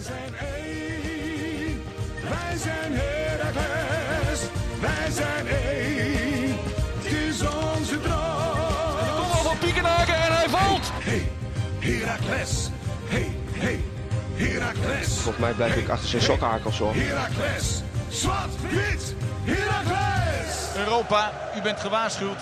[0.00, 1.82] Wij zijn één,
[2.28, 4.40] wij zijn Heracles,
[4.80, 6.56] wij zijn één,
[6.96, 9.16] het is onze droom.
[9.16, 10.90] Kom al van Piekenhaken en hij valt.
[10.92, 11.32] Hey,
[11.78, 12.68] Heracles,
[13.04, 13.80] hey, hey,
[14.34, 15.08] Heracles.
[15.08, 16.94] Volgens mij blijf ik achter zijn sokkenhakels hoor.
[16.94, 19.14] Heracles, zwart, wit,
[19.44, 20.76] Heracles.
[20.76, 22.38] Europa, u bent gewaarschuwd.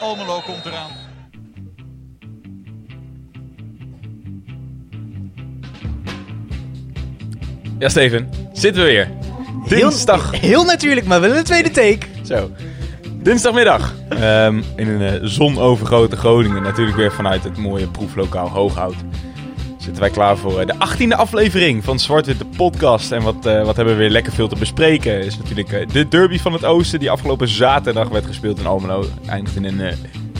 [0.00, 1.05] Almelo komt eraan.
[7.78, 8.28] Ja, Steven.
[8.52, 9.10] Zitten we weer.
[9.68, 10.30] Dinsdag.
[10.30, 11.98] Heel, heel natuurlijk, maar wel een tweede take.
[12.22, 12.50] Zo.
[13.22, 13.94] Dinsdagmiddag.
[14.08, 16.62] Ehm, in een eh, zonovergoten Groningen.
[16.62, 18.94] Natuurlijk weer vanuit het mooie proeflokaal Hooghout.
[19.86, 23.12] Zitten wij klaar voor eh, de 18e aflevering van Zwart-Wit de podcast.
[23.12, 25.24] En wat, eh, wat hebben we weer lekker veel te bespreken.
[25.24, 26.98] Is natuurlijk de derby van het oosten.
[26.98, 29.04] Die afgelopen zaterdag werd gespeeld in Almelo.
[29.26, 29.92] Eindigt in een eh,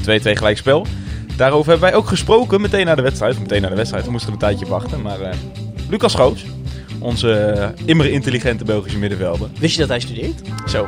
[0.03, 0.87] 2-2 gelijkspel.
[1.37, 3.39] Daarover hebben wij ook gesproken meteen na de wedstrijd.
[3.39, 4.05] Meteen na de wedstrijd.
[4.05, 5.03] We moesten een tijdje wachten.
[5.03, 5.19] Maar
[5.89, 6.45] Lucas Schoos.
[6.98, 9.48] Onze eh, immer intelligente Belgische middenvelder.
[9.59, 10.41] Wist je dat hij studeert?
[10.66, 10.86] Zo.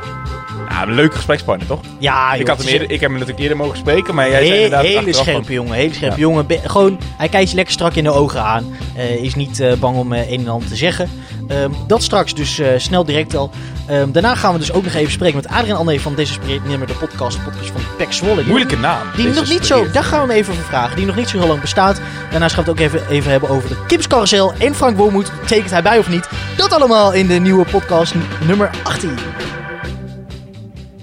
[0.69, 1.79] Ja, een leuke gesprekspartner, toch?
[1.99, 4.49] Ja, ik, had hem eerder, ik heb hem natuurlijk eerder mogen spreken, maar jij zei
[4.49, 6.21] He- inderdaad hele scherpe jongen, hele scherpe Ja.
[6.21, 6.47] jongen.
[6.47, 8.65] Be- gewoon, hij kijkt je lekker strak in de ogen aan.
[8.95, 11.09] Eh, is niet eh, bang om eh, een en ander te zeggen.
[11.47, 13.49] Ehm, dat straks dus snel direct al.
[13.87, 16.87] Ehm, daarna gaan we dus ook nog even spreken met Adriaan André van Desespereerd Nummer,
[16.87, 18.43] de podcast, de podcast van Pek Zwolle.
[18.45, 19.01] Moeilijke naam.
[19.15, 20.95] Die nog niet zo, daar gaan we hem even over vragen.
[20.95, 22.01] Die nog niet zo heel lang bestaat.
[22.31, 25.31] Daarnaast gaan we het ook even, even hebben over de Kipscarousel en Frank Wormoed.
[25.47, 26.29] Tekent hij bij of niet?
[26.57, 28.13] Dat allemaal in de nieuwe podcast
[28.47, 29.09] nummer 18.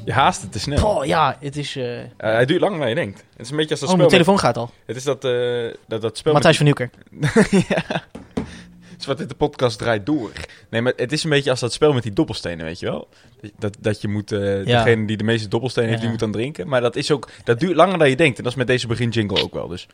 [0.07, 0.87] Je haast het te snel.
[0.97, 1.77] Oh ja, het is...
[1.77, 3.25] eh, Eh, hij duurt langer dan je denkt.
[3.31, 4.09] Het is een beetje als dat Oh, spel.
[4.09, 4.71] mijn met- telefoon gaat al.
[4.87, 6.33] het is dat, eh, dat, dat spel.
[6.33, 6.91] Matthijs van Nieuwker.
[7.11, 7.51] met...
[7.69, 8.03] ja.
[9.07, 10.31] Wat dit de podcast draait door.
[10.71, 13.09] Nee, maar het is een beetje als dat spel met die dobbelstenen, weet je wel?
[13.59, 14.63] Dat, dat, je moet, Ja.
[14.65, 16.05] degene die de meeste dobbelstenen heeft, Ja.
[16.09, 16.69] die moet dan drinken.
[16.69, 18.37] Maar dat is ook, dat duurt langer dan je denkt.
[18.39, 19.69] En dat is met deze begin jingle ook wel.
[19.69, 19.87] Dus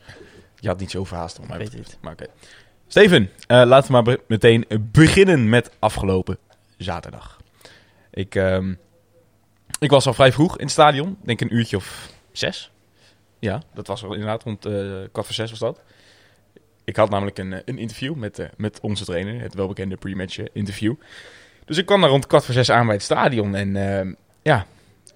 [0.59, 1.97] je had niet zo verhaast om mij Weet het.
[2.01, 2.25] Maar oké.
[2.87, 6.37] Steven, laten we maar be- meteen beginnen met afgelopen
[6.77, 7.39] zaterdag.
[8.11, 8.73] Ik, ehm,
[9.83, 11.17] ik was al vrij vroeg in het stadion.
[11.23, 12.71] Denk een uurtje of zes.
[13.39, 14.71] Ja, dat was al inderdaad rond eh
[15.11, 15.81] kwart voor zes was dat.
[16.83, 19.41] Ik had namelijk een, eh, een interview met, eh, met onze trainer.
[19.41, 20.93] Het welbekende pre-match interview.
[21.65, 23.55] Dus ik kwam daar rond kwart voor zes aan bij het stadion.
[23.55, 24.65] En ja,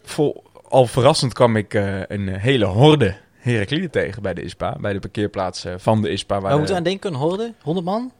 [0.03, 1.73] vol, al verrassend kwam ik
[2.07, 4.77] een hele horde Herakliden tegen bij de ISPA.
[4.79, 6.39] Bij de parkeerplaats van de ISPA.
[6.39, 7.09] Waar de- moeten we aan denken?
[7.13, 7.53] Een horde?
[7.61, 8.11] 100 man?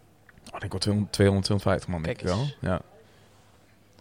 [0.48, 2.46] Oh, ik denk wel 200, 200, 250 man, denk ik wel.
[2.62, 2.82] Ja.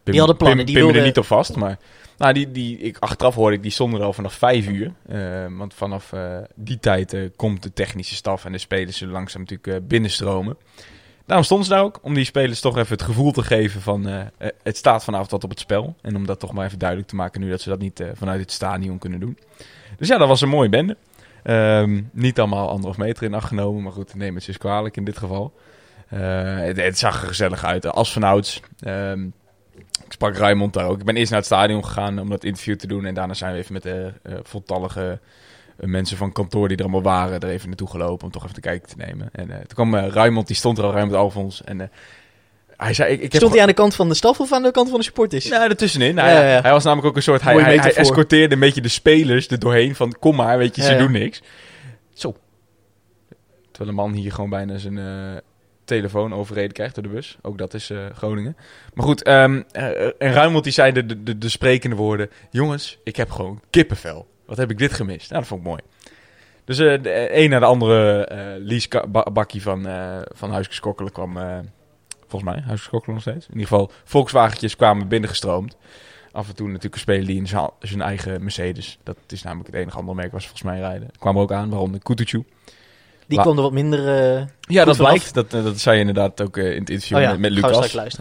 [0.04, 1.78] Die hadden plannen, Pim, die me er wilden- niet op vast, maar...
[2.18, 4.92] Nou, die, die, ik, achteraf hoorde ik, die stonden er al vanaf vijf uur.
[5.08, 9.14] Eh, want vanaf eh, die tijd eh, komt de technische staf en de spelers zullen
[9.14, 10.56] langzaam natuurlijk binnenstromen.
[11.26, 14.06] Daarom stonden ze daar ook, om die spelers toch even het gevoel te geven van...
[14.62, 15.96] het staat vanavond wat op het spel.
[16.02, 18.40] En om dat toch maar even duidelijk te maken nu dat ze dat niet vanuit
[18.40, 19.38] het stadion kunnen doen.
[19.98, 20.96] Dus ja, dat was een mooie bende.
[21.42, 25.04] Ehm, niet allemaal anderhalf meter in acht genomen, maar goed, neem het dus kwalijk in
[25.04, 25.52] dit geval.
[26.06, 28.60] Het, het zag er gezellig uit, als vanouds.
[28.80, 29.26] Ehm
[30.04, 30.98] ik sprak Raymond daar ook.
[30.98, 33.04] Ik ben eerst naar het stadion gegaan om dat interview te doen.
[33.04, 35.18] En daarna zijn we even met de eh, voltallige
[35.76, 38.54] eh, mensen van kantoor die er allemaal waren, er even naartoe gelopen om toch even
[38.54, 39.28] te kijken te nemen.
[39.32, 41.64] En eh, toen kwam eh Raymond, die stond er al, Raymond Alfons.
[41.64, 41.86] En eh,
[42.76, 44.62] hij zei, ik, ik heb Stond hij aan de kant van de staf of aan
[44.62, 45.48] de kant van de supporters?
[45.48, 46.14] nou, ertussenin.
[46.14, 46.60] Ja, Hij, ja, ja.
[46.60, 47.42] hij was namelijk ook een soort...
[47.42, 50.16] Hij, hij, escorteerde een beetje de spelers er doorheen van...
[50.18, 51.42] Kom maar, weet je, ze doen niks.
[52.14, 52.36] Zo.
[53.70, 55.36] Terwijl een man hier gewoon bijna zijn eh,
[55.86, 57.38] telefoon overreden krijgt door de bus.
[57.42, 58.56] Ook dat is eh, Groningen.
[58.94, 62.30] Maar goed, ehm, eh, en Ruimelt die zei de, de, de sprekende woorden...
[62.50, 64.26] Jongens, ik heb gewoon kippenvel.
[64.46, 65.30] Wat heb ik dit gemist?
[65.30, 65.80] Nou, dat vond ik mooi.
[66.64, 68.88] Dus eh, de een naar de andere eh Lies
[69.32, 71.32] Bakkie van, eh van Huiske Skokkelen kwam...
[72.28, 73.46] volgens mij, Huiske Skokkelen nog steeds.
[73.46, 75.76] In ieder geval, Volkswagentjes kwamen binnengestroomd.
[76.32, 78.98] Af en toe natuurlijk een speler die in zijn, zijn eigen Mercedes...
[79.02, 81.10] Dat is namelijk het enige andere merk ze volgens mij rijden.
[81.18, 82.44] Kwam er ook aan, waaronder Kutucu.
[83.28, 84.34] Die kwam er wat minder...
[84.36, 85.34] eh, Ja, dat blijkt.
[85.34, 87.50] Dat, eh, dat zei je inderdaad ook eh, in het interview Oh ja, met, met
[87.50, 88.18] Lucas.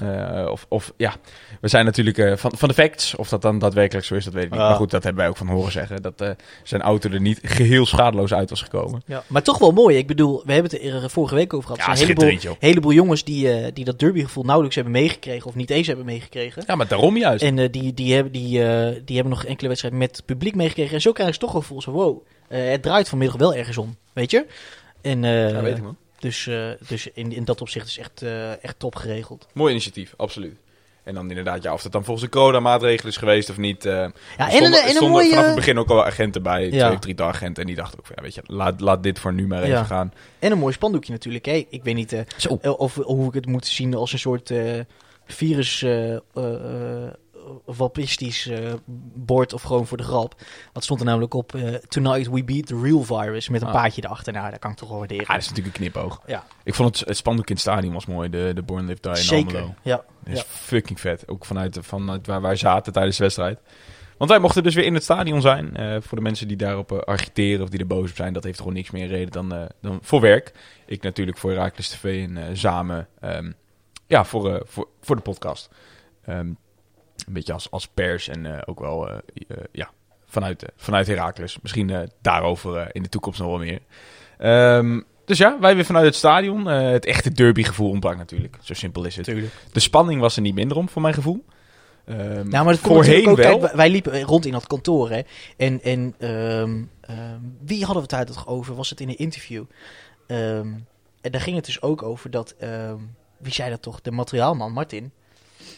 [0.49, 1.13] of, of ja,
[1.61, 3.15] we zijn natuurlijk van, van de facts.
[3.15, 4.59] Of dat dan daadwerkelijk zo is, dat weet ik niet.
[4.59, 4.67] Ja.
[4.67, 6.01] Maar goed, dat hebben wij ook van horen zeggen.
[6.01, 9.03] Dat zijn auto er niet geheel schadeloos uit was gekomen.
[9.05, 9.23] ja.
[9.27, 9.97] Maar toch wel mooi.
[9.97, 11.85] Ik bedoel, we hebben het er vorige week over gehad.
[11.85, 15.47] Ja, een heleboel, heleboel jongens die, die dat derbygevoel nauwelijks hebben meegekregen.
[15.47, 16.63] Of niet eens hebben meegekregen.
[16.67, 17.43] Ja, maar daarom juist.
[17.43, 18.49] En die, die, hebben, die,
[19.05, 20.93] die hebben nog enkele wedstrijden met publiek meegekregen.
[20.95, 22.17] En zo krijgen ze toch een gevoel van, wow,
[22.47, 23.95] het draait vanmiddag wel ergens om.
[24.13, 24.45] Weet je?
[25.05, 25.97] En, eh, ja, weet ik man.
[26.19, 29.47] Dus, eh, dus in, in dat opzicht is echt, eh, echt top geregeld.
[29.53, 30.57] Mooi initiatief, absoluut.
[31.03, 33.85] En dan inderdaad, ja, of dat dan volgens de corona-maatregelen is geweest of niet.
[33.85, 35.29] eh Ja, er en stonden, een, er en stonden mooie...
[35.29, 36.63] vanaf het begin ook al agenten bij.
[36.63, 36.69] Ja.
[36.69, 37.61] Twee of drie agenten.
[37.61, 39.69] En die dachten ook van, ja, weet je, laat, laat dit voor nu maar even
[39.69, 39.83] Ja.
[39.83, 40.13] gaan.
[40.39, 41.45] En een mooi spandoekje natuurlijk.
[41.45, 41.65] Hè?
[41.69, 42.21] Ik weet niet eh,
[42.61, 44.79] eh, of, hoe ik het moet zien als een soort eh,
[45.25, 45.85] virus...
[47.65, 48.73] wapistisch eh,
[49.15, 50.35] bord of gewoon voor de grap.
[50.73, 51.55] Wat stond er namelijk op?
[51.55, 53.49] eh, Tonight we beat the real virus.
[53.49, 53.73] Met een Ah.
[53.73, 54.33] paadje erachter.
[54.33, 55.25] Nou, dat kan ik toch wel waarderen.
[55.27, 56.21] Ja, dat is natuurlijk een knipoog.
[56.25, 56.43] Ja.
[56.63, 58.29] Ik vond het, het spandoek in het stadion was mooi.
[58.29, 59.73] De, de Born Live Die in Zeker.
[59.81, 59.95] Ja.
[60.23, 60.45] Dat is Ja.
[60.47, 61.27] fucking vet.
[61.27, 63.59] Ook vanuit, vanuit waar wij zaten tijdens de wedstrijd.
[64.17, 65.75] Want wij mochten dus weer in het stadion zijn.
[65.75, 68.43] Eh, voor de mensen die daarop eh, agiteren of die er boos op zijn, dat
[68.43, 70.53] heeft gewoon niks meer reden dan, dan voor werk.
[70.85, 73.51] Ik natuurlijk voor Herakles TV en samen ehm,
[74.07, 75.69] ja, voor, voor, voor de podcast.
[76.25, 76.49] Ehm,
[77.27, 79.17] een beetje als, als pers en eh, ook wel eh,
[79.47, 79.89] eh, ja,
[80.25, 81.57] vanuit, vanuit Herakles.
[81.61, 83.79] Misschien eh, daarover eh, in de toekomst nog wel meer.
[84.37, 86.69] Ehm, dus ja, wij weer vanuit het stadion.
[86.69, 88.57] Eh, het echte derbygevoel ontbrak natuurlijk.
[88.61, 89.25] Zo simpel is het.
[89.25, 89.53] Tuurlijk.
[89.71, 91.45] De spanning was er niet minder om, voor mijn gevoel.
[92.05, 92.19] Ehm,
[92.49, 93.59] Nou, maar komt voorheen ook, wel.
[93.59, 95.21] kijk, wij liepen rond in dat kantoor, hè.
[95.57, 98.75] En, en ehm, ehm, wie hadden we het daar toch over?
[98.75, 99.63] Was het in een interview?
[100.27, 100.73] Ehm,
[101.21, 102.97] en daar ging het dus ook over dat, ehm,
[103.37, 104.01] wie zei dat toch?
[104.01, 105.11] De materiaalman, Martin.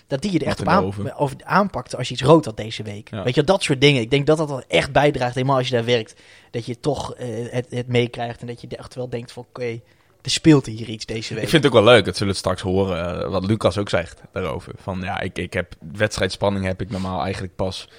[0.07, 1.15] Dat die je er echt op Martin aan, Boven.
[1.15, 3.09] over aanpakte als je iets rood had deze week.
[3.09, 3.23] Ja.
[3.23, 4.01] Weet je, dat soort dingen.
[4.01, 6.21] Ik denk dat dat wel echt bijdraagt, helemaal als je daar werkt.
[6.51, 9.79] Dat je toch eh, het, het meekrijgt en dat je echt wel denkt van, oké,
[10.21, 11.43] er speelt hier iets deze week.
[11.43, 13.89] Ik vind het ook wel leuk, dat zullen we straks horen, eh, wat Lucas ook
[13.89, 14.73] zegt daarover.
[14.77, 17.89] Van ja, ik, ik heb wedstrijdspanning heb ik normaal eigenlijk pas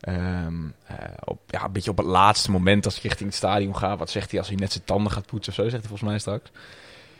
[0.00, 0.54] ehm,
[0.86, 3.96] eh, op, ja, een beetje op het laatste moment als ik richting het stadion ga.
[3.96, 6.10] Wat zegt hij als hij net zijn tanden gaat poetsen of zo, zegt hij volgens
[6.10, 6.50] mij straks.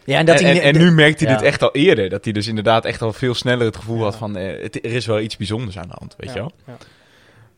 [0.06, 1.36] Ja, en, dat en, hij- en, en nu merkt hij ja.
[1.36, 2.08] dit echt al eerder.
[2.08, 4.02] Dat hij dus inderdaad echt al veel sneller het gevoel Ja.
[4.02, 6.52] had van eh, het, er is wel iets bijzonders aan de hand, weet je wel.
[6.66, 6.76] ja.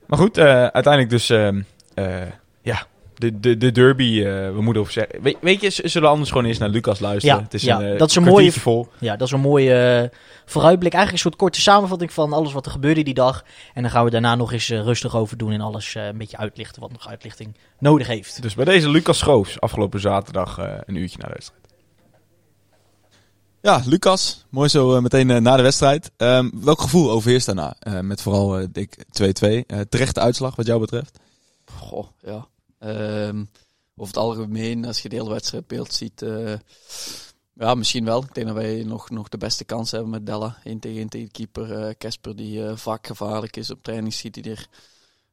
[0.06, 1.60] Maar goed, eh, uiteindelijk dus, ehm,
[1.94, 2.16] eh,
[2.62, 5.22] ja, de, de, de derby, we moeten over zeggen.
[5.22, 7.36] Weet, weet je, ze zullen anders gewoon eerst naar Lucas luisteren.
[7.36, 8.88] Ja, het is ja, een, dat is een mooie- vol.
[8.98, 10.10] Ja, dat is een mooie
[10.46, 10.92] vooruitblik.
[10.92, 13.44] Eigenlijk een soort korte samenvatting van alles wat er gebeurde die dag.
[13.74, 16.82] En dan gaan we daarna nog eens rustig over doen en alles een beetje uitlichten
[16.82, 18.42] wat nog uitlichting nodig heeft.
[18.42, 21.66] Dus bij deze Lucas Schoofs, afgelopen zaterdag een uurtje naar de wedstrijd.
[23.60, 26.10] Ja, Lucas, mooi zo eh, meteen eh, na de wedstrijd.
[26.16, 27.76] Ehm, welk gevoel overheerst daarna?
[27.78, 29.64] Eh, met vooral, dik 2-2.
[29.66, 31.18] Eh, terechte uitslag wat jou betreft?
[31.64, 32.46] Goh, ja.
[32.78, 33.44] Ehm,
[33.96, 36.24] over het algemeen, als je de hele wedstrijdbeeld ziet,
[37.54, 38.22] ja, misschien wel.
[38.22, 40.58] Ik denk dat wij nog, nog de beste kans hebben met Della.
[40.64, 41.96] 1 tegen 1 tegen keeper.
[41.96, 44.66] Casper, die vaak gevaarlijk is op training, ziet hij er.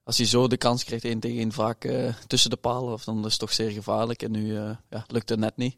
[0.04, 1.88] Als hij zo de kans krijgt, 1 tegen 1 vaak
[2.27, 4.24] tussen de palen, of dan is het toch zeer gevaarlijk.
[4.24, 4.54] En nu
[4.89, 5.75] ja, lukt het net niet.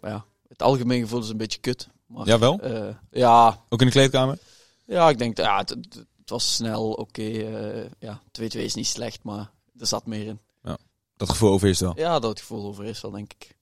[0.00, 1.88] Maar ja, het algemeen gevoel is een beetje kut.
[2.06, 2.58] Maar, Jawel?
[2.60, 4.38] eh, ja, Ook in de kleedkamer?
[4.86, 5.76] ja, ik denk, ja, het,
[6.24, 7.22] was snel, oké.
[7.22, 10.40] eh, ja, 2-2 is niet slecht, maar er zat meer in.
[11.16, 11.92] Dat gevoel overheerst wel.
[11.96, 13.56] Ja, dat gevoel over is wel, denk ik.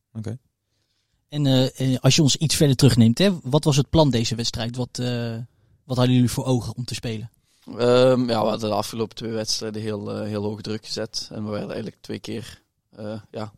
[1.28, 4.76] En eh, als je ons iets verder terugneemt, hè, wat was het plan deze wedstrijd?
[4.76, 5.36] Wat, eh,
[5.84, 7.30] wat hadden jullie voor ogen om te spelen?
[7.66, 11.28] Ehm, ja, we hadden de afgelopen twee wedstrijden heel, heel hoog druk gezet.
[11.32, 12.62] En we werden eigenlijk twee keer
[12.96, 13.52] eh, ja,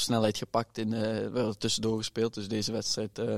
[0.00, 0.78] snelheid gepakt.
[0.78, 2.34] In, eh, werden tussendoor gespeeld.
[2.34, 3.36] Dus deze wedstrijd eh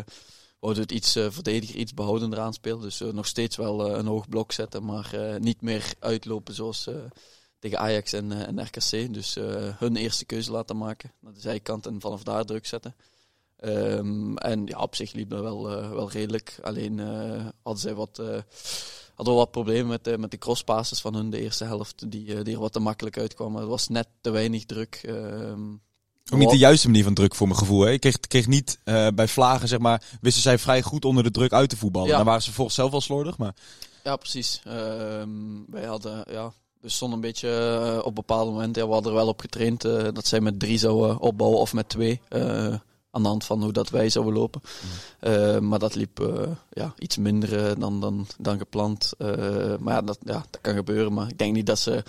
[0.60, 2.80] wouden we het iets eh, verdediger, iets behoudender aanspelen.
[2.80, 6.54] Dus eh, nog steeds wel eh, een hoog blok zetten, maar eh, niet meer uitlopen
[6.54, 6.94] zoals eh,
[7.58, 9.14] tegen Ajax en, eh, en RKC.
[9.14, 12.94] Dus eh, hun eerste keuze laten maken naar de zijkant en vanaf daar druk zetten.
[13.56, 16.58] Ehm, en ja, op zich liep dat wel, eh, wel redelijk.
[16.62, 18.26] Alleen eh, hadden zij wat, eh,
[19.14, 22.10] hadden we wat problemen met de, met de crosspasses van hun de eerste helft.
[22.10, 23.60] Die, eh, die er wat te makkelijk uitkwamen.
[23.60, 25.00] Het was net te weinig druk.
[25.04, 25.74] ehm,
[26.30, 27.80] Ook niet de juiste manier van druk voor mijn gevoel.
[27.80, 27.90] Hè?
[27.90, 31.30] Ik kreeg, kreeg niet eh, bij vlagen, zeg maar, wisten zij vrij goed onder de
[31.30, 32.08] druk uit te voetballen.
[32.08, 32.16] Ja.
[32.16, 33.54] Dan waren ze volgens zelf wel slordig, maar
[34.04, 34.60] Ja, precies.
[34.64, 35.30] Ehm,
[35.66, 38.82] wij hadden, ja, we stonden een beetje eh, op bepaalde momenten.
[38.82, 41.72] Ja, we hadden er wel op getraind eh, dat zij met drie zouden opbouwen of
[41.72, 42.20] met twee.
[43.10, 44.60] aan de hand van hoe dat wij zouden lopen.
[45.20, 49.12] Eh, maar dat liep ja, iets minder dan, dan, dan gepland.
[49.78, 51.12] Maar ja dat, ja, dat kan gebeuren.
[51.12, 52.02] Maar ik denk niet dat ze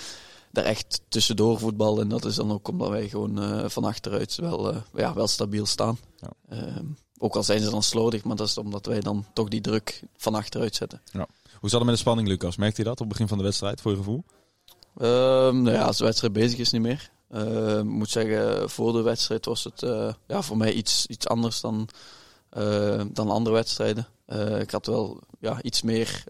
[0.51, 2.01] daar echt tussendoor voetballen.
[2.01, 5.27] En dat is dan ook omdat wij gewoon eh, van achteruit wel, eh, ja, wel
[5.27, 5.97] stabiel staan.
[6.17, 6.29] Ja.
[6.49, 6.85] Ehm,
[7.17, 10.03] ook al zijn ze dan slordig, maar dat is omdat wij dan toch die druk
[10.17, 11.01] van achteruit zetten.
[11.59, 12.57] hoe zat het met de spanning, Lucas?
[12.57, 14.23] Merkte je dat op het begin van de wedstrijd, voor je gevoel?
[14.97, 17.11] Ehm, nou ja, als de wedstrijd bezig is, niet meer.
[17.29, 21.27] Ehm, Ik moet zeggen, voor de wedstrijd was het eh, ja, voor mij iets, iets
[21.27, 21.89] anders dan,
[23.11, 24.07] dan andere wedstrijden.
[24.59, 26.23] Ik had wel ja, iets meer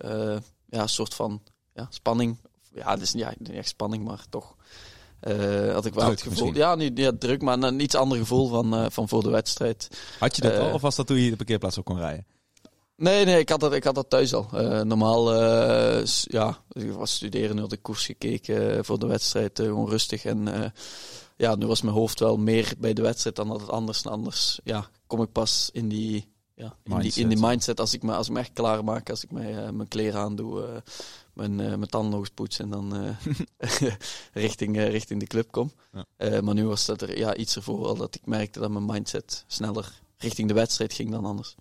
[0.70, 1.42] ja, soort van
[1.74, 2.38] ja, spanning.
[2.74, 4.56] Ja, het is niet, niet echt spanning, maar toch
[5.20, 6.30] eh, had ik wel Druk het gevoel.
[6.46, 6.54] misschien.
[6.54, 9.88] Ja, niet ja, druk, maar een iets ander gevoel van, eh, van voor de wedstrijd.
[10.20, 12.26] Had je dat Eh, al, of was dat toen je de parkeerplaats op kon rijden?
[12.96, 14.48] Nee, nee, ik had dat, ik had dat thuis al.
[14.84, 15.34] Normaal,
[16.24, 20.26] ja, ik was studeren, nu had ik koers gekeken voor de wedstrijd, gewoon rustig.
[20.26, 20.74] En
[21.38, 24.02] ja, nu was mijn hoofd wel meer bij de wedstrijd dan dat het anders.
[24.04, 27.24] En anders, ja, kom ik pas in die, ja, in die, Mindset.
[27.24, 29.72] in die mindset als ik me, als ik me echt klaar maak, als ik mij,
[29.72, 30.84] mijn kleren aandoe,
[31.40, 33.92] mijn, eh, mijn tanden nog eens poets en dan eh,
[34.34, 35.72] richting, eh, richting de club kom.
[35.92, 36.06] Ja.
[36.18, 38.86] Eh, maar nu was dat er ja, iets ervoor al dat ik merkte dat mijn
[38.86, 41.56] mindset sneller richting de wedstrijd ging dan anders.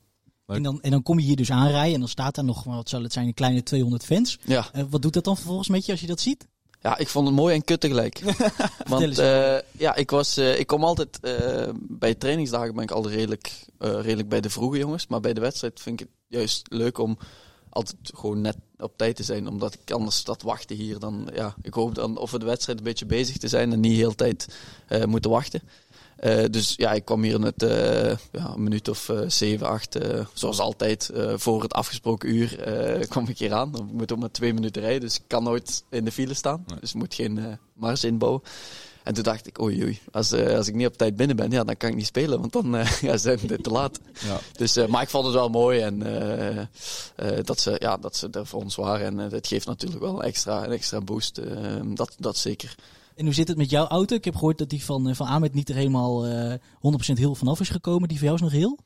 [0.47, 2.88] En dan, en dan kom je hier dus aanrijden en dan staat daar nog, wat
[2.88, 4.38] zal het zijn, een kleine 200 fans.
[4.44, 4.68] Ja.
[4.73, 6.47] Eh, wat doet dat dan vervolgens met je als je dat ziet?
[6.80, 8.23] Ja, ik vond het mooi en kut tegelijk.
[8.88, 13.14] Want eh, ja, ik, was, eh, ik kom altijd eh, bij trainingsdagen ben ik altijd
[13.14, 15.06] redelijk, eh, redelijk bij de vroege jongens.
[15.06, 17.18] Maar bij de wedstrijd vind ik het juist leuk om
[17.71, 19.49] altijd gewoon net op tijd te zijn.
[19.49, 22.85] Omdat ik anders dat wachten hier dan, ja, ik hoop dan over de wedstrijd een
[22.85, 25.63] beetje bezig te zijn en niet heel tijd eh, moeten wachten.
[26.19, 30.27] Eh, dus ja, ik kwam hier net eh, ja, een minuut of zeven, acht, eh,
[30.35, 32.57] zoals altijd, voor het afgesproken uur
[33.09, 33.73] kwam ik hier aan.
[33.73, 36.35] Dan moet ik ook maar twee minuten rijden, dus ik kan nooit in de file
[36.35, 36.65] staan.
[36.81, 38.43] Dus ik moet geen mars inbouwen.
[39.09, 41.50] En toen dacht ik, oei oei, als, eh, als ik niet op tijd binnen ben,
[41.50, 44.00] ja, dan kan ik niet spelen, want dan eh, ja, zijn we te laat.
[44.27, 44.41] Ja.
[44.53, 48.17] Dus, eh, maar ik vond het wel mooi en eh, eh, dat, ze, ja, dat
[48.17, 49.07] ze er voor ons waren.
[49.07, 51.47] En uh, dat geeft natuurlijk wel een extra, een extra boost, uh,
[51.95, 52.75] dat, dat zeker.
[53.15, 54.17] En hoe zit het met jouw auto?
[54.17, 56.59] Ik heb gehoord dat die van, van Ahmed niet er helemaal uh, 100%
[57.15, 58.09] heel vanaf is gekomen.
[58.09, 58.79] Die van jou is nog heel?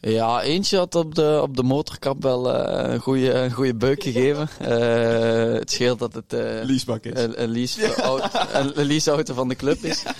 [0.00, 4.02] Ja, eentje had op de, op de motorkap wel uh, een, goede, een goede beuk
[4.02, 4.48] gegeven.
[4.62, 7.22] Uh, het scheelt dat het uh, leasebak is.
[7.22, 8.58] Een, een, lease, ja.
[8.60, 10.02] een, een leaseauto van de club is.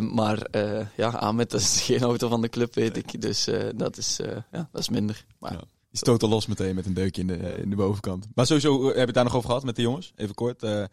[0.00, 0.46] Maar
[0.96, 3.20] ja, Ahmed dat is geen auto van de club, weet ik.
[3.20, 4.18] Dus dat, is,
[4.52, 5.24] ja, dat is minder.
[5.38, 5.60] Maar, ja.
[5.90, 8.26] Die stoot al los meteen met een deukje in de, in de bovenkant.
[8.34, 10.12] Maar sowieso, hebben we het daar nog over gehad met de jongens?
[10.16, 10.62] Even kort.
[10.62, 10.84] Uh,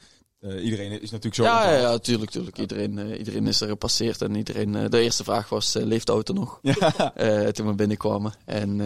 [0.41, 1.43] iedereen is natuurlijk zo.
[1.43, 2.57] Ja, ja, ja, tuurlijk, tuurlijk.
[2.57, 4.21] Iedereen, uh, iedereen is er gepasseerd.
[4.21, 6.59] En iedereen, uh, de eerste vraag was, leeft de auto nog?
[7.15, 7.51] Ja.
[7.51, 8.33] toen we binnenkwamen.
[8.45, 8.77] En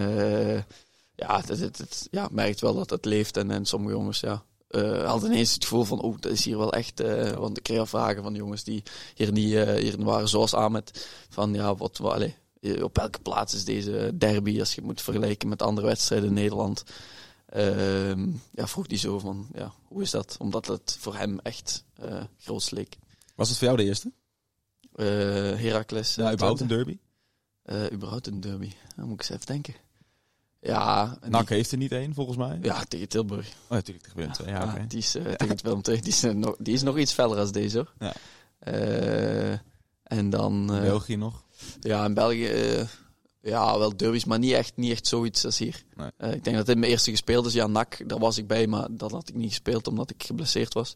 [1.15, 3.37] ja, het, het, het, ja, merkt wel dat het leeft.
[3.37, 4.43] En, en sommige jongens, ja,
[5.05, 7.01] hadden ineens het gevoel van, oh, dat is hier wel echt.
[7.37, 8.83] want ik kreeg vragen van de jongens die
[9.13, 11.07] hier niet hier waren, zoals Ahmed.
[11.29, 12.33] Van ja, wat, wat allez,
[12.81, 16.83] op welke plaats is deze derby als je moet vergelijken met andere wedstrijden in Nederland?
[17.55, 20.35] Uh, ja, vroeg die zo van, ja, hoe is dat?
[20.39, 22.97] Omdat het voor hem echt uh, groot leek.
[23.35, 24.11] Was het voor jou de eerste?
[24.95, 25.05] Uh,
[25.59, 26.15] Heracles.
[26.15, 26.97] Ja, überhaupt een derby?
[27.65, 28.71] Uh, überhaupt een derby.
[28.95, 29.75] Dan moet ik eens even denken.
[30.59, 31.17] Ja.
[31.27, 32.59] NAC heeft er niet één, volgens mij.
[32.61, 33.47] Ja, tegen Tilburg.
[33.47, 34.55] Oh, natuurlijk tegen Willem.
[34.55, 34.87] Ja, ja, okay.
[34.87, 36.01] die is uh, tegen II.
[36.01, 37.93] Die is, uh, nog, die is nog iets feller als deze, hoor.
[37.99, 38.13] Ja.
[40.03, 40.67] en dan...
[40.67, 41.43] België nog?
[41.79, 42.87] Ja, in België...
[43.45, 45.85] Ja, wel derbies, maar niet echt, niet echt zoiets als hier.
[45.95, 46.09] Nee.
[46.17, 47.53] Uh, ik denk dat dit mijn eerste gespeeld is.
[47.53, 50.73] Ja, NAC, daar was ik bij, maar dat had ik niet gespeeld omdat ik geblesseerd
[50.73, 50.95] was.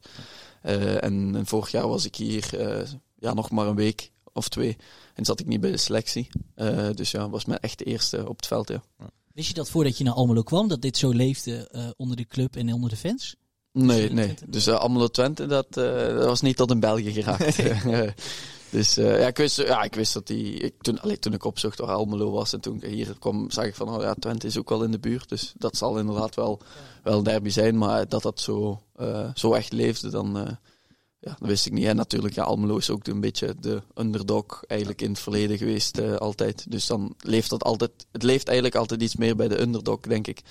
[0.63, 2.87] Uh, en, en, vorig jaar was ik hier uh,
[3.19, 4.77] ja, nog maar een week of twee.
[5.13, 6.29] En zat ik niet bij de selectie.
[6.93, 8.83] dus ja, was mijn echt de eerste op het veld, ja.
[9.33, 12.55] Wist je dat voordat je naar Almelo kwam, dat dit zo leefde onder de club
[12.55, 13.35] en onder de fans?
[13.71, 14.33] Nee, nee.
[14.47, 17.61] Dus uh, Almelo Twente, dat, dat was niet tot in België geraakt.
[18.69, 20.53] Dus uh, ja, ik wist, ja, ik wist dat die.
[20.53, 23.65] Ik, toen, allee, toen ik opzocht waar Almelo was en toen ik hier kwam, zag
[23.65, 25.29] ik van, oh ja, Twente is ook wel in de buurt.
[25.29, 26.61] Dus dat zal inderdaad wel,
[27.03, 27.77] wel een derby zijn.
[27.77, 30.47] Maar dat dat zo, uh, zo echt leefde, dan, uh,
[31.19, 31.85] ja, dat wist ik niet.
[31.85, 36.17] En natuurlijk, ja, Almelo is ook een beetje de underdog eigenlijk in het verleden geweest,
[36.19, 36.71] altijd.
[36.71, 37.91] Dus dan leeft dat altijd.
[38.11, 40.41] Het leeft eigenlijk altijd iets meer bij de underdog, denk ik,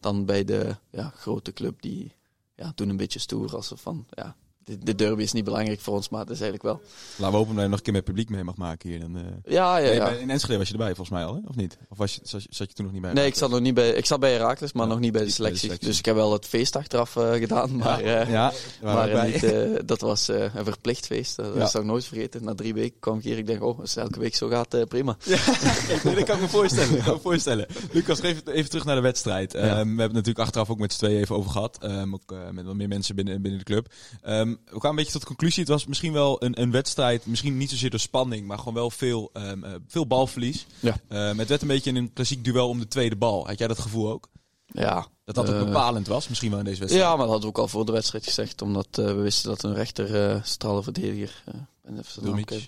[0.00, 2.14] dan bij de ja, grote club die
[2.60, 6.08] ja, toen een beetje stoer als van, ja, de derby is niet belangrijk voor ons,
[6.08, 6.80] maar het is eigenlijk wel.
[7.16, 9.00] Laten we hopen dat je nog een keer met publiek mee mag maken hier.
[9.00, 9.22] Dan, uh...
[9.44, 10.08] Ja, ja, ja.
[10.08, 11.40] In Enschede was je erbij volgens mij al, hè?
[11.46, 11.78] of niet?
[11.88, 13.12] Of was je, zat, je toen nog niet bij?
[13.12, 13.90] Nee, ik zat nog niet bij.
[13.90, 15.68] Ik zat bij Herakles, maar ja, nog niet bij de, selectie.
[15.68, 15.88] bij de, selectie.
[15.88, 18.52] Dus ik heb wel het feest achteraf uh, gedaan, maar, ja, ja,
[18.82, 21.36] maar niet, uh, dat was een verplicht feest.
[21.36, 21.66] Dat ja.
[21.66, 22.44] zou ik nooit vergeten.
[22.44, 23.38] Na drie weken kwam ik hier.
[23.38, 25.16] Ik denk, oh, als het elke week zo gaat, prima.
[25.24, 25.36] Ja,
[26.14, 26.96] dat kan ik me voorstellen.
[26.96, 27.66] Ik kan me voorstellen.
[27.92, 29.54] Lucas, even, even terug naar de wedstrijd.
[29.54, 31.78] Um, we hebben het natuurlijk achteraf ook met z'n tweeën even over gehad.
[31.82, 33.92] Um, ook met wat meer mensen binnen, binnen de club.
[34.28, 35.62] Um, we kwamen een beetje tot de conclusie.
[35.62, 38.90] Het was misschien wel een, een wedstrijd, misschien niet zozeer door spanning, maar gewoon wel
[38.90, 40.66] veel, um, uh, veel balverlies.
[40.80, 40.96] Ja.
[41.08, 43.46] Um, het werd een beetje een klassiek duel om de tweede bal.
[43.46, 44.28] Had jij dat gevoel ook?
[44.66, 45.06] Ja.
[45.24, 47.06] Dat dat ook uh, bepalend was, misschien wel in deze wedstrijd.
[47.06, 49.48] Ja, maar dat hadden we ook al voor de wedstrijd gezegd, omdat uh, we wisten
[49.48, 50.42] dat een rechter uh,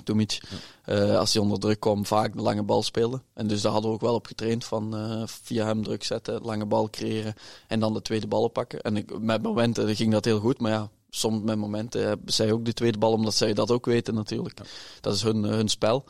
[0.05, 0.41] Dumic
[0.85, 1.15] ja.
[1.15, 3.23] als hij onder druk kwam, vaak de lange bal speelde.
[3.35, 4.95] En dus daar hadden we ook wel op getraind van
[5.43, 7.35] via hem druk zetten, lange bal creëren
[7.69, 8.81] en dan de tweede bal oppakken.
[8.81, 12.53] En ik, met momenten ging dat heel goed, maar ja, soms met momenten hebben zij
[12.53, 14.59] ook de tweede bal, omdat zij dat ook weten natuurlijk.
[14.59, 14.65] Ja.
[15.01, 16.05] Dat is hun, hun spel.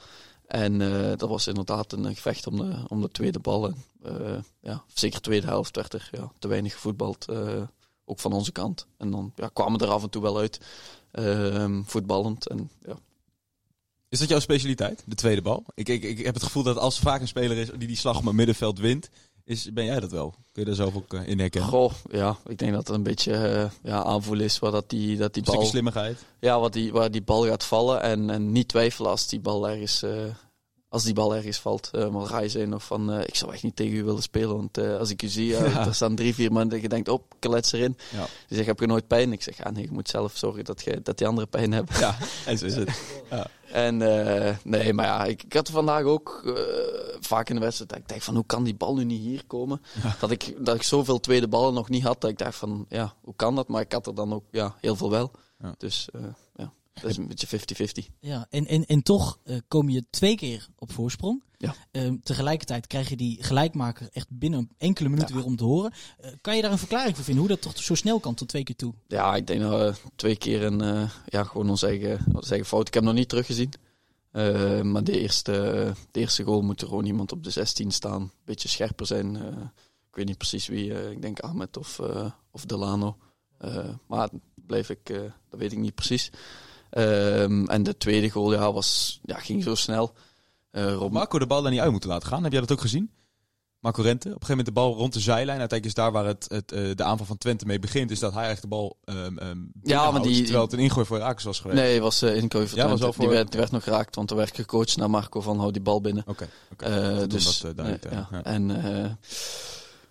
[0.46, 3.66] En uh, dat was inderdaad een gevecht om de, om de tweede bal.
[3.66, 7.62] En, uh, ja, zeker de tweede helft werd er ja, te weinig gevoetbald, uh,
[8.04, 8.86] ook van onze kant.
[8.98, 10.60] En dan ja, kwamen we er af en toe wel uit,
[11.84, 12.48] voetballend.
[12.48, 12.98] En, ja.
[14.08, 15.64] Is dat jouw specialiteit, de tweede bal?
[15.74, 17.96] Ik, ik, ik heb het gevoel dat als er vaak een speler is die die
[17.96, 19.10] slag op het middenveld wint,
[19.52, 20.30] is, ben jij dat wel?
[20.30, 21.70] Kun je daar zelf ook uh, in herkennen?
[21.70, 22.36] Goh, ja.
[22.46, 25.42] Ik denk dat het een beetje uh, ja, aanvoel is waar dat die, dat die
[25.46, 25.64] een bal...
[25.64, 26.24] slimmigheid?
[26.40, 29.68] Ja, wat die, waar die bal gaat vallen en, en niet twijfelen als die bal
[29.68, 30.10] ergens uh,
[30.92, 33.52] als die bal ergens valt, uh, maar ga je zijn of van, uh, ik zou
[33.52, 35.86] echt niet tegen u willen spelen, want uh, als ik u zie, ja.
[35.86, 37.96] er staan drie, vier maanden, je denkt, op, klets erin.
[38.10, 38.26] Ja.
[38.48, 39.32] Die zegt, heb je nooit pijn?
[39.32, 41.98] Ik zeg, ja, nee, je moet zelf zorgen dat, je, dat die andere pijn hebben.
[41.98, 42.90] Ja, en zo is het.
[43.30, 43.46] Ja.
[43.72, 43.96] En
[44.62, 46.54] nee, maar ja, ik, ik had vandaag ook
[47.20, 49.44] vaak in de wedstrijd, dat ik dacht van, hoe kan die bal nu niet hier
[49.46, 49.82] komen?
[50.02, 50.16] Ja.
[50.20, 53.14] Dat, ik, dat ik zoveel tweede ballen nog niet had, dat ik dacht van, ja,
[53.20, 53.68] hoe kan dat?
[53.68, 55.30] Maar ik had er dan ook ja, heel veel wel.
[55.78, 56.08] Dus
[56.56, 56.72] ja.
[56.92, 57.58] Dat is een beetje
[58.08, 58.14] 50-50.
[58.20, 61.42] Ja, en, en, en toch uh, kom je twee keer op voorsprong.
[61.58, 61.74] Ja.
[61.92, 65.36] Uh, tegelijkertijd krijg je die gelijkmaker echt binnen enkele minuten Ja.
[65.36, 65.92] weer om te horen.
[66.24, 67.44] Uh, kan je daar een verklaring voor vinden?
[67.44, 68.94] Hoe dat toch zo snel kan tot twee keer toe?
[69.08, 69.70] Ja, ik denk dat
[70.02, 72.86] we twee keer een, uh, ja, gewoon ons eigen, ons eigen fout.
[72.88, 73.72] Ik heb hem nog niet teruggezien.
[74.82, 75.52] Maar de eerste,
[76.10, 78.20] de eerste goal moet er gewoon iemand op de 16 staan.
[78.20, 79.36] Een beetje scherper zijn.
[80.08, 81.10] Ik weet niet precies wie.
[81.10, 82.00] Ik denk Ahmed of,
[82.50, 83.16] of Delano.
[84.06, 85.04] Maar blijf ik,
[85.48, 86.30] dat weet ik niet precies.
[86.98, 90.12] Um, en de tweede goal ja, was, ja, ging zo snel.
[90.72, 91.12] Uh, Rob...
[91.12, 92.42] Marco de bal daar niet uit moeten laten gaan.
[92.42, 93.10] Heb jij dat ook gezien?
[93.78, 94.28] Marco Rente.
[94.28, 95.58] Op een gegeven moment de bal rond de zijlijn.
[95.58, 98.10] Uiteindelijk is daar waar het, het, uh, de aanval van Twente mee begint.
[98.10, 101.06] Is dat hij echt de bal um, um, ja, maar die, terwijl het een ingooi
[101.06, 101.80] voor Raakers was geweest.
[101.80, 103.04] Nee, was uh, ingooi voor ja, Twente.
[103.04, 103.24] Was voor...
[103.24, 105.82] die, werd, die werd nog geraakt, want er werd gecoacht naar Marco van hou die
[105.82, 106.24] bal binnen.
[106.26, 106.48] Oké.
[106.72, 108.28] Okay, uh, dus, dat, ja.
[108.30, 108.42] ja.
[108.42, 108.66] En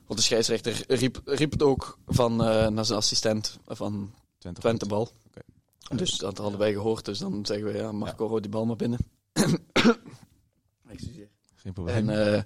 [0.05, 5.11] want de scheidsrechter riep, riep het ook van naar zijn assistent van Twente, Twente bal.
[5.27, 5.43] Okay.
[5.95, 7.05] Dus dat hadden wij gehoord.
[7.05, 8.29] Dus dan zeggen we, ja, Marco, ja.
[8.29, 8.99] hou die bal maar binnen.
[10.87, 11.29] Excuseer.
[11.55, 12.09] Geen probleem.
[12.09, 12.41] En, uh,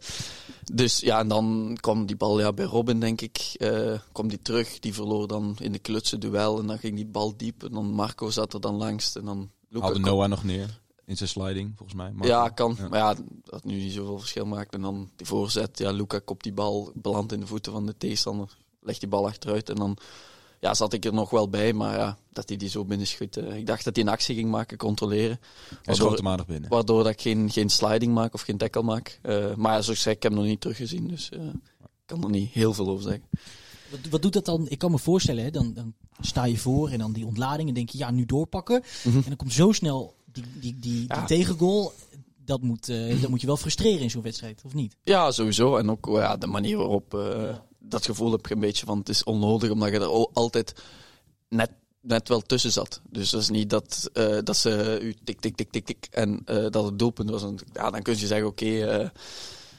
[0.74, 3.56] dus ja, en dan kwam die bal ja, bij Robin, denk ik.
[3.58, 4.80] Uh, kwam die terug.
[4.80, 6.60] Die verloor dan in de klutsen duel.
[6.60, 7.64] En dan ging die bal diep.
[7.64, 9.16] En dan Marco zat er dan langs.
[9.16, 12.12] En dan Luca Haalde Noah nog neer in zijn sliding, volgens mij.
[12.12, 12.28] Marco.
[12.28, 12.76] Ja, kan.
[12.78, 12.88] Ja.
[12.88, 14.74] Maar ja, dat nu niet zoveel verschil maakt.
[14.74, 15.78] En dan die voorzet.
[15.78, 18.58] Ja, Luca kopt die bal, belandt in de voeten van de tegenstander.
[18.82, 19.70] Legt die bal achteruit.
[19.70, 19.98] En dan
[20.66, 23.38] ja, zat ik er nog wel bij, maar ja, dat hij die zo binnenschudt.
[23.38, 25.40] Uh, ik dacht dat hij een actie ging maken, controleren.
[25.82, 26.70] Hij schoot hem aardig binnen.
[26.70, 29.20] Waardoor dat ik geen, geen sliding maak of geen tackle maak.
[29.24, 31.42] Uh, maar ja, zoals ik zei, ik heb hem nog niet teruggezien, dus uh,
[31.80, 33.24] ik kan er niet heel veel over zeggen.
[33.90, 34.66] Wat, wat doet dat dan?
[34.70, 37.76] Ik kan me voorstellen, hè, dan, dan sta je voor en dan die ontlading en
[37.76, 38.84] denk je, ja, nu doorpakken.
[39.04, 39.22] Mm -hmm.
[39.22, 41.16] En dan komt zo snel die, die, die, ja.
[41.16, 41.94] die tegengoal.
[42.46, 42.88] Dat moet,
[43.22, 44.96] dat moet je wel frustreren in zo'n wedstrijd, of niet?
[45.04, 45.78] Ja, sowieso.
[45.78, 47.12] En ook ja, de manier waarop...
[47.12, 50.74] Ja dat gevoel heb je een beetje van het is onnodig, omdat je er altijd
[51.50, 53.02] net, net wel tussen zat.
[53.10, 56.42] Dus dat is niet dat, uh, dat ze u tik, tik, tik, tik, tik en
[56.46, 57.46] uh, dat het doelpunt was.
[57.74, 59.10] Ja, dan kun je zeggen, oké, uh,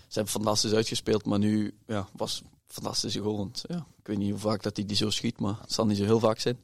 [0.09, 3.51] ze hebben fantastisch uitgespeeld, maar nu ja, was fantastische goal.
[3.63, 5.97] Ja, ik weet niet hoe vaak dat hij die zo schiet, maar het zal niet
[5.97, 6.59] zo heel vaak zijn.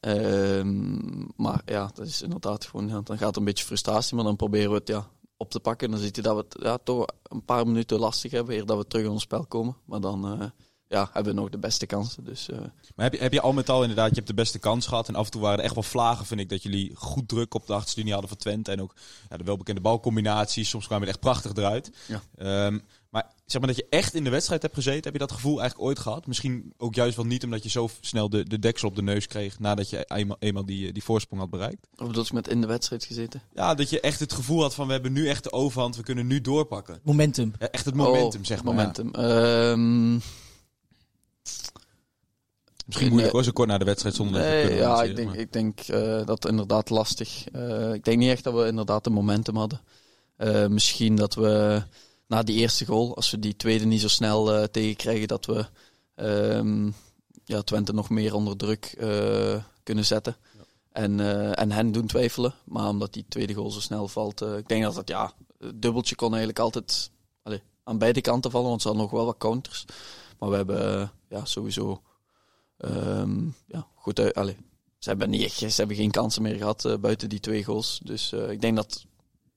[0.00, 4.70] Um, maar ja, dat is inderdaad gewoon, dan gaat een beetje frustratie, maar dan proberen
[4.70, 5.90] we het ja, op te pakken.
[5.90, 8.78] Dan ziet je dat we het ja, toch een paar minuten lastig hebben, eer dat
[8.78, 9.76] we terug in ons spel komen.
[9.84, 10.46] Maar dan uh,
[10.88, 12.24] ja, hebben we nog de beste kansen.
[12.24, 12.58] Dus, uh...
[12.94, 15.08] Maar heb je, heb je al met al inderdaad, je hebt de beste kans gehad.
[15.08, 17.54] En af en toe waren er echt wel vlagen, vind ik, dat jullie goed druk
[17.54, 18.70] op de achterlinie hadden van Twente.
[18.70, 18.94] En ook
[19.30, 20.68] ja, de welbekende balcombinaties.
[20.68, 21.90] Soms kwamen het echt prachtig eruit.
[22.06, 22.66] Ja.
[22.66, 22.82] Um,
[23.16, 25.60] maar zeg maar dat je echt in de wedstrijd hebt gezeten, heb je dat gevoel
[25.60, 26.26] eigenlijk ooit gehad?
[26.26, 29.26] Misschien ook juist wel niet, omdat je zo snel de, de deksel op de neus
[29.26, 31.86] kreeg nadat je eenmaal, eenmaal die, die voorsprong had bereikt.
[31.96, 33.42] Of bedoel je met in de wedstrijd gezeten?
[33.54, 36.02] Ja, dat je echt het gevoel had van we hebben nu echt de overhand, we
[36.02, 37.00] kunnen nu doorpakken.
[37.02, 37.52] Momentum.
[37.58, 38.74] Ja, echt het momentum, oh, zeg maar.
[38.74, 39.08] Momentum.
[39.12, 39.70] Ja.
[39.70, 40.20] Um...
[42.86, 45.52] Misschien moeilijk hoor, zo kort na de wedstrijd zonder nee, te Ja, ik denk, ik
[45.52, 47.44] denk uh, dat inderdaad lastig.
[47.52, 49.80] Uh, ik denk niet echt dat we inderdaad een momentum hadden.
[50.38, 51.82] Uh, misschien dat we
[52.26, 55.66] na die eerste goal, als we die tweede niet zo snel uh, tegenkrijgen, dat we
[56.16, 56.94] um,
[57.44, 60.36] ja, Twente nog meer onder druk uh, kunnen zetten.
[60.56, 60.64] Ja.
[60.92, 62.54] En, uh, en hen doen twijfelen.
[62.64, 66.14] Maar omdat die tweede goal zo snel valt, ik denk dat dat ja, het dubbeltje
[66.14, 67.10] kon eigenlijk altijd
[67.42, 69.84] allez, aan beide kanten vallen, want ze hadden nog wel wat counters.
[70.38, 72.02] Maar we hebben ja, sowieso
[72.78, 74.34] um, ja, goed uit.
[74.34, 74.56] Allez,
[74.98, 78.00] ze hebben, niet echt, ze hebben geen kansen meer gehad buiten die twee goals.
[78.02, 79.06] Dus ik denk dat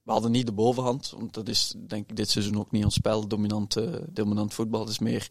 [0.09, 2.93] we hadden niet de bovenhand, want dat is denk ik dit seizoen ook niet ons
[2.93, 4.87] spel, dominant, uh, dominant voetbal.
[4.87, 5.27] Is meer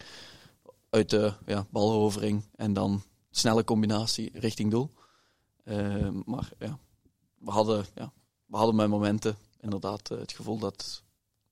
[0.91, 4.91] uit de ja, balrovering en dan snelle combinatie richting doel.
[5.65, 6.79] Uh, maar ja,
[7.39, 8.13] we hadden, ja,
[8.47, 11.03] we hadden met momenten inderdaad uh, het gevoel dat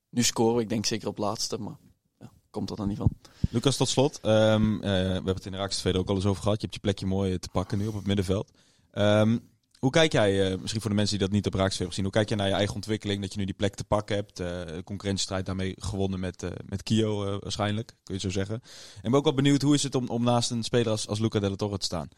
[0.08, 1.76] nu scoren ik denk zeker op laatste, maar
[2.18, 3.10] ja, komt er dan niet van.
[3.50, 4.20] Lucas, tot slot.
[4.22, 6.60] Um, we hebben het in de Raakstevede ook al eens over gehad.
[6.60, 8.50] Je hebt je plekje mooi te pakken nu op het middenveld.
[8.92, 11.96] Um, hoe kijk jij, uh, misschien voor de mensen die dat niet op Raaksfeer hebben
[11.96, 14.16] gezien, hoe kijk jij naar je eigen ontwikkeling, dat je nu die plek te pakken
[14.16, 18.62] hebt, uh, concurrentiestrijd daarmee gewonnen met, uh, met Kio waarschijnlijk, kun je zo zeggen.
[19.02, 21.18] En ben ook wel benieuwd, hoe is het om, om naast een speler als, als
[21.18, 22.08] Luca Della Torre te staan?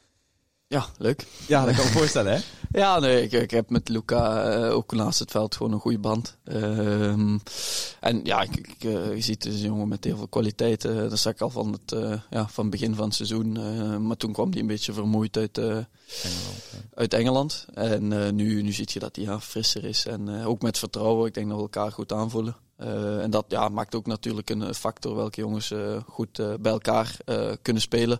[0.68, 1.26] Ja, leuk.
[1.46, 2.40] Ja, dat kan ik me voorstellen, hè?
[2.78, 5.98] Ja, nee, ik, ik heb met Luca eh, ook naast het veld gewoon een goede
[5.98, 6.36] band.
[6.44, 7.38] Ehm,
[8.00, 11.08] en ja, ik, ik, eh, je ziet is een jongen met heel veel kwaliteiten.
[11.10, 13.56] dat zag ik al van het, eh, ja, van begin van het seizoen.
[13.56, 17.66] Eh, maar toen kwam hij een beetje vermoeid uit, eh, Engeland, uit Engeland.
[17.74, 20.06] En eh, nu, nu zie je dat hij ja, frisser is.
[20.06, 21.26] En eh, ook met vertrouwen.
[21.26, 22.56] Ik denk dat we elkaar goed aanvoelen.
[22.76, 26.52] Eh, en dat ja, maakt ook natuurlijk een eh, factor welke jongens eh, goed eh,
[26.60, 28.18] bij elkaar eh, kunnen spelen.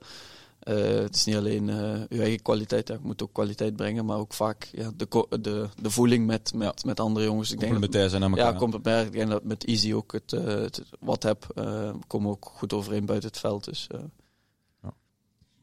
[0.61, 4.05] Eh, het is niet alleen eh je eigen kwaliteit, ja, je moet ook kwaliteit brengen,
[4.05, 7.51] maar ook vaak ja, de, de, de voeling met, met, met andere jongens.
[7.51, 8.53] Ik denk dat, Complementair zijn aan elkaar.
[8.53, 9.07] ja, complementair.
[9.07, 11.47] Ik denk dat met Easy ook het, eh, het wat heb.
[11.55, 13.65] eh, we komen ook goed overeen buiten het veld.
[13.65, 13.99] Dus eh,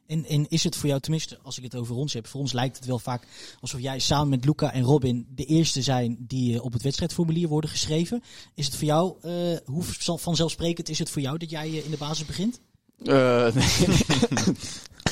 [0.06, 2.52] En, en is het voor jou, tenminste als ik het over ons heb, voor ons
[2.52, 3.26] lijkt het wel vaak
[3.60, 7.48] alsof jij samen met Luca en Robin de eerste zijn die eh, op het wedstrijdformulier
[7.48, 8.22] worden geschreven.
[8.54, 9.32] Is het voor jou, eh,
[9.64, 12.60] hoe van- vanzelfsprekend is het voor jou dat jij eh, in de basis begint?
[13.02, 13.86] Eh, nee,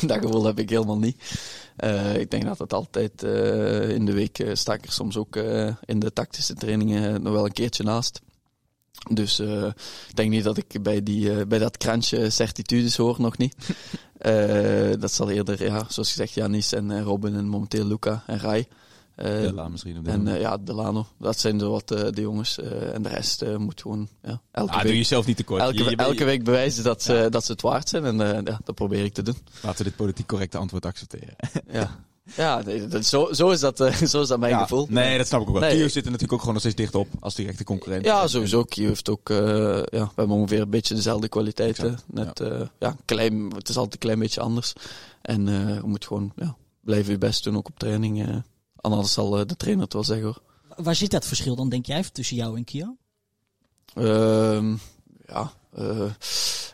[0.09, 1.23] dat gevoel heb ik helemaal niet.
[1.77, 5.37] Eh, ik denk dat het altijd eh, in de week sta ik er soms ook
[5.85, 8.21] in de tactische trainingen nog wel een keertje naast.
[9.11, 9.39] Dus
[10.09, 13.57] ik denk niet dat ik bij, die, bij dat krantje certitudes hoor, nog niet.
[14.99, 18.67] Dat zal eerder, ja, zoals gezegd, Janis en Robin en momenteel Luca en Rai.
[19.17, 21.07] Eh, Ja, misschien op en eh, ja, Delano.
[21.19, 22.59] Dat zijn zo wat eh, de jongens.
[22.93, 25.61] en de rest moet gewoon ja, elke Ah, week doe jezelf niet tekort.
[25.63, 28.05] Elke, Je- je week bewijzen dat ze, dat ze het waard zijn.
[28.05, 29.37] En ja, dat probeer ik te doen.
[29.63, 31.35] Laten we dit politiek correcte antwoord accepteren.
[31.73, 31.99] Ja,
[32.37, 33.77] ja nee, dat, zo, zo, is dat,
[34.11, 34.87] zo is dat mijn Ja, gevoel.
[34.91, 35.63] Nee, dat snap ik ook wel.
[35.69, 35.77] Nee.
[35.77, 38.05] Kio zit er natuurlijk ook gewoon nog steeds dicht op als directe concurrent.
[38.05, 38.65] Ja, sowieso.
[38.65, 39.29] Kio heeft ook...
[39.29, 39.35] ja,
[39.85, 41.99] we hebben ongeveer een beetje dezelfde kwaliteiten.
[42.07, 42.43] Net,
[42.79, 42.97] ja.
[43.05, 44.73] klein, het is altijd een klein beetje anders.
[45.23, 48.43] En eh, je moet gewoon ja, blijven je best doen, ook op training.
[48.93, 50.43] Anders zal eh, de trainer het wel zeggen hoor.
[50.77, 52.97] Waar zit dat verschil dan, denk jij, tussen jou en Kio?
[53.95, 54.77] Ehm,
[55.27, 56.11] ja, eh,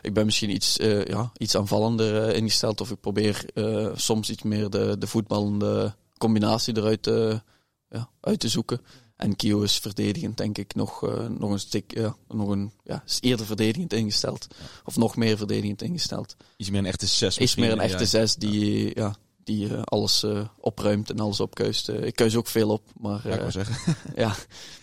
[0.01, 2.81] ik ben misschien iets, eh, ja, iets aanvallender eh, ingesteld.
[2.81, 7.41] Of ik probeer eh, soms iets meer de, de voetballende combinatie eruit te,
[7.89, 8.81] ja, uit te zoeken.
[9.15, 13.03] En Kio is verdedigend, denk ik, nog, eh, nog een stuk, ja, nog een, ja,
[13.05, 14.47] is eerder verdedigend ingesteld.
[14.85, 16.35] Of nog meer verdedigend ingesteld.
[16.57, 17.63] Iets meer een echte zes Is misschien.
[17.63, 19.15] meer een echte zes die, ja.
[19.55, 21.89] Die eh, alles eh, opruimt en alles opkuist.
[21.89, 23.95] Eh, ik kuis ook veel op, maar, Ja, ik eh, wou zeggen.
[24.23, 24.33] ja,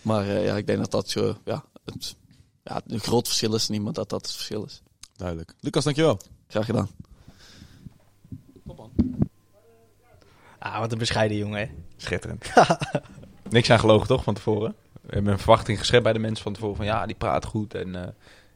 [0.01, 2.15] maar eh, ja, ik denk dat dat zo, ja, het,
[2.63, 4.81] ja, een groot verschil is niet, maar dat dat het verschil is.
[5.15, 5.53] Duidelijk.
[5.59, 6.19] Lucas, dankjewel.
[6.47, 6.89] Graag gedaan.
[10.59, 11.65] Ah, wat een bescheiden jongen, hè?
[11.97, 12.51] Schitterend.
[13.49, 14.75] Niks aan gelogen toch van tevoren?
[15.01, 17.73] We hebben een verwachting geschept bij de mensen van tevoren van ja, die praat goed.
[17.73, 18.07] En eh,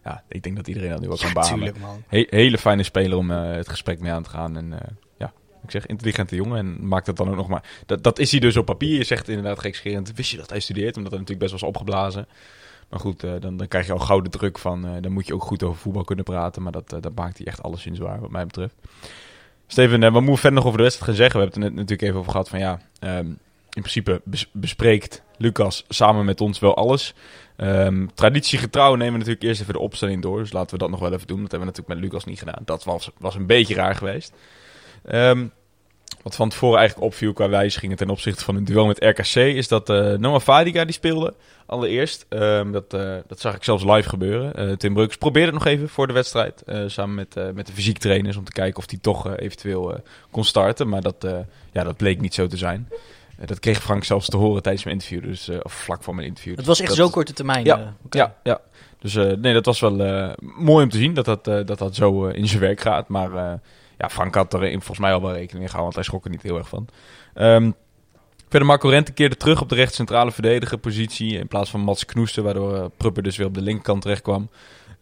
[0.04, 1.54] ja, ik denk dat iedereen dat nu wel kan beamen.
[1.54, 2.04] tuurlijk, man.
[2.08, 4.58] He- hele fijne speler om eh, het gesprek mee aan te gaan.
[4.58, 4.90] En eh, ja,
[5.64, 7.64] ik zeg intelligente jongen en maakt dat dan ook nog maar.
[7.86, 8.98] Dat, dat is hij dus op papier.
[8.98, 10.14] Je zegt inderdaad gekscherend.
[10.16, 10.98] Wist je dat hij studeert?
[10.98, 12.28] Omdat hij natuurlijk best is opgeblazen.
[12.90, 14.86] Maar goed, eh, dan, dan krijg je al gauw de druk van.
[14.86, 16.62] eh, dan moet je ook goed over voetbal kunnen praten.
[16.64, 18.76] Maar dat, eh, dat maakt hij echt alleszins waar, wat mij betreft.
[19.68, 21.40] Steven, wat moeten we verder nog over de wedstrijd gaan zeggen?
[21.40, 22.80] We hebben het er net natuurlijk even over gehad van ja.
[23.00, 23.28] ehm,
[23.74, 27.14] in principe bes- bespreekt Lucas samen met ons wel alles.
[27.56, 30.40] Ehm, traditiegetrouw nemen we natuurlijk eerst even de opstelling door.
[30.40, 31.42] Dus laten we dat nog wel even doen.
[31.42, 32.62] Dat hebben we natuurlijk met Lucas niet gedaan.
[32.66, 34.34] Dat was, was een beetje raar geweest.
[35.06, 35.46] Ehm,
[36.24, 39.36] wat van tevoren eigenlijk opviel qua wijzigingen ten opzichte van een duel met RKC...
[39.36, 41.34] is dat eh, Noah Fadiga die speelde
[41.66, 42.26] allereerst.
[42.30, 44.54] Ehm, dat, eh, dat zag ik zelfs live gebeuren.
[44.56, 46.64] Eh, Tim Breuks probeerde het nog even voor de wedstrijd.
[46.88, 50.90] samen met, met de fysiek trainers om te kijken of hij toch eventueel kon starten.
[50.90, 51.28] Maar dat,
[51.72, 52.90] ja, dat bleek niet zo te zijn.
[53.46, 55.24] Dat kreeg Frank zelfs te horen tijdens mijn interview.
[55.24, 56.56] Dus, of vlak voor mijn interview.
[56.56, 57.66] Het was echt Dat- zo korte termijn.
[57.66, 58.62] Ja, ja, ja.
[59.00, 59.96] Dus nee, dat was wel
[60.40, 63.08] mooi om te zien dat dat, dat, dat zo in zijn werk gaat.
[63.08, 63.60] Maar
[64.10, 66.30] Frank had er in- volgens mij al wel rekening mee gehouden, want hij schrok er
[66.32, 66.88] niet heel erg van.
[67.34, 67.72] Ehm,
[68.50, 72.44] verder Marco Rente keerde terug op de rechtscentrale verdediger positie in plaats van Mats Knoester,
[72.44, 74.50] waardoor eh, Prupper dus weer op de linkerkant terecht kwam.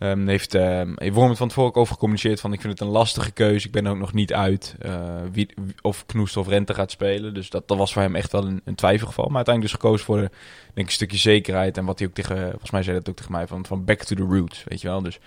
[0.02, 2.94] Ehm, heeft uh, Worm het van tevoren ook over gecommuniceerd van ik vind het een
[2.94, 3.68] lastige keuze.
[3.68, 5.50] Ik ben ook nog niet uit eh, wie,
[5.82, 7.34] of Knoester of Rente gaat spelen.
[7.34, 9.26] Dus dat, dat was voor hem echt wel een, twijfelgeval.
[9.26, 10.30] Maar uiteindelijk dus gekozen voor de,
[10.74, 11.78] denk ik, een stukje zekerheid.
[11.78, 14.04] En wat hij ook tegen, volgens mij zei dat ook tegen mij, van, van back
[14.04, 15.02] to the roots, weet je wel.
[15.02, 15.20] Dus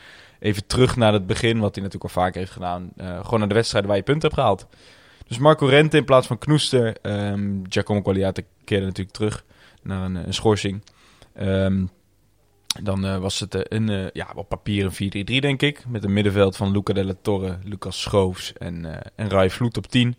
[0.44, 2.90] even terug naar het begin, wat hij natuurlijk al vaker heeft gedaan.
[2.96, 4.66] Eh, gewoon naar de wedstrijden waar je punten hebt gehaald.
[5.26, 6.96] Dus Marco Rente in plaats van Knoester.
[7.02, 9.44] ehm Giacomo Qualiate keerde natuurlijk terug
[9.82, 10.82] naar een, een schorsing.
[11.34, 11.84] Ehm,
[12.82, 15.84] dan eh, was het eh, een, ja, op papier een 4-3-3 denk ik.
[15.88, 19.76] Met een middenveld van Luca de la Torre, Lucas Schoofs en, eh en Rai Vloed
[19.76, 20.16] op 10.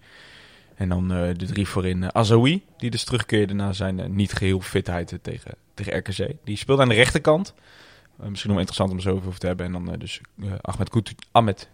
[0.76, 4.60] En dan de drie voorin uh, Azawi, die dus terugkeerde na zijn uh, niet geheel
[4.60, 6.32] fitheid uh, tegen, tegen RKC.
[6.44, 7.54] Die speelde aan de rechterkant.
[8.22, 9.66] Uh, misschien nog interessant om zo over te hebben.
[9.66, 10.22] En dan uh, dus
[10.62, 11.70] Ahmed, Kutu, Ahmed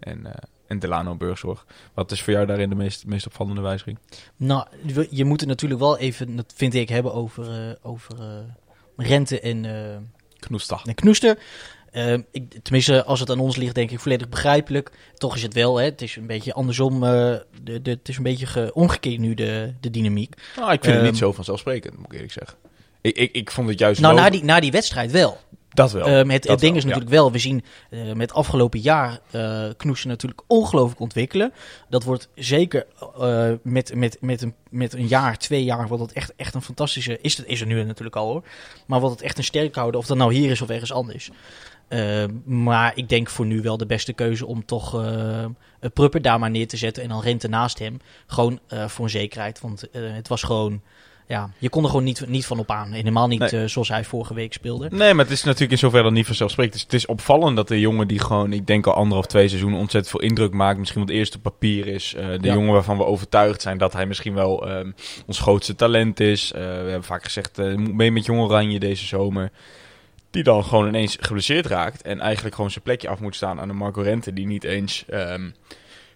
[0.00, 0.26] en,
[0.66, 1.66] en Delano Burgzorg.
[1.94, 3.98] Wat is voor jou daarin de meest, meest opvallende wijziging?
[4.36, 4.66] Nou,
[5.10, 8.16] je moet het natuurlijk wel even, dat vind ik, hebben over, over
[8.96, 9.64] Rente en,
[10.38, 10.80] Knoester.
[10.84, 11.38] en Knoester.
[11.90, 14.90] Ehm, ik, tenminste, als het aan ons ligt, denk ik volledig begrijpelijk.
[15.14, 17.04] Toch is het wel, hè, het is een beetje andersom.
[17.04, 17.10] eh,
[17.62, 20.34] de, de, het is een beetje ge- omgekeerd nu, de, de dynamiek.
[20.56, 22.56] Nou, ik vind het Ehm, niet zo vanzelfsprekend, moet ik eerlijk zeggen.
[23.00, 25.38] Ik, ik, ik vond het juist Nou, na die, na die wedstrijd wel.
[25.72, 26.06] Dat wel.
[26.06, 26.88] Ehm, het dat het ding wel, is ja.
[26.88, 31.52] natuurlijk wel, we zien eh, met afgelopen jaar eh Knoesen natuurlijk ongelooflijk ontwikkelen.
[31.88, 32.86] Dat wordt zeker
[33.20, 36.62] eh, met, met, met, een, met een jaar, twee jaar, wordt het echt, echt een
[36.62, 37.18] fantastische...
[37.20, 38.42] Is, het, is er nu natuurlijk al hoor.
[38.86, 41.30] Maar wordt het echt een sterk houden, of dat nou hier is of ergens anders.
[41.88, 45.44] Ehm, maar ik denk voor nu wel de beste keuze om toch eh
[45.82, 47.02] een Prupper daar maar neer te zetten.
[47.02, 48.00] En dan Rente naast hem.
[48.26, 49.60] Gewoon eh, voor een zekerheid.
[49.60, 50.82] Want eh, het was gewoon...
[51.32, 52.92] Ja, je kon er gewoon niet, niet van op aan.
[52.92, 53.50] Helemaal niet Nee.
[53.62, 54.88] eh, zoals hij vorige week speelde.
[54.90, 56.74] Nee, maar het is natuurlijk in zoverre dan niet vanzelfsprekend.
[56.74, 59.78] Dus het is opvallend dat de jongen die gewoon, ik denk al anderhalf, twee seizoenen
[59.78, 60.78] ontzettend veel indruk maakt.
[60.78, 62.14] Misschien wat eerst op papier is.
[62.14, 62.52] eh, de Ja.
[62.54, 64.90] jongen waarvan we overtuigd zijn dat hij misschien wel ehm,
[65.26, 66.52] ons grootste talent is.
[66.52, 69.50] Eh, we hebben vaak gezegd, moet mee met Jong Oranje deze zomer.
[70.30, 72.02] Die dan gewoon ineens geblesseerd raakt.
[72.02, 74.32] En eigenlijk gewoon zijn plekje af moet staan aan een Marco Rente.
[74.32, 75.50] Die niet eens ehm,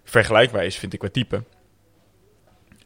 [0.04, 1.42] vergelijkbaar is, vind ik, qua type.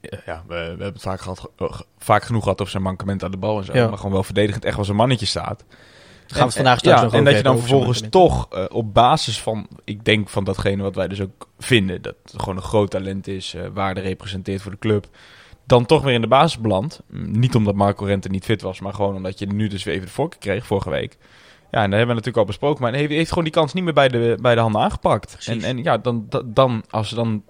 [0.01, 3.31] Ja, we, we hebben het vaak, gehad, eh, vaak genoeg gehad over zijn mankement aan
[3.31, 3.73] de bal en zo.
[3.73, 3.89] Ja.
[3.89, 5.65] Maar gewoon wel verdedigend echt wel zijn mannetje staat.
[6.27, 8.95] Gaan we het vandaag straks ja, nog En dat je dan vervolgens toch eh, op
[8.95, 12.63] basis van, ik denk van datgene wat wij dus ook vinden, dat het gewoon een
[12.63, 15.07] groot talent is, eh, waarde representeert voor de club,
[15.67, 17.03] dan toch weer in de basis belandt.
[17.11, 19.95] Mm, Niet omdat Marco Rente niet fit was, maar gewoon omdat je nu dus weer
[19.95, 21.17] even de voorkeur kreeg vorige week.
[21.71, 23.85] Ja, en daar hebben we natuurlijk al besproken, maar hij heeft, gewoon die kans niet
[23.85, 25.31] meer bij de, bij de handen aangepakt.
[25.31, 25.63] En, Precies.
[25.63, 27.43] en ja, dan, dan, als ze dan,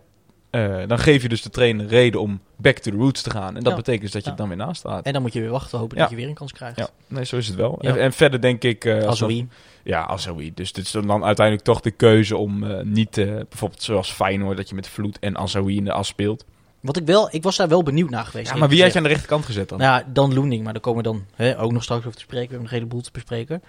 [0.50, 3.56] eh, dan geef je dus de trainer reden om back to the roots te gaan.
[3.56, 3.76] En dat Ja.
[3.78, 4.34] betekent dus dat je Ja.
[4.36, 5.04] het dan weer naast staat.
[5.04, 6.02] En dan moet je weer wachten, hopen Ja.
[6.02, 6.76] dat je weer een kans krijgt.
[6.78, 7.78] Ja, nee, zo is het wel.
[7.80, 8.86] En, en verder denk ik...
[8.86, 9.48] als Azoui.
[9.84, 10.52] ja, Azoui.
[10.54, 14.68] Dus dit is dan uiteindelijk toch de keuze om eh, niet, bijvoorbeeld zoals Feyenoord, dat
[14.68, 16.44] je met Vloed en Azoui in de as speelt.
[16.80, 18.50] Wat ik wel, ik was daar wel benieuwd naar geweest.
[18.52, 19.78] Ja, maar wie had je aan de rechterkant gezet dan?
[19.78, 22.20] Nou ja, dan Loening, maar daar komen we dan hè, ook nog straks over te
[22.22, 22.46] spreken.
[22.48, 23.62] We hebben nog een heleboel te bespreken.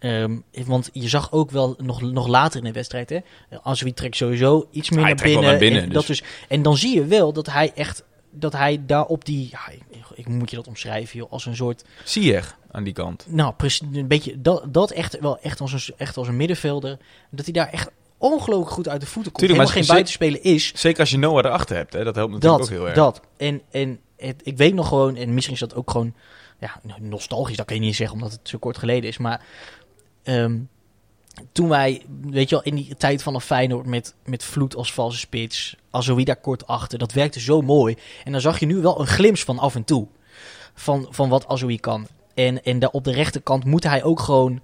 [0.00, 0.36] Ehm,
[0.66, 3.18] want je zag ook wel nog, nog later in de wedstrijd, hè,
[3.62, 5.50] als wie trekt sowieso iets meer Hij naar trekt wel binnen.
[5.50, 8.52] naar binnen, en, dus- dat dus, en dan zie je wel dat hij echt, dat
[8.52, 11.84] hij daar op die, ja, ik, ik moet je dat omschrijven, joh, als een soort
[12.04, 13.24] Zie je aan die kant.
[13.28, 16.98] Nou, precies, een beetje dat, dat echt wel echt als, een, echt als een middenvelder.
[17.30, 19.46] Dat hij daar echt ongelooflijk goed uit de voeten komt.
[19.48, 20.80] Tuurlijk, maar Helemaal geen ze- buitenspeler is.
[20.80, 22.04] Zeker als je Noah erachter hebt, hè?
[22.04, 22.96] dat helpt natuurlijk Dat, ook heel erg.
[22.96, 23.20] dat.
[23.36, 26.14] En, en het, ik weet nog gewoon, en misschien is dat ook gewoon
[26.60, 29.18] ja, nostalgisch, dat kan je niet zeggen omdat het zo kort geleden is.
[29.18, 29.44] Maar
[30.30, 30.58] ehm,
[31.52, 34.92] toen wij, weet je wel, in die tijd van een Feyenoord met, met Vloed als
[34.92, 37.96] valse spits, Azoui daar kort achter, dat werkte zo mooi.
[38.24, 40.06] En dan zag je nu wel een glimp van af en toe,
[40.74, 42.06] van, van wat Azoui kan.
[42.34, 44.60] En, en op de rechterkant moet hij ook gewoon,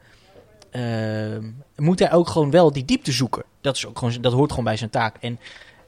[0.71, 3.45] ehm, moet hij ook gewoon wel die diepte zoeken.
[3.61, 5.17] Dat, is ook gewoon, dat hoort gewoon bij zijn taak.
[5.21, 5.39] En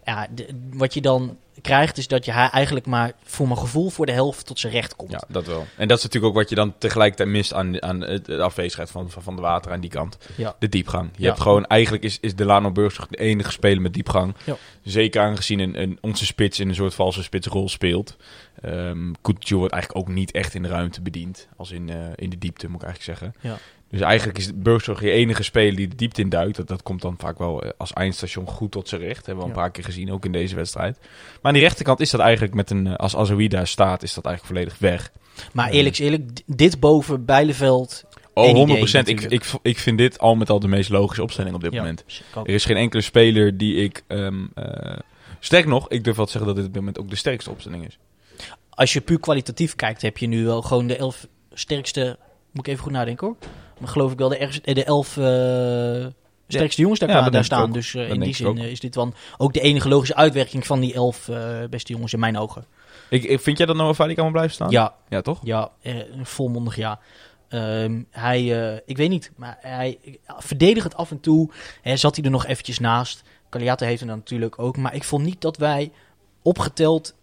[0.04, 0.26] ja,
[0.72, 4.12] wat je dan krijgt is dat je hij eigenlijk maar voor mijn gevoel voor de
[4.12, 5.10] helft tot zijn recht komt.
[5.10, 5.66] Ja, dat wel.
[5.76, 8.90] En dat is natuurlijk ook wat je dan tegelijkertijd mist aan, aan het- de afwezigheid
[8.90, 10.18] van, van, de water aan die kant.
[10.34, 10.56] Ja.
[10.58, 11.10] De diepgang.
[11.16, 11.28] Je Ja.
[11.28, 14.34] hebt gewoon, eigenlijk is, is Delano Burgzorg de enige speler met diepgang.
[14.44, 14.56] Ja.
[14.82, 18.16] Zeker aangezien een, een, onze spits in een soort valse spitsrol speelt.
[19.22, 21.48] Coutinho wordt eigenlijk ook niet echt in de ruimte bediend.
[21.56, 23.40] Als in, eh, in de diepte, moet ik eigenlijk zeggen.
[23.40, 23.58] Ja.
[23.90, 26.56] Dus eigenlijk is Burgzorg je enige speler die de diepte in duikt.
[26.56, 29.26] Dat, dat komt dan vaak wel eh, als eindstation goed tot zijn recht.
[29.26, 29.62] Hebben we al een Ja.
[29.62, 30.98] paar keer gezien, ook in deze wedstrijd.
[31.00, 32.86] Maar aan die rechterkant is dat eigenlijk met een...
[32.86, 35.12] eh, Als Azoui daar staat, is dat eigenlijk volledig weg.
[35.52, 38.04] Maar eerlijk is eerlijk, d- dit boven Bijleveld.
[38.34, 39.44] Oh, Geen 100 idee, Ik, natuurlijk.
[39.44, 42.04] ik, ik vind dit al met al de meest logische opstelling op dit Ja, moment.
[42.34, 42.46] ook.
[42.48, 44.02] Er is geen enkele speler die ik...
[44.06, 44.28] eh,
[45.38, 47.50] sterk nog, ik durf wel te zeggen dat dit op dit moment ook de sterkste
[47.50, 47.98] opstelling is.
[48.70, 52.18] Als je puur kwalitatief kijkt, heb je nu wel gewoon de elf sterkste.
[52.52, 53.36] Moet ik even goed nadenken hoor.
[53.78, 56.06] Maar geloof ik wel de, ergste- eh, de elf eh,
[56.48, 57.62] sterkste jongens daar, Ja, daar staan.
[57.62, 57.74] ook.
[57.74, 60.94] Dus eh, in die zin is dit dan ook de enige logische uitwerking van die
[60.94, 61.30] elf
[61.70, 62.64] beste jongens in mijn ogen.
[63.10, 64.70] Ik, ik, vind jij dat Noah Fadi kan blijven staan?
[64.70, 65.38] Ja, Ja, toch?
[65.42, 67.00] Ja, eh, volmondig ja.
[67.48, 68.44] Ehm, hij,
[68.86, 71.50] ik weet niet, maar hij verdedigt het af en toe.
[71.82, 73.22] Hè, zat hij er nog eventjes naast.
[73.50, 74.76] Caliate heeft hem dan natuurlijk ook.
[74.76, 75.92] Maar ik vond niet dat wij
[76.42, 77.14] opgeteld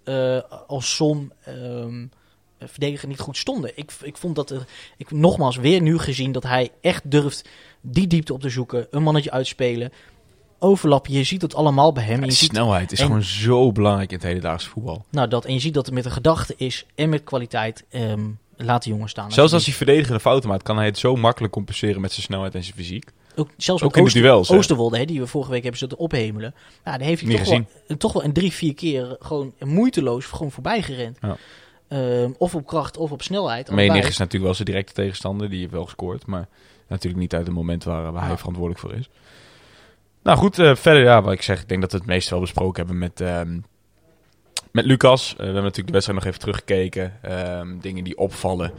[0.68, 2.06] als som ehm
[2.70, 3.72] verdedigen niet goed stonden.
[3.76, 4.66] Ik, ik vond dat er,
[4.98, 7.50] ik nogmaals weer nu gezien dat hij echt durft
[7.82, 8.88] die diepte op te zoeken.
[8.92, 9.92] Een mannetje uitspelen.
[10.60, 12.20] Overlappen, je ziet het allemaal bij hem.
[12.20, 15.06] Die je ziet, snelheid is en- gewoon zo belangrijk in het hedendaagse voetbal.
[15.12, 17.86] nou, dat, en je ziet dat er met een gedachte is en met kwaliteit.
[17.90, 18.22] ehm
[18.58, 19.32] laat die jongen staan.
[19.32, 22.56] Zelfs als hij verdedigende fouten maakt, kan hij het zo makkelijk compenseren met zijn snelheid
[22.56, 23.10] en zijn fysiek.
[23.36, 24.52] Ook, zelfs Ook in de duels?
[24.52, 26.54] Oosterwolde, hè, die we vorige week hebben zitten ophemelen.
[26.84, 27.68] Nou, daar heeft hij Niet toch gezien.
[27.88, 31.18] wel, toch wel een drie, vier keer gewoon moeiteloos gewoon voorbij gerend.
[31.22, 31.38] Ja.
[31.88, 33.72] Ehm, of op kracht of op snelheid.
[33.72, 36.26] Menig is natuurlijk wel zijn directe tegenstander, die heeft wel gescoord.
[36.26, 36.48] Maar
[36.88, 38.38] natuurlijk niet uit het moment waar, waar hij Ja.
[38.38, 39.10] verantwoordelijk voor is.
[40.24, 42.40] Nou goed, eh, verder ja, wat ik zeg, ik denk dat we het meest wel
[42.40, 43.60] besproken hebben met, ehm,
[44.72, 45.32] met Lucas.
[45.32, 47.14] Eh, we hebben natuurlijk de wedstrijd nog even teruggekeken.
[47.22, 48.72] Ehm, dingen die opvallen.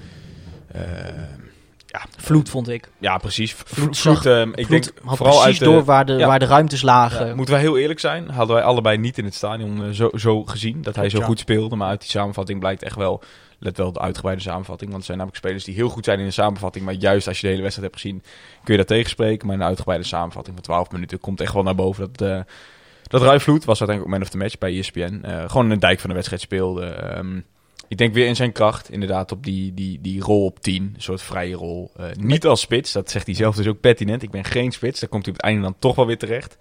[1.98, 2.90] Ehm, Vloed vond ik.
[2.98, 3.52] ja, precies.
[3.52, 6.26] Vloed Vloed, ehm, ik Vloed denk vooral precies uit de, door waar de, ja.
[6.26, 7.26] waar de ruimtes lagen.
[7.26, 10.10] Ja, moeten wij heel eerlijk zijn, hadden wij allebei niet in het stadion eh, zo,
[10.14, 11.24] zo gezien dat hij zo ja.
[11.24, 11.76] goed speelde.
[11.76, 13.22] Maar uit die samenvatting blijkt echt wel,
[13.58, 14.90] let wel de uitgebreide samenvatting.
[14.90, 16.84] Want zijn namelijk spelers die heel goed zijn in de samenvatting.
[16.84, 18.22] Maar juist als je de hele wedstrijd hebt gezien,
[18.64, 19.46] kun je dat tegenspreken.
[19.46, 22.28] Maar in een uitgebreide samenvatting van 12 minuten komt echt wel naar boven dat...
[22.28, 22.40] eh
[23.08, 25.20] dat Ruy Vloed was uiteindelijk ook man of the match bij ESPN.
[25.22, 26.86] Eh, gewoon een dijk van de wedstrijd speelde.
[26.86, 27.40] Ehm,
[27.88, 30.82] ik denk weer in zijn kracht, inderdaad, op die, die, die rol op 10.
[30.94, 31.90] Een soort vrije rol.
[31.96, 34.22] Eh, niet als spits, dat zegt hij zelf dus ook pertinent.
[34.22, 35.00] Ik ben geen spits.
[35.00, 36.56] Daar komt hij op het einde dan toch wel weer terecht.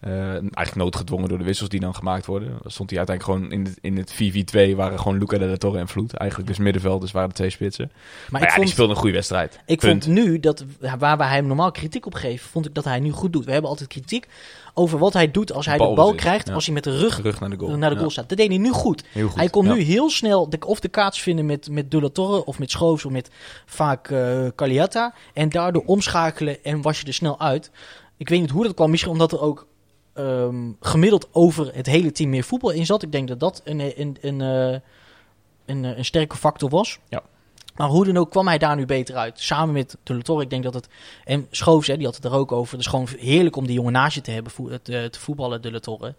[0.00, 2.48] Eh, eigenlijk noodgedwongen door de wissels die dan gemaakt worden.
[2.62, 5.56] Dan stond hij uiteindelijk gewoon in het, in het 4-4-2 waren gewoon Luca de la
[5.56, 6.14] Torre en Vloed.
[6.14, 7.90] Eigenlijk dus middenvelders waren de twee spitsen.
[7.92, 9.60] Maar, Maar ja, ik vond, die speelde een goede wedstrijd.
[9.66, 10.04] Ik Punt.
[10.04, 10.64] vond nu dat
[10.98, 13.44] waar we hem normaal kritiek op geven, vond ik dat hij nu goed doet.
[13.44, 14.28] We hebben altijd kritiek
[14.74, 16.54] over wat hij doet als hij de bal krijgt, ja.
[16.54, 17.76] als hij met de rug Terug naar de goal.
[17.76, 18.28] naar de goal Ja, staat.
[18.28, 19.04] Dat deed hij nu goed.
[19.34, 22.44] Hij kon nu heel snel de, of de kaats vinden met, met De La Torre
[22.44, 23.30] of met Schoofs of met
[23.66, 25.14] vaak eh Cagliata.
[25.32, 27.70] En daardoor omschakelen en was je er snel uit.
[28.16, 28.90] Ik weet niet hoe dat kwam.
[28.90, 29.66] Misschien omdat er ook
[30.16, 33.02] ehm, gemiddeld over het hele team meer voetbal in zat.
[33.02, 34.80] Ik denk dat dat een, een, een, eh,
[35.64, 36.98] een, eh, een sterke factor was.
[37.08, 37.22] Ja.
[37.76, 39.40] Maar hoe dan ook kwam hij daar nu beter uit.
[39.40, 40.42] Samen met De La Torre.
[40.42, 40.88] Ik denk dat het...
[41.24, 42.72] En Schoofs, hè, die had het er ook over.
[42.72, 44.52] Het is gewoon heerlijk om die jongen naast je te hebben.
[44.82, 46.14] Te, te voetballen, De La Torre.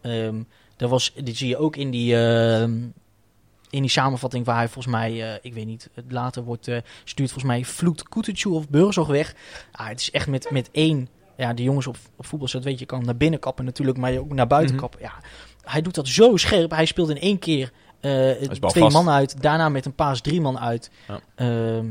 [0.00, 0.42] Ehm,
[0.76, 2.72] dat was, dit zie je ook in die, ehm,
[3.72, 6.76] in die samenvatting waar hij volgens mij, eh, ik weet niet, het later wordt eh,
[7.04, 9.34] stuurt volgens mij vloekt Kutucu of Burgzorg weg.
[9.72, 12.78] Ah, het is echt met, met één, ja, de jongens op, op voetbal, dat weet
[12.78, 14.84] je, kan naar binnen kappen natuurlijk, maar ook naar buiten Mhm.
[14.84, 15.00] kappen.
[15.00, 15.12] Ja,
[15.64, 16.70] hij doet dat zo scherp.
[16.70, 18.30] Hij speelt in één keer eh,
[18.66, 20.90] twee man uit, daarna met een paas drie man uit.
[21.08, 21.20] Ja.
[21.34, 21.86] Ehm,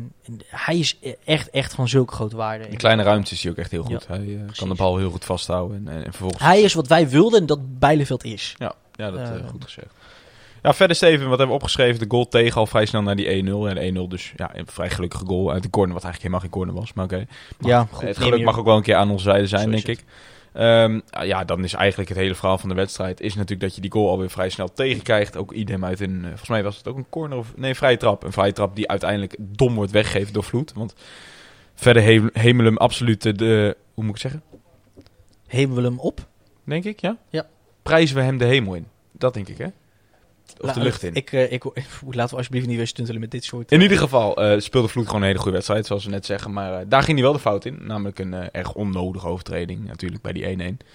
[0.48, 2.68] hij is echt, echt van zulke grote waarde.
[2.68, 4.06] In kleine ruimtes is hij ook echt heel goed.
[4.08, 5.78] Ja, hij eh, kan de bal heel goed vasthouden.
[5.78, 6.44] En, en, en vervolgens...
[6.44, 8.56] Hij is wat wij wilden en dat Bijleveld is.
[8.58, 9.94] Ja, ja dat eh, goed gezegd.
[10.62, 12.00] Ja, verder Steven, wat hebben we opgeschreven?
[12.00, 13.47] De goal tegen al vrij snel naar die 1-0.
[13.67, 16.39] En de 1-0 dus ja, een vrij gelukkige goal uit de corner, wat eigenlijk helemaal
[16.39, 16.93] geen corner was.
[16.93, 17.26] Maar oké.
[17.60, 19.88] Ja, goed, het geluk mag ook wel een keer aan onze zijde zijn, Zo denk
[19.88, 20.04] ik.
[20.54, 23.21] Ehm, ja, dan is eigenlijk het hele verhaal van de wedstrijd...
[23.21, 25.38] is natuurlijk dat je die goal alweer vrij snel tegenkrijgt.
[25.38, 26.19] Ook idem uit een...
[26.21, 27.54] eh, volgens mij was het ook een corner of...
[27.56, 28.24] Nee, een vrije trap.
[28.24, 30.74] Een vrije trap die uiteindelijk dom wordt weggegeven door Vloed.
[30.74, 30.95] Want
[31.76, 33.78] verder he hemelen hem absoluut de.
[33.93, 34.43] Hoe moet ik het zeggen?
[35.47, 36.28] Heben we hem op?
[36.63, 37.17] Denk ik, ja?
[37.30, 37.47] Ja.
[37.82, 38.88] Prijzen we hem de hemel in.
[39.12, 39.67] Dat denk ik, hè?
[40.60, 41.14] Of La- de lucht in.
[41.14, 41.64] Ik, eh, ik,
[42.10, 43.72] laten we alsjeblieft niet weer stuntelen met dit soort...
[43.72, 46.54] In ieder geval eh, speelde Vloed gewoon een hele goede wedstrijd, zoals we net zeggen.
[46.54, 47.78] Maar eh, daar ging hij wel de fout in.
[47.82, 50.86] Namelijk een eh, erg onnodige overtreding, natuurlijk, bij die 1-1.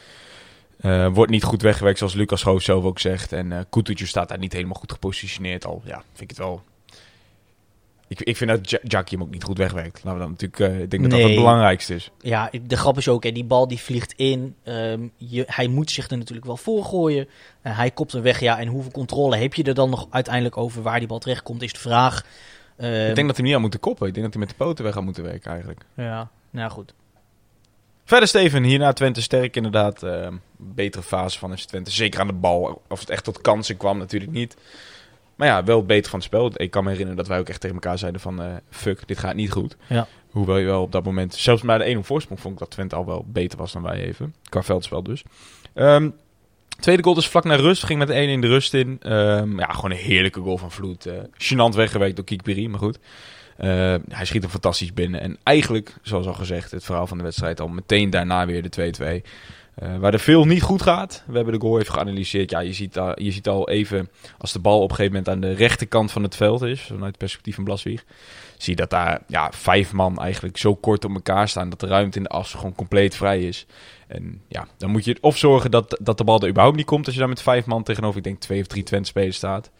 [0.80, 3.32] Eh, wordt niet goed weggewerkt, zoals Lucas Hoofd zelf ook zegt.
[3.32, 5.82] En eh Kutucu staat daar niet helemaal goed gepositioneerd al.
[5.84, 6.62] Ja, vind ik het wel...
[8.08, 10.04] Ik, ik vind dat Ja- Jackie hem ook niet goed wegwerkt.
[10.04, 10.60] Laten we dan natuurlijk...
[10.60, 12.10] eh, ik denk dat dat het belangrijkste is.
[12.20, 14.54] Ja, de grap is ook, hè, die bal die vliegt in.
[14.62, 17.28] Ehm, je, hij moet zich er natuurlijk wel voor gooien.
[17.62, 18.40] En hij kopt hem weg.
[18.40, 21.62] Ja, en hoeveel controle heb je er dan nog uiteindelijk over waar die bal terechtkomt,
[21.62, 22.24] is de vraag.
[22.76, 24.06] Ehm, ik denk dat hij niet aan moet koppen.
[24.06, 25.80] Ik denk dat hij met de poten weg had moeten werken eigenlijk.
[25.94, 26.94] Ja, nou goed.
[28.04, 30.02] Verder Steven, hierna Twente sterk inderdaad.
[30.02, 31.90] eh, betere fase van FC Twente.
[31.90, 32.82] Zeker aan de bal.
[32.88, 34.56] Of het echt tot kansen kwam natuurlijk niet.
[35.36, 36.50] Maar ja, wel beter van het spel.
[36.54, 38.42] Ik kan me herinneren dat wij ook echt tegen elkaar zeiden van...
[38.42, 39.76] eh, fuck, dit gaat niet goed.
[39.88, 40.06] Ja.
[40.30, 41.34] Hoewel je wel op dat moment...
[41.34, 43.82] Zelfs bij de 1 op voorsprong vond ik dat Twente al wel beter was dan
[43.82, 44.34] wij even.
[44.48, 45.22] Qua veldspel dus.
[45.74, 46.10] Ehm,
[46.80, 47.84] tweede goal dus vlak naar rust.
[47.84, 48.96] Ging met 1 in de rust in.
[49.02, 51.06] Ehm, ja, gewoon een heerlijke goal van Vloed.
[51.06, 52.98] eh Gênant weggewerkt door Kikpiri, maar goed.
[53.56, 53.68] Eh,
[54.08, 55.20] hij schiet hem fantastisch binnen.
[55.20, 58.68] En eigenlijk, zoals al gezegd, het verhaal van de wedstrijd al meteen daarna weer de
[58.68, 59.22] 2-2.
[59.76, 61.22] Eh, waar er veel niet goed gaat.
[61.26, 62.50] We hebben de goal even geanalyseerd.
[62.50, 65.28] Ja, je ziet, al- je ziet al even, als de bal op een gegeven moment
[65.34, 68.04] aan de rechterkant van het veld is, vanuit het perspectief van Blaswieg,
[68.56, 71.86] zie je dat daar ja, vijf man eigenlijk zo kort op elkaar staan dat de
[71.86, 73.66] ruimte in de as gewoon compleet vrij is.
[74.06, 77.04] En ja, dan moet je of zorgen dat, dat de bal er überhaupt niet komt
[77.04, 79.70] als je daar met vijf man tegenover, ik denk twee of drie Twente spelers staat.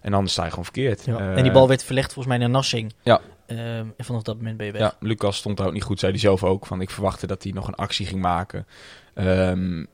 [0.00, 1.04] En anders sta je gewoon verkeerd.
[1.04, 1.18] Ja.
[1.18, 2.92] Eh, en die bal werd verlegd volgens mij naar Nassing.
[3.02, 3.20] Ja.
[3.46, 4.80] Ehm, en vanaf dat moment ben je weg.
[4.80, 6.66] Ja, Lucas stond daar ook niet goed, zei hij zelf ook.
[6.66, 8.66] Van ik verwachtte dat hij nog een actie ging maken.
[9.14, 9.84] Ehm,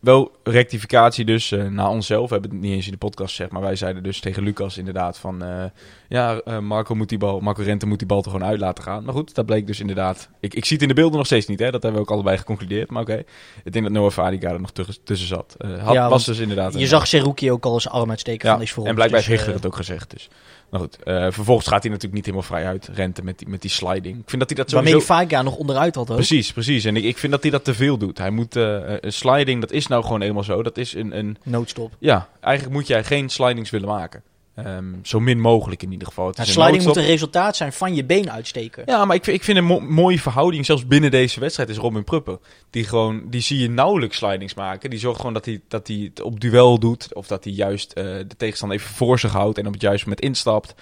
[0.00, 2.28] wel rectificatie dus eh naar onszelf.
[2.28, 4.78] We hebben het niet eens in de podcast gezegd, maar wij zeiden dus tegen Lucas
[4.78, 5.42] inderdaad van...
[5.44, 5.64] eh,
[6.08, 8.84] ja, eh, Marco, moet die bal, Marco Rente moet die bal er gewoon uit laten
[8.84, 9.04] gaan.
[9.04, 10.28] Maar goed, dat bleek dus inderdaad...
[10.40, 11.70] Ik, ik zie het in de beelden nog steeds niet, hè.
[11.70, 12.90] Dat hebben we ook allebei geconcludeerd.
[12.90, 13.22] Maar oké,
[13.64, 15.54] ik denk dat Noah Fadiga er nog tussen, zat.
[15.58, 16.72] Eh, had, Ja, was dus inderdaad...
[16.74, 19.18] Je een- zag Seruki ook al zijn arm uitsteken ja, van is voor en blijkbaar
[19.18, 20.10] Dus, heeft eh, Hichler het ook gezegd.
[20.10, 20.28] Dus.
[20.70, 22.88] Maar goed, eh, vervolgens gaat hij natuurlijk niet helemaal vrij uit.
[22.94, 24.18] Rente met die, met die sliding.
[24.18, 25.14] Ik vind dat hij dat Waarmee sowieso...
[25.14, 26.16] Vaiga nog onderuit had ook.
[26.16, 26.84] Precies, precies.
[26.84, 28.18] En ik, ik vind dat hij dat te veel doet.
[28.18, 30.62] Hij moet eh, een sliding, dat is nou gewoon eenmaal zo.
[30.62, 31.92] Dat is een, een Noodstop.
[31.98, 34.22] ja, eigenlijk moet jij geen slidings willen maken.
[34.56, 36.26] Ehm, zo min mogelijk in ieder geval.
[36.26, 38.82] Het een sliding moet een resultaat zijn van je been uitsteken.
[38.86, 41.76] Ja, maar ik, vind- ik vind een mo- mooie verhouding, zelfs binnen deze wedstrijd, is
[41.76, 42.38] Robin Pruppen.
[42.70, 44.90] Die gewoon, die zie je nauwelijks slidings maken.
[44.90, 47.14] Die zorgt gewoon dat hij, dat hij het op duel doet.
[47.14, 50.04] Of dat hij juist eh, de tegenstander even voor zich houdt en op het juiste
[50.08, 50.74] moment instapt.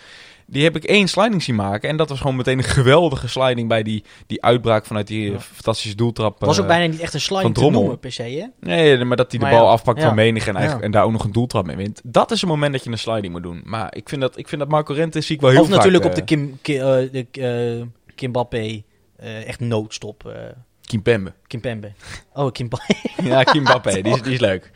[0.46, 1.88] Die heb ik één sliding zien maken.
[1.88, 5.40] En dat was gewoon meteen een geweldige sliding bij die, die uitbraak vanuit die Ja.
[5.40, 6.40] fantastische doeltrap.
[6.40, 8.46] was ook eh, bijna niet echt een sliding te noemen per se, hè?
[8.60, 10.06] Nee, maar dat hij de Maar bal ja, afpakt ja.
[10.06, 12.00] van menig en, eigenlijk, en daar ook nog een doeltrap mee wint.
[12.04, 13.60] Dat is een moment dat je een sliding moet doen.
[13.64, 15.76] Maar ik vind dat, ik vind dat Marco Rente zie ik wel heel Of vaak,
[15.76, 18.82] natuurlijk eh, op de Kim, Ki- eh, de eh, Kimbappé
[19.16, 20.26] eh, echt noodstop.
[20.26, 20.32] eh
[20.80, 21.32] Kimpembe.
[21.46, 21.92] Kimpembe.
[22.32, 22.94] Oh, Kimbappé.
[23.22, 24.70] Ja, Kimpembe, die, is, die is leuk.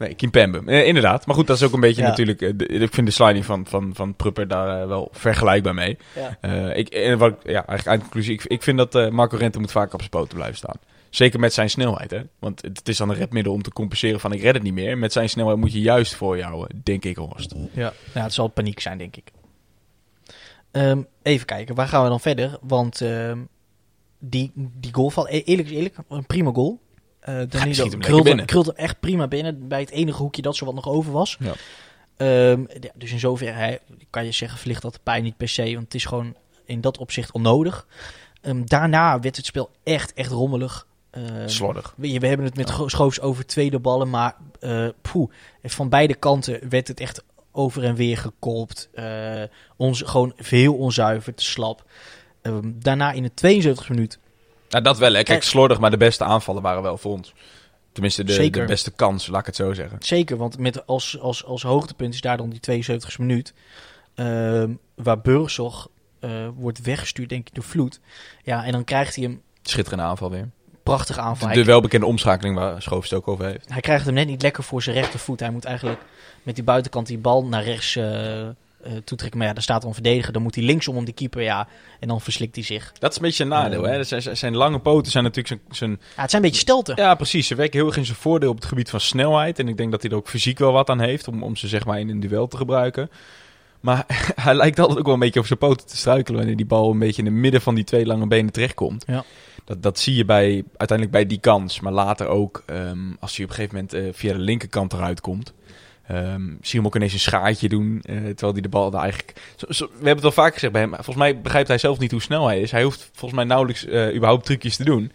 [0.00, 0.62] Nee, Kimpembe.
[0.66, 1.26] Eh, inderdaad.
[1.26, 2.08] Maar goed, dat is ook een beetje Ja.
[2.08, 2.42] natuurlijk...
[2.42, 5.98] eh, de- ik vind de sliding van, van, van Prupper daar eh, wel vergelijkbaar mee.
[6.14, 6.36] Ja.
[6.40, 8.32] Eh, ik, en wat, ja, eigenlijk eindconclusie.
[8.34, 10.76] Ik, ik vind dat eh, Marco Rente moet vaak op zijn poten blijven staan.
[11.10, 12.20] Zeker met zijn snelheid, hè.
[12.38, 14.72] Want het, het is dan een redmiddel om te compenseren van ik red het niet
[14.74, 14.98] meer.
[14.98, 17.54] Met zijn snelheid moet je juist voor jou, denk ik, Horst.
[17.72, 17.92] Ja.
[18.14, 19.30] ja, het zal paniek zijn, denk ik.
[20.70, 22.58] Ehm, even kijken, waar gaan we dan verder?
[22.60, 23.38] Want ehm,
[24.18, 26.80] die, die goal valt, e- eerlijk is eerlijk, een prima goal.
[27.20, 27.88] Eh Danilo
[28.46, 31.36] krult hem echt prima binnen bij het enige hoekje dat zo wat nog over was.
[31.40, 31.52] Ja.
[32.16, 35.48] Ehm, ja, dus in zoverre hij, kan je zeggen, verlicht dat de pijn niet per
[35.48, 37.86] se, want het is gewoon in dat opzicht onnodig.
[38.40, 40.86] Ehm, daarna werd het spel echt, echt rommelig.
[41.10, 41.94] Ehm, Slordig.
[41.96, 44.36] we, we hebben het met Schoofs over tweede ballen, maar
[45.02, 45.30] poeh,
[45.62, 48.88] van beide kanten werd het echt over en weer gekolpt.
[48.92, 49.42] Eh,
[49.76, 51.84] ons, gewoon heel onzuiver, te slap.
[52.64, 54.18] Daarna in de 72 minuut,
[54.70, 55.22] Nou, dat wel, hè.
[55.22, 57.34] Kijk, slordig, maar de beste aanvallen waren wel voor ons.
[57.92, 59.96] Tenminste, de, de beste kans, laat ik het zo zeggen.
[60.00, 63.54] zeker, want met als, als, als hoogtepunt is daar dan die 72 minuut,
[64.14, 65.88] ehm, waar Burgzorg
[66.20, 68.00] eh, wordt weggestuurd, denk ik, door Vloed.
[68.42, 70.48] Ja, en dan krijgt hij een Schitterende aanval weer.
[70.82, 71.52] prachtige aanval.
[71.52, 73.72] De, welbekende omschakeling waar Schoofs het ook over heeft.
[73.72, 75.40] Hij krijgt hem net niet lekker voor zijn rechtervoet.
[75.40, 76.00] Hij moet eigenlijk
[76.42, 78.48] met die buitenkant die bal naar rechts eh,
[78.82, 79.38] eh, toetrekken.
[79.38, 80.32] Maar ja, daar staat dan een verdediger.
[80.32, 81.68] Dan moet hij linksom om die keeper, ja.
[82.00, 82.92] En dan verslikt hij zich.
[82.98, 84.04] Dat is een beetje een nadeel, hè.
[84.04, 85.90] Zijn, zijn- zijn lange poten zijn natuurlijk zijn, zijn...
[86.16, 86.94] Ja, het zijn een beetje stelten.
[86.96, 87.46] Ja, precies.
[87.46, 89.58] Ze werken heel erg in zijn voordeel op het gebied van snelheid.
[89.58, 91.68] En ik denk dat hij er ook fysiek wel wat aan heeft om, om ze
[91.68, 93.10] zeg maar in een duel te gebruiken.
[93.80, 94.04] Maar
[94.42, 96.90] hij lijkt altijd ook wel een beetje op zijn poten te struikelen wanneer die bal
[96.90, 99.04] een beetje in het midden van die twee lange benen terechtkomt.
[99.06, 99.24] Ja.
[99.64, 101.80] Dat, dat zie je bij, uiteindelijk bij die kans.
[101.80, 105.20] Maar later ook, ehm, als hij op een gegeven moment eh, via de linkerkant eruit
[105.20, 105.52] komt.
[106.40, 109.40] Zie je hem ook ineens een schaartje doen, eh, terwijl hij de bal eigenlijk...
[109.56, 111.78] Zo, zo- we hebben het al vaker gezegd bij hem, maar volgens mij begrijpt hij
[111.78, 112.70] zelf niet hoe snel hij is.
[112.70, 115.12] Hij hoeft volgens mij nauwelijks eh, überhaupt trucjes te doen.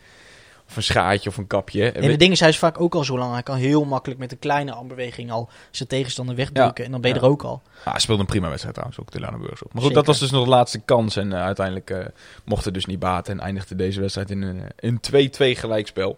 [0.70, 1.92] Of een schaartje of een kapje.
[1.92, 3.34] En de ding is, hij is vaak ook al zo lang.
[3.34, 6.86] Hij kan heel makkelijk met een kleine armbeweging al zijn tegenstander wegdrukken.
[6.86, 7.22] En dan ben je Ja.
[7.24, 7.62] er ook al.
[7.84, 9.62] Ah, hij speelde een prima wedstrijd trouwens, ook Delano Burgers.
[9.62, 9.96] Maar goed, Zeker.
[9.96, 11.16] dat was dus nog de laatste kans.
[11.16, 12.12] En eh, uiteindelijk
[12.46, 13.34] mocht het dus niet baten.
[13.34, 16.18] En eindigde deze wedstrijd in een, eh, een 2-2 gelijkspel.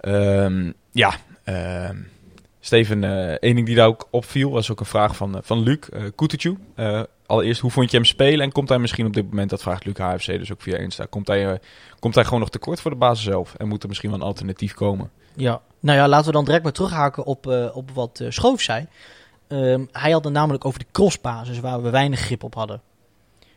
[0.00, 1.14] Ehm, ja,
[1.44, 1.96] ehm,
[2.64, 5.62] Steven, eh één ding die daar ook opviel, was ook een vraag van, eh, van
[5.62, 5.78] Luc
[6.76, 8.40] uh, allereerst, hoe vond je hem spelen?
[8.40, 11.06] En komt hij misschien op dit moment, dat vraagt Luc HFC dus ook via Insta,
[11.10, 11.60] komt hij,
[11.98, 13.54] komt hij gewoon nog tekort voor de basis zelf?
[13.54, 15.10] En moet er misschien wel een alternatief komen?
[15.34, 18.86] Ja, nou ja, laten we dan direct maar terughaken op, op wat Schoof zei.
[19.48, 22.80] Ehm, hij had het namelijk over de crossbasis waar we weinig grip op hadden.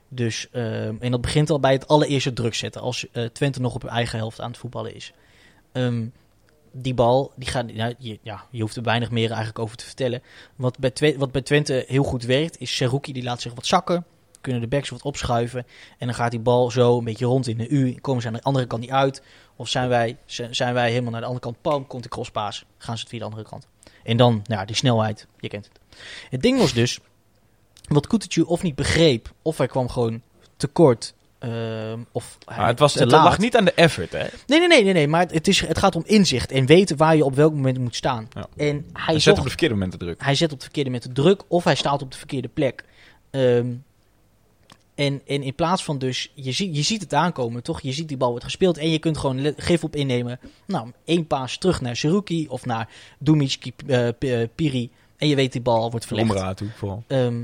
[0.08, 2.82] Dus, ehm, en dat begint al bij het allereerste druk zetten.
[2.82, 5.14] Als Twente nog op hun eigen helft aan het voetballen is.
[5.72, 6.06] Ehm,
[6.72, 9.86] die bal, die gaat, nou, je, ja, je hoeft er weinig meer eigenlijk over te
[9.86, 10.22] vertellen.
[10.56, 13.66] Wat bij, Twe- wat bij Twente heel goed werkt, is Seruki die laat zich wat
[13.66, 14.06] zakken.
[14.42, 15.66] Kunnen de backs wat opschuiven.
[15.98, 17.94] En dan gaat die bal zo een beetje rond in de U.
[17.94, 19.22] Komen ze aan de andere kant niet uit.
[19.56, 22.66] Of zijn wij, zijn wij helemaal naar de andere kant, pam, komt de crosspaas.
[22.78, 23.68] Gaan ze het via de andere kant.
[24.04, 25.80] En dan, nou, die snelheid, je kent het.
[26.30, 27.00] Het ding was dus,
[27.88, 30.22] wat Kutucu of niet begreep, of hij kwam gewoon
[30.58, 33.24] tekort, ehm, of hij Maar het, was, het laat.
[33.24, 34.26] lag niet aan de effort, hè?
[34.48, 37.16] Nee, nee, nee, nee, nee, maar het, is, het gaat om inzicht en weten waar
[37.16, 38.28] je op welk moment moet staan.
[38.34, 38.48] Ja.
[38.58, 40.24] En hij, Hij zet op de verkeerde moment te druk.
[40.24, 42.84] hij zet op het verkeerde moment de druk of hij staat op de verkeerde plek.
[43.30, 43.68] Ehm,
[44.96, 47.82] en, en in plaats van dus, je, zie, je ziet het aankomen, toch?
[47.82, 50.40] Je ziet die bal wordt gespeeld en je kunt gewoon gif op innemen.
[50.68, 54.90] Nou, één paas terug naar Seruki of naar Dumic eh, eh, Piri.
[55.18, 56.30] En je weet die bal wordt verlegd.
[56.30, 57.04] Omraad vooral.
[57.08, 57.36] Ehm,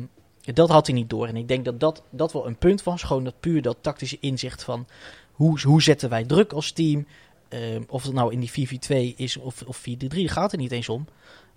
[0.43, 1.27] dat had hij niet door.
[1.27, 3.03] En ik denk dat dat, dat wel een punt was.
[3.03, 4.87] Gewoon dat puur dat tactische inzicht van
[5.31, 7.07] hoe, hoe zetten wij druk als team.
[7.49, 10.89] Ehm, of het nou in die 4-4-2 is of, of 4-3, gaat er niet eens
[10.89, 11.07] om.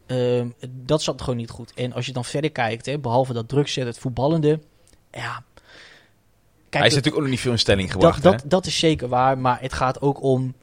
[0.07, 1.73] Ehm, dat zat gewoon niet goed.
[1.75, 4.61] En als je dan verder kijkt, hè, behalve dat druk zetten, het voetballende.
[5.11, 5.45] Ja.
[6.69, 8.49] Kijk, hij is dat, natuurlijk ook nog niet veel in stelling dat, gebracht, dat, hè?
[8.49, 9.39] dat is zeker waar.
[9.39, 10.55] Maar het gaat ook om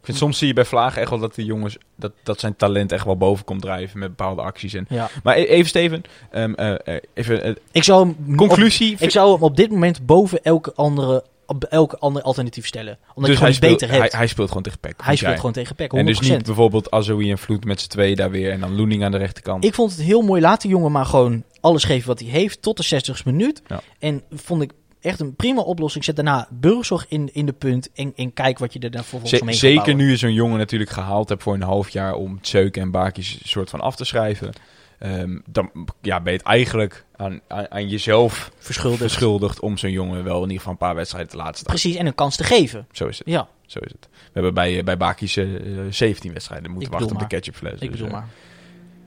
[0.00, 2.56] Ik vind soms zie je bij Vlagen echt wel dat die jongens, dat, dat zijn
[2.56, 4.74] talent echt wel boven komt drijven met bepaalde acties.
[4.74, 5.08] En, Ja.
[5.22, 8.94] maar e- even Steven, ehm, eh, eh, even eh, Ik zou hem conclusie.
[8.94, 11.24] op, ik zou hem op dit moment boven elke andere,
[11.68, 12.98] elke ander alternatief stellen.
[13.14, 14.12] Omdat dus je hij gewoon speelt, beter hij, hebt.
[14.12, 14.94] hij speelt gewoon tegen Peck.
[14.96, 15.36] Hij speelt jij?
[15.36, 15.98] gewoon tegen Peck, 100%.
[15.98, 19.04] En dus niet bijvoorbeeld Azoui en Vloed met z'n tweeën daar weer en dan Loening
[19.04, 19.64] aan de rechterkant.
[19.64, 20.40] Ik vond het heel mooi.
[20.40, 23.62] Laat die jongen maar gewoon alles geven wat hij heeft tot de 60 minuut.
[23.66, 23.80] Ja.
[23.98, 24.70] En vond ik
[25.00, 26.04] echt een prima oplossing.
[26.04, 29.42] Zet daarna Burgzorg in, in de punt en, en kijk wat je er dan vervolgens
[29.42, 29.96] gaat zeker bouwen.
[29.96, 33.38] nu je zo'n jongen natuurlijk gehaald hebt voor een half jaar om Tseuk en Bakis
[33.50, 34.52] soort van af te schrijven.
[34.98, 35.70] ehm, dan
[36.00, 39.02] ja, ben je het eigenlijk aan, aan, aan jezelf Verschuldigd.
[39.02, 41.66] verschuldigd om zo'n jongen wel in ieder geval een paar wedstrijden te laten staan.
[41.74, 42.86] Precies, en een kans te geven.
[42.92, 43.26] Zo is het.
[43.26, 44.08] Ja, Zo is het.
[44.10, 45.46] We hebben bij, eh, bij Baki's eh,
[45.90, 47.72] 17 wedstrijden moeten wachten op de ketchupfles.
[47.72, 48.28] ik Dus, bedoel eh, maar.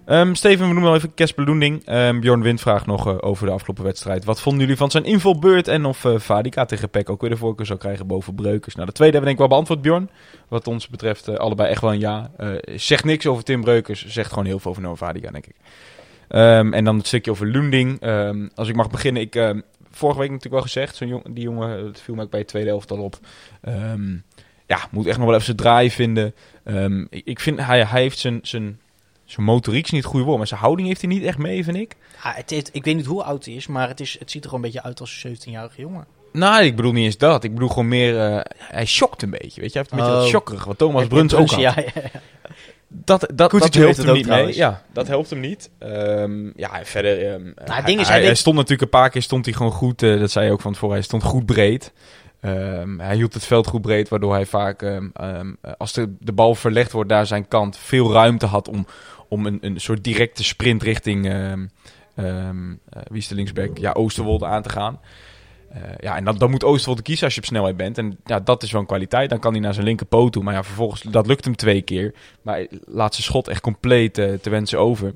[0.06, 1.86] Ehm, Steven, we noemen wel even Casper Loending.
[1.86, 4.26] Ehm, Bjorn Wind vraagt nog eh, over de afgelopen wedstrijd.
[4.26, 7.38] Wat vonden jullie van zijn invalbeurt en of eh Vadika tegen Peck ook weer de
[7.38, 8.76] voorkeur zou krijgen boven Breukers?
[8.76, 10.10] Nou, de tweede hebben we denk ik wel beantwoord, Bjorn.
[10.48, 12.32] Wat ons betreft eh, allebei echt wel een ja.
[12.76, 15.56] Zegt niks over Tim Breukers, zegt gewoon heel veel over Noah Vadika, denk ik.
[16.28, 18.02] Ehm, en dan het stukje over Loending.
[18.56, 19.54] Als ik mag beginnen, ik...
[19.92, 22.70] vorige week natuurlijk wel gezegd, zo'n die jongen, het viel me ook bij de tweede
[22.70, 23.20] helft al op.
[24.68, 26.34] Ja, moet echt nog wel even zijn draai vinden.
[27.10, 28.80] Ik, ik vind, hij, hij heeft zijn, zijn,
[29.34, 31.64] zijn motoriek is niet het goede woord, maar zijn houding heeft hij niet echt mee,
[31.64, 31.96] vind ik.
[32.24, 34.44] Ja, het heeft, ik weet niet hoe oud hij is, maar het, is, het ziet
[34.44, 36.06] er gewoon een beetje uit als een 17-jarige jongen.
[36.32, 37.44] Nou, ik bedoel niet eens dat.
[37.44, 39.80] Ik bedoel gewoon meer, eh, hij shockt een beetje, weet je.
[39.80, 40.64] Hij heeft een beetje Oh.
[40.66, 41.60] wat Thomas Ja, Bruns ook had.
[41.60, 42.10] Ja, ja, ja.
[42.88, 44.56] Dat, dat, dat helpt hem het niet mee.
[44.56, 45.70] Ja, dat helpt hem niet.
[45.80, 47.28] Ehm, ja, verder...
[47.34, 49.72] ehm, hij, het ding is, hij, hij stond natuurlijk een paar keer stond hij gewoon
[49.72, 50.04] goed.
[50.04, 50.96] eh, dat zei hij ook van tevoren.
[50.96, 51.94] Hij stond goed breed.
[52.42, 55.02] Ehm, hij hield het veld goed breed, waardoor hij vaak,
[55.78, 58.86] als de, de bal verlegd wordt naar zijn kant, veel ruimte had om,
[59.34, 61.66] om een, een soort directe sprint richting, ehm
[62.16, 63.78] ehm, eh, wie is de linksback?
[63.78, 65.00] Ja, Oosterwolde aan te gaan.
[65.70, 67.98] Eh, ja, en dan, dan moet Oosterwolde kiezen als je op snelheid bent.
[67.98, 69.30] En ja, dat is wel een kwaliteit.
[69.30, 70.44] Dan kan hij naar zijn linkerpoot toe.
[70.44, 72.14] Maar ja, vervolgens, dat lukt hem twee keer.
[72.42, 75.16] Maar hij laat zijn schot echt compleet eh, te wensen over.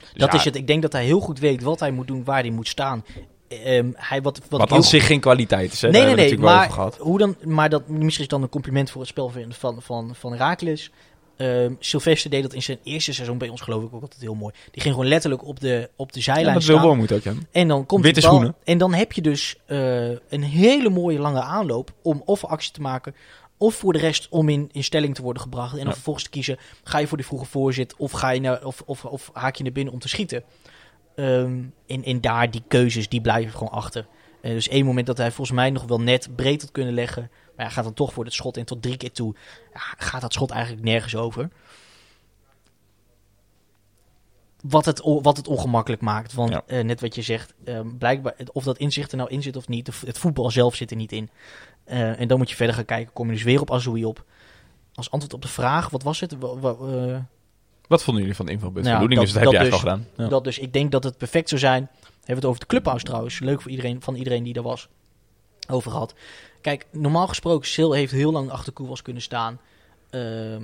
[0.00, 0.56] Dus Dat ja, is het.
[0.56, 3.04] Ik denk dat hij heel goed weet wat hij moet doen, waar hij moet staan.
[3.48, 5.82] Ehm, hij, wat, wat Wat aan zich geen kwaliteit is.
[5.82, 5.90] Hè?
[5.90, 6.38] Nee, Daar nee, nee.
[6.38, 9.82] Maar, hoe dan, maar dat, misschien is dan een compliment voor het spel van, van,
[9.82, 10.90] van, van Herakles.
[11.36, 14.34] Ehm Sylvester deed dat in zijn eerste seizoen bij ons geloof ik ook altijd heel
[14.34, 14.54] mooi.
[14.70, 16.86] Die ging gewoon letterlijk op de, op de Ja, zijlijn dat wil staan.
[16.88, 17.32] wel moet ook, ja.
[17.52, 18.54] En dan komt Witte bal, schoenen.
[18.64, 22.80] En dan heb je dus eh, een hele mooie lange aanloop om of actie te
[22.80, 23.14] maken.
[23.58, 25.70] Of voor de rest om in, in stelling te worden gebracht.
[25.72, 25.92] En dan Ja.
[25.92, 26.56] vervolgens te kiezen.
[26.84, 29.62] Ga je voor die vroege voorzit of, ga je naar, of, of, of haak je
[29.62, 30.44] naar binnen om te schieten.
[31.14, 31.72] En,
[32.04, 34.06] en daar die keuzes die blijven gewoon achter.
[34.42, 37.30] Eh, dus één moment dat hij volgens mij nog wel net breed had kunnen leggen.
[37.56, 39.34] Maar ja, gaat dan toch voor het schot en tot drie keer toe.
[39.72, 41.50] Ja, gaat dat schot eigenlijk nergens over.
[44.62, 46.32] Wat het, wat het ongemakkelijk maakt.
[46.34, 46.62] Want Ja.
[46.66, 49.68] eh, net wat je zegt, ehm, blijkbaar, of dat inzicht er nou in zit of
[49.68, 51.30] niet, het voetbal zelf zit er niet in.
[51.84, 54.24] Eh, en dan moet je verder gaan kijken, kom je dus weer op Azoui op.
[54.94, 56.32] Als antwoord op de vraag, wat was het?
[56.32, 57.18] Eh,
[57.88, 59.20] Wat vonden jullie van de invalbeurt Nou ja?
[59.20, 60.24] Dus dat- heb je dat eigenlijk al gedaan.
[60.24, 60.28] Ja.
[60.30, 61.88] Dat dus, ik denk dat het perfect zou zijn.
[62.00, 63.38] We hebben het over de clubhouse trouwens.
[63.38, 64.88] Leuk voor iedereen, van iedereen die er was.
[65.68, 66.14] Over gehad.
[66.64, 69.60] Kijk, normaal gesproken, Sil heeft heel lang achter Koewas kunnen staan.
[70.10, 70.62] Ehm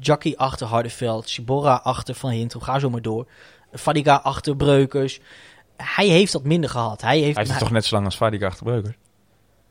[0.00, 1.28] Jackie achter Hardeveld.
[1.28, 2.60] Sibora achter Van Hintel.
[2.60, 3.26] Ga zo maar door.
[3.72, 5.20] Fadiga achter Breukers.
[5.76, 7.00] Hij heeft dat minder gehad.
[7.00, 8.94] Hij heeft, Hij het toch net zo lang als Vadika achterbreukers?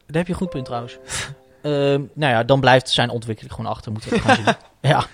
[0.05, 0.97] Daar heb je een goed punt trouwens.
[1.61, 3.91] Ehm, nou ja, dan blijft zijn ontwikkeling gewoon achter.
[3.91, 4.55] Moeten we gaan zien.
[4.91, 5.05] Ja.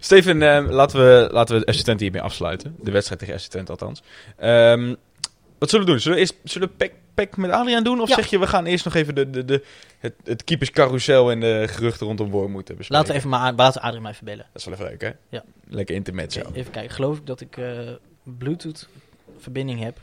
[0.00, 2.76] Steven, ehm, laten, we, laten we assistent hiermee afsluiten.
[2.80, 4.02] De wedstrijd tegen assistent althans.
[5.58, 6.00] Wat zullen we doen?
[6.00, 6.90] Zullen we eerst zullen we
[7.36, 8.00] met Adriaan doen?
[8.00, 8.14] Of Ja.
[8.14, 9.64] zeg je, we gaan eerst nog even de, de, de,
[9.98, 12.94] het, het keeperscarousel en de geruchten rondom Boor moeten bespreken?
[12.96, 14.46] Laten we even maar aan, laten we Adrien maar even bellen.
[14.52, 15.10] Dat is wel even leuk, hè?
[15.28, 15.44] Ja.
[15.68, 16.40] Lekker intermezzo.
[16.40, 16.94] Oké, even kijken.
[16.94, 17.78] Geloof ik dat ik eh,
[18.22, 18.88] Bluetooth
[19.38, 20.00] verbinding heb.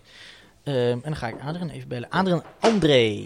[0.63, 2.09] Ehm, en dan ga ik Adrian even bellen.
[2.09, 3.26] Adrian André.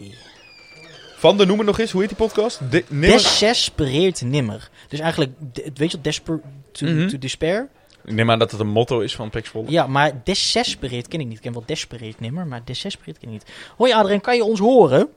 [1.15, 2.59] Van de, noem het nog eens, hoe heet die podcast?
[2.71, 4.69] De, nimmer- Desespereert nimmer.
[4.87, 7.07] Dus eigenlijk, weet je wat, desper to, Mhm.
[7.07, 7.67] to despair?
[8.05, 9.71] Ik neem aan dat het een motto is van Zwolle.
[9.71, 11.35] Ja, maar desespereert ken ik niet.
[11.35, 13.71] Ik ken wel despereert nimmer, maar desespereert ken ik niet.
[13.77, 15.07] Hoi Adrian, kan je ons horen?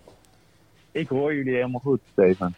[0.92, 2.54] Ik hoor jullie helemaal goed, Steven.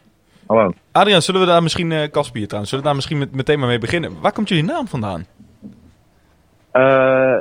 [0.47, 0.73] Hallo.
[0.93, 3.69] Adriaan, zullen we daar misschien, eh Kaspier trouwens, zullen we daar misschien met, meteen maar
[3.69, 4.21] mee beginnen?
[4.21, 5.27] Waar komt jullie naam vandaan?
[6.71, 7.37] Eh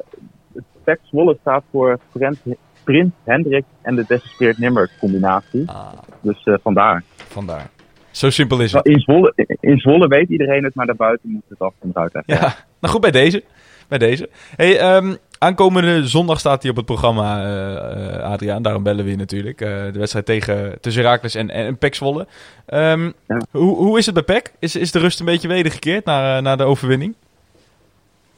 [0.83, 2.37] Pek Zwolle staat voor Prins,
[2.83, 5.69] Prins Hendrik en de Desespeerd Nimmer combinatie.
[5.69, 7.03] Ah, Dus eh, vandaar.
[7.15, 7.69] vandaar.
[8.11, 8.83] Zo simpel is het.
[8.85, 12.15] Nou, in, Zwolle, in Zwolle weet iedereen het, maar daarbuiten moet het af en eruit
[12.15, 12.33] even.
[12.43, 12.55] Ja,
[12.85, 13.43] nou goed bij deze.
[13.87, 14.29] Bij deze.
[14.55, 18.61] Hey, ehm, aankomende zondag staat hij op het programma, eh, eh, Adriaan.
[18.61, 19.61] Daarom bellen we je natuurlijk.
[19.61, 22.27] Eh, de wedstrijd tegen, tussen Herakles en, en, en Zwolle.
[22.65, 23.41] Ehm, Ja.
[23.51, 24.53] hoe, hoe is het bij PEC?
[24.59, 27.15] Is, is de rust een beetje wedergekeerd naar, naar de overwinning?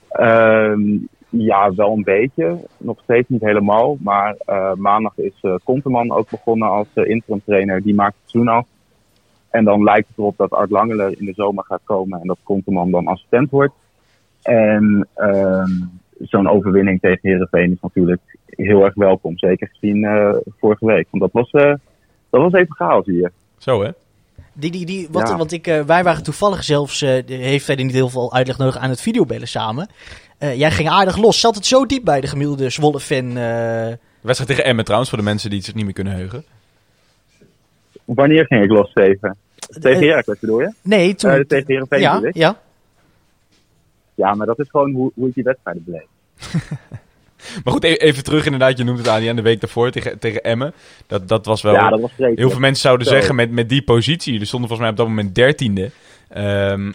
[0.10, 0.82] Ehm,
[1.30, 2.58] ja, wel een beetje.
[2.78, 3.98] Nog steeds niet helemaal.
[4.00, 4.36] Maar
[4.78, 7.82] maandag is eh Konteman ook begonnen als eh, interim trainer.
[7.82, 8.66] Die maakt het seizoen af.
[9.50, 12.38] En dan lijkt het erop dat Art Langeler in de zomer gaat komen en dat
[12.44, 13.74] Konteman dan assistent wordt.
[14.42, 15.72] En ehm,
[16.20, 19.38] zo'n overwinning tegen Herenveen is natuurlijk heel erg welkom.
[19.38, 21.08] Zeker gezien eh, vorige week.
[21.12, 21.74] Want dat was, eh,
[22.30, 23.32] dat was even chaos hier.
[23.58, 23.90] Zo hè?
[24.54, 25.38] Die, die, die, wat, Ja.
[25.38, 28.78] Want ik, eh, wij waren toevallig zelfs, eh, heeft verder niet heel veel uitleg nodig,
[28.78, 29.90] aan het videobellen samen.
[30.38, 31.40] Eh, jij ging aardig los.
[31.40, 33.38] Zat het zo diep bij de gemiddelde Zwolle-fan?
[33.38, 36.44] eh, wedstrijd tegen Emmen trouwens, voor de mensen die het zich niet meer kunnen heugen.
[38.06, 39.38] Wanneer ging ik los, Steven?
[39.80, 40.74] Tegen Heracles bedoel je?
[40.82, 41.46] nee, toen...
[41.48, 42.58] Tegen Herenveen ja, ja.
[44.18, 46.08] Ja, maar dat is gewoon hoe, hoe ik die wedstrijden beleef.
[47.64, 48.78] Maar goed, e- even terug inderdaad.
[48.78, 50.74] Je noemt het aan die aan de week daarvoor tegen, tegen Emmen.
[51.08, 51.74] Dat, dat was wel...
[51.74, 52.12] ja, dat was.
[52.18, 53.14] Heel veel mensen zouden Zo.
[53.14, 54.32] zeggen met, met die positie.
[54.32, 55.92] Jullie stonden volgens mij op dat moment dertiende.
[56.30, 56.92] Ehm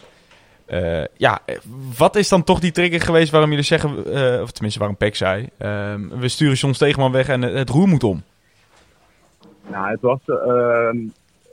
[0.72, 1.38] eh, ja,
[1.98, 3.90] wat is dan toch die trigger geweest waarom jullie zeggen...
[3.90, 5.48] eh, of tenminste waarom Peck zei...
[5.58, 8.22] ehm, we sturen John Stegeman weg en het, het roer moet om.
[9.70, 10.96] Nou, het was, ehm,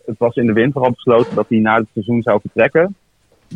[0.06, 2.96] het was in de winter al besloten dat hij na het seizoen zou vertrekken.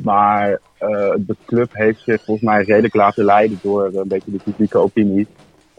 [0.03, 4.43] Maar eh, de club heeft zich volgens mij redelijk laten leiden door een beetje de
[4.43, 5.27] publieke opinie.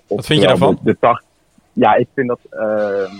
[0.06, 0.74] Wat vind je daarvan?
[0.74, 1.24] De, de tacht,
[1.72, 3.14] ja, ik vind dat ehm,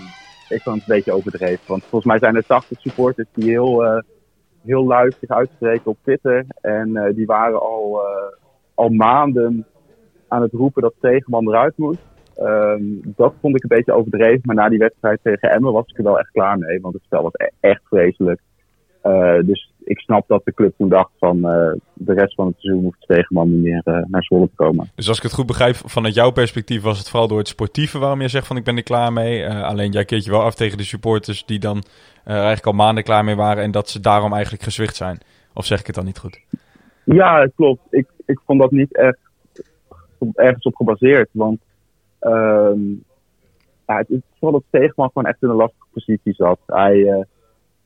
[0.49, 1.63] ik vind het een beetje overdreven.
[1.67, 3.99] Want volgens mij zijn er 80 supporters die heel, eh
[4.65, 6.45] heel luid zich uitspreken op Twitter.
[6.61, 8.37] En eh, die waren al, eh,
[8.73, 9.65] al maanden
[10.27, 12.05] aan het roepen dat Tegenman eruit moest.
[12.35, 14.41] Ehm, dat vond ik een beetje overdreven.
[14.43, 16.81] Maar na die wedstrijd tegen Emmen was ik er wel echt klaar mee.
[16.81, 18.41] Want het spel was e- echt vreselijk.
[19.01, 22.55] Eh, dus ik snap dat de club toen dacht van eh, de rest van het
[22.57, 24.91] seizoen hoeft Stegeman niet meer eh, naar Zwolle te komen.
[24.95, 27.99] Dus als ik het goed begrijp, vanuit jouw perspectief was het vooral door het sportieve
[27.99, 29.43] waarom je zegt van ik ben er klaar mee.
[29.43, 31.83] Eh, alleen jij keert je wel af tegen de supporters die dan
[32.23, 35.19] eigenlijk al maanden klaar mee waren en dat ze daarom eigenlijk gezwicht zijn.
[35.53, 36.39] Of zeg ik het dan niet goed?
[37.03, 37.81] Ja, het klopt.
[37.89, 39.19] Ik, ik vond dat niet echt
[40.33, 41.29] ergens op gebaseerd.
[41.31, 41.59] Want
[42.19, 42.79] ehm
[43.87, 46.59] ja, het is vooral dat Stegeman gewoon echt in een lastige positie zat.
[46.65, 47.25] Hij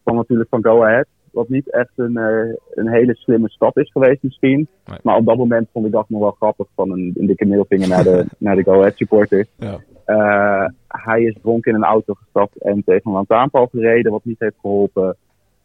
[0.04, 1.08] kwam natuurlijk van Go Ahead.
[1.32, 4.68] Wat niet echt een, eh, een hele slimme stap is geweest misschien.
[4.86, 5.00] Nee.
[5.04, 6.68] Maar op dat moment vond ik dat nog wel grappig.
[6.76, 9.48] Van een, een dikke middelvinger naar de, naar de Go Ahead supporters.
[9.58, 9.78] Ja.
[10.06, 14.40] Eh, hij is dronken in een auto gestapt en tegen een lantaarnpaal gereden, wat niet
[14.40, 15.16] heeft geholpen.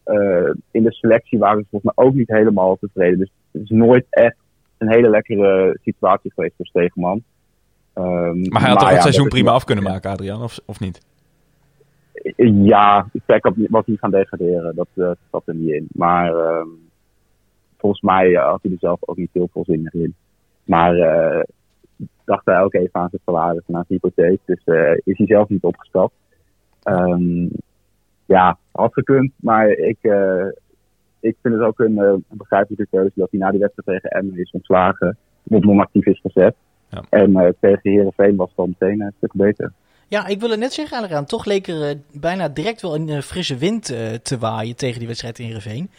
[0.04, 3.18] Eh, in de selectie waren ze volgens mij ook niet helemaal tevreden.
[3.18, 4.36] Dus het is nooit echt
[4.78, 7.22] een hele lekkere situatie geweest voor Stegeman.
[7.94, 10.80] Ehm, Maar hij had toch ja, het seizoen prima af kunnen maken, Adrian, of, of
[10.80, 11.00] niet?
[12.64, 14.74] Ja, had- was niet gaan degraderen.
[14.74, 15.88] Dat eh, zat er niet in.
[15.92, 16.68] Maar ehm,
[17.78, 20.14] volgens mij had hij er zelf ook niet heel veel zin in.
[20.64, 21.42] Maar eh
[22.24, 24.40] dacht hij ook even aan zijn salaris en aan zijn hypotheek.
[24.44, 26.14] Dus eh, is hij zelf niet opgestapt.
[26.82, 27.48] Ehm,
[28.26, 29.32] ja, had gekund.
[29.36, 29.98] Maar ik,
[31.20, 34.50] ik vind het ook een, begrijpelijke keuze dat hij na die wedstrijd tegen Emmen is
[34.50, 35.16] ontslagen.
[35.48, 36.54] Op non-actief is gezet.
[36.88, 37.02] Ja.
[37.10, 39.72] En tegen Herenveen was het dan meteen een stuk beter.
[40.14, 41.24] Ja, ik wil het net zeggen, Adriaan.
[41.24, 44.98] Toch leek er eh, bijna direct wel een eh, frisse wind eh, te waaien tegen
[44.98, 45.90] die wedstrijd in Heerenveen.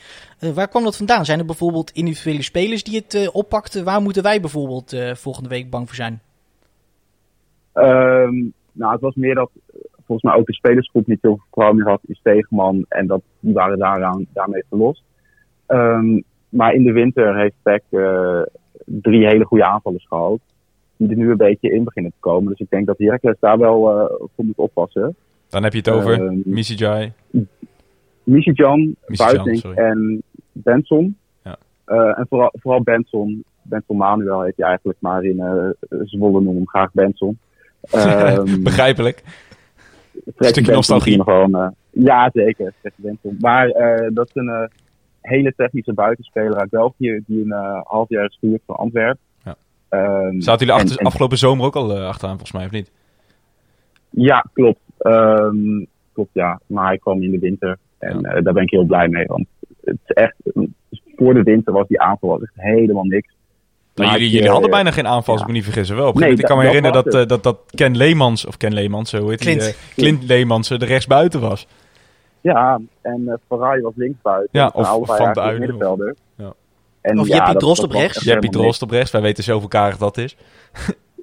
[0.53, 1.25] Waar kwam dat vandaan?
[1.25, 3.83] Zijn er bijvoorbeeld individuele spelers die het oppakten?
[3.83, 6.21] Waar moeten wij bijvoorbeeld volgende week bang voor zijn?
[7.73, 8.35] Ehm,
[8.71, 9.49] nou, het was meer dat
[10.05, 12.85] volgens mij ook de spelersgroep niet heel veel vertrouwen had in.
[12.89, 15.03] En dat, die waren daaraan, daarmee verlost.
[15.65, 17.83] Ehm, maar in de winter heeft PEC
[18.85, 20.39] drie hele goede aanvallers gehad.
[20.97, 22.49] Die er nu een beetje in beginnen te komen.
[22.49, 25.15] Dus ik denk dat Heracles daar wel eh, voor moet oppassen.
[25.49, 27.11] Dan heb je het over Misijai.
[28.23, 29.77] Misicjan, Buitink sorry.
[29.77, 31.17] en Benson.
[31.43, 31.57] Ja.
[31.85, 33.43] Eh, en vooral, vooral Benson.
[33.61, 35.69] Benson Manuel heet hij eigenlijk, maar in eh
[36.03, 37.37] Zwolle noemen hem graag Benson.
[37.91, 39.23] Ehm, Begrijpelijk.
[40.35, 41.21] Freddy Stukje nostalgie.
[41.25, 42.73] een, eh, ja, zeker.
[42.95, 43.37] Benson.
[43.39, 43.67] Maar
[44.13, 44.69] dat is een
[45.21, 49.19] hele technische buitenspeler uit België die een half jaar is gehuurd van Antwerpen.
[50.03, 52.91] Ehm, Zaten jullie achter, en- afgelopen zomer ook al eh, achteraan, volgens mij, of niet?
[54.09, 54.79] Ja, klopt.
[54.97, 55.83] Ehm,
[56.13, 56.59] klopt, ja.
[56.65, 57.77] Maar hij kwam in de winter.
[57.99, 59.25] En eh, daar ben ik heel blij mee.
[59.25, 59.45] Want
[59.83, 60.35] het is echt,
[61.15, 63.33] voor de winter was die aanval was echt helemaal niks.
[63.95, 65.41] Nou, Maar jullie, jullie eh, hadden bijna geen aanval, als ja.
[65.41, 65.95] ik me niet vergissen.
[65.95, 68.73] Wel, Nee, ik kan me dat- herinneren dat dat, dat, dat Ken Leemans, of Ken
[68.73, 69.77] Leemans, zo heet Clint.
[69.95, 71.67] Clint Leemans, de rechtsbuiten was.
[72.41, 74.49] Ja, en Farai was linksbuiten.
[74.51, 76.05] Ja, of allebei Van de.
[76.05, 76.13] Ja.
[77.05, 78.17] En Of ja, Jeppie Drost op rechts.
[78.17, 80.35] echt Jeppie Drost op rechts, wij weten zo karig dat is.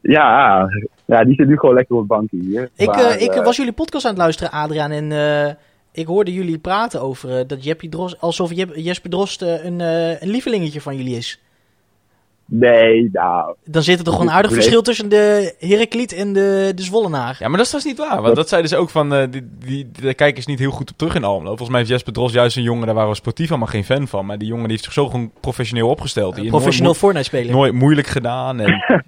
[0.03, 0.68] Ja,
[1.07, 2.70] ja, die zit nu gewoon lekker op het bankje hier.
[2.76, 4.91] Ik, Maar, eh, ik eh, was jullie podcast aan het luisteren, Adriaan.
[4.91, 5.53] En eh,
[5.93, 10.28] ik hoorde jullie praten over dat Jeppie Drost, alsof Jep- Jesper Drost een, eh, een
[10.28, 11.41] lievelingetje van jullie is.
[12.47, 14.61] Nee, nou, Dan zit er toch gewoon een aardig Nee.
[14.61, 17.36] verschil tussen de Herakliet en de, de Zwollenaar.
[17.38, 18.22] Ja, maar dat is dus niet waar.
[18.22, 20.90] Want dat zeiden ze ook van, eh, die, die, daar kijken ze niet heel goed
[20.90, 21.47] op terug in Almelo.
[21.49, 24.09] Volgens mij heeft Jesper Drost juist een jongen, daar waren we sportief allemaal geen fan
[24.09, 24.26] van.
[24.26, 26.34] Maar die jongen die heeft zich zo gewoon professioneel opgesteld.
[26.34, 27.53] Die Professioneel nooit, Fortnite spelen.
[27.53, 28.61] nooit moeilijk gedaan.
[28.61, 28.84] En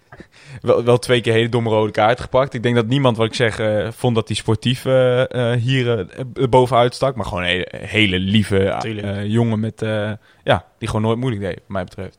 [0.63, 2.55] wel, wel twee keer hele domme rode kaart gepakt.
[2.55, 6.07] Ik denk dat niemand, wat ik zeg, eh, vond dat hij sportief eh, hier
[6.51, 7.17] bovenuit stak.
[7.17, 10.11] Maar gewoon een hele, hele lieve eh, jongen met, eh,
[10.45, 12.19] ja, die gewoon nooit moeilijk deed, wat mij betreft.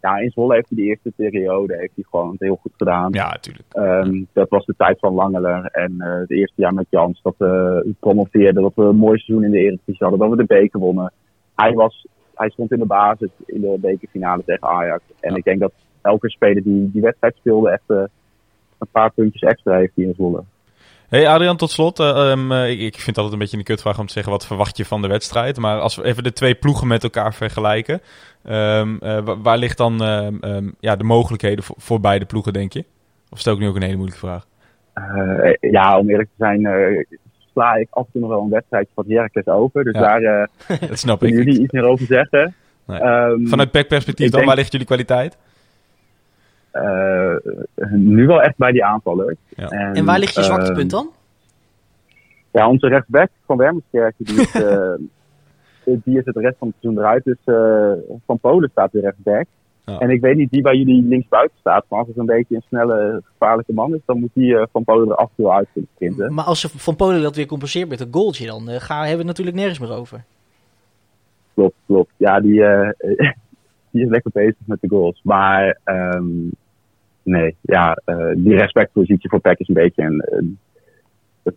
[0.00, 3.08] Ja, in Zwolle heeft hij de eerste periode heeft hij gewoon heel goed gedaan.
[3.12, 3.66] Ja, natuurlijk.
[3.72, 5.64] Ehm, dat was de tijd van Langeler.
[5.64, 8.62] En eh het eerste jaar met Jans dat we promoveerden.
[8.62, 10.18] Dat we een mooi seizoen in de Eredivisie hadden.
[10.18, 11.12] Dat we de beker wonnen.
[11.54, 15.02] Hij, was, hij stond in de basis in de bekerfinale tegen Ajax.
[15.20, 15.36] En Ja.
[15.36, 15.72] ik denk dat
[16.02, 18.02] elke speler die die wedstrijd speelde echt eh,
[18.78, 20.42] een paar puntjes extra heeft hier in Zwolle.
[21.10, 21.98] Hey Adrian, tot slot.
[22.00, 24.32] eh, ehm, eh, ik, ik vind het altijd een beetje een kutvraag om te zeggen
[24.32, 25.58] wat verwacht je van de wedstrijd.
[25.58, 28.00] Maar als we even de twee ploegen met elkaar vergelijken.
[28.44, 32.72] ehm, eh, wa- waar ligt dan ehm, ja, de mogelijkheden voor, voor beide ploegen, denk
[32.72, 32.84] je?
[33.30, 34.46] Of stel ik nu ook een hele moeilijke vraag?
[35.60, 36.60] Ja, om eerlijk te zijn,
[37.52, 39.84] sla ik af en toe nog wel een wedstrijdje van Heracles over.
[39.84, 40.00] Dus Ja.
[40.18, 40.48] daar
[40.88, 41.44] Dat snap kunnen ik.
[41.44, 42.54] jullie iets meer over zeggen.
[42.86, 43.00] Nee.
[43.00, 45.38] Ehm, Vanuit PEC-perspectief ik dan, denk- waar ligt jullie kwaliteit?
[46.70, 47.34] Eh,
[47.90, 49.36] nu wel echt bij die aanvallers.
[49.48, 49.68] Ja.
[49.68, 51.10] En waar ligt je zwaktepunt dan?
[52.50, 54.92] Ja, onze rechtsback van Wermerskerken, die is, eh,
[55.84, 57.24] die is het rest van het seizoen eruit.
[57.24, 59.46] Dus eh, Van Polen staat weer rechtsback.
[59.90, 59.98] Ja.
[59.98, 61.84] En ik weet niet wie bij jullie linksbuiten staat.
[61.88, 64.84] Maar als het een beetje een snelle, gevaarlijke man is, dan moet die eh, Van
[64.84, 66.34] Polen er af en toe uit kunnen sprinten.
[66.34, 69.12] Maar als ze van Polen dat weer compenseert met een goaltje, dan eh, gaan, hebben
[69.12, 70.24] we het natuurlijk nergens meer over.
[71.54, 72.12] Klopt, klopt.
[72.16, 72.90] Ja, die, eh,
[73.90, 75.20] die is lekker bezig met de goals.
[75.22, 76.24] Maar ehm,
[77.22, 80.58] nee, ja, eh, die respectpositie voor Peck is een beetje een, een-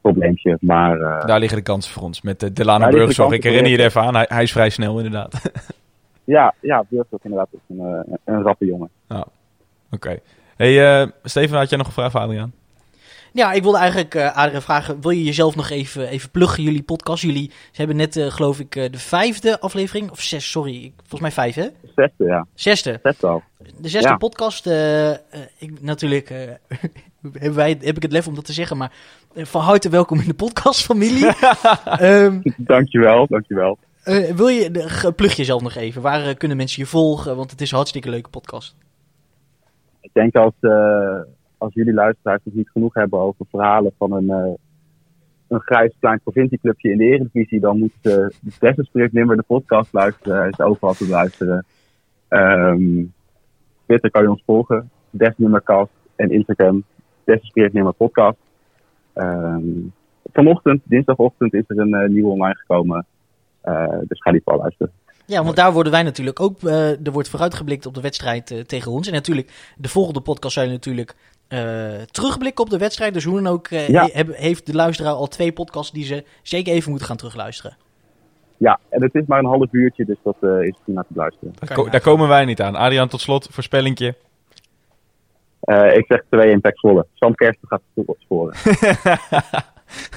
[0.01, 0.57] probleempje.
[0.61, 2.21] Maar eh, Daar liggen de kansen voor ons.
[2.21, 3.31] Met de Delano Burgzorg.
[3.31, 4.15] Ik herinner je er even aan.
[4.15, 5.41] Hij, hij is vrij snel inderdaad.
[6.23, 8.89] ja, ja, is inderdaad ook een, eh, een rappe jongen.
[9.91, 10.19] Oké.
[10.55, 12.53] Hey, eh, Steven, had jij nog een vraag voor Adriaan?
[13.33, 17.23] Ja, ik wilde eigenlijk Adrien vragen, wil je jezelf nog even, even pluggen, jullie podcast?
[17.23, 21.21] Jullie ze hebben net, eh, geloof ik, eh, de vijfde aflevering, of zes, sorry, volgens
[21.21, 21.67] mij vijf, hè?
[21.95, 22.45] Zesde, ja.
[22.53, 22.99] Zesde.
[23.03, 23.43] Zesde al.
[23.77, 24.17] De zesde Ja.
[24.17, 24.65] podcast,
[25.57, 26.29] ik, natuurlijk
[27.33, 28.91] hebben wij, heb ik het lef om dat te zeggen, maar
[29.35, 31.25] van harte welkom in de podcastfamilie.
[31.85, 33.77] Ehm Dankjewel, dankjewel.
[34.35, 37.35] wil je, plug jezelf nog even, waar kunnen mensen je volgen?
[37.35, 38.75] Want het is een hartstikke leuke podcast.
[40.01, 40.53] Ik denk als,
[41.63, 44.53] als jullie luisteraars nog niet genoeg hebben over verhalen van een, eh,
[45.47, 50.37] een grijs klein provincieclubje in de Eredivisie, dan moet de Desenspreek Nimmer de podcast luisteren.
[50.37, 51.65] Hij is overal te luisteren.
[52.27, 53.03] Ehm
[53.85, 54.89] Twitter kan je ons volgen.
[55.09, 56.83] Desnummercast en Instagram.
[57.23, 58.37] Desenspreek Nimmer podcast.
[59.13, 59.63] Ehm,
[60.33, 63.05] vanochtend, dinsdagochtend, is er een eh, nieuwe online gekomen.
[63.61, 64.91] Eh, dus ga die vooral luisteren.
[65.25, 66.63] Ja, want daar worden wij natuurlijk ook.
[66.63, 69.07] eh, er wordt vooruitgeblikt op de wedstrijd eh, tegen ons.
[69.07, 71.15] En natuurlijk, de volgende podcast zou je natuurlijk eh,
[72.11, 73.13] terugblikken op de wedstrijd.
[73.13, 74.03] Dus hoe dan ook eh, Ja.
[74.03, 77.77] he- heb- heeft de luisteraar al twee podcasts die ze zeker even moeten gaan terugluisteren.
[78.57, 81.53] Ja, en het is maar een half uurtje, dus dat eh, is prima te luisteren.
[81.59, 82.75] Daar, ko- daar komen wij niet aan.
[82.75, 84.15] Adriaan, tot slot, voorspellingje.
[85.59, 87.05] Eh, ik zeg 2 in Pek Zwolle.
[87.13, 88.55] Sam Kersten gaat het scoren.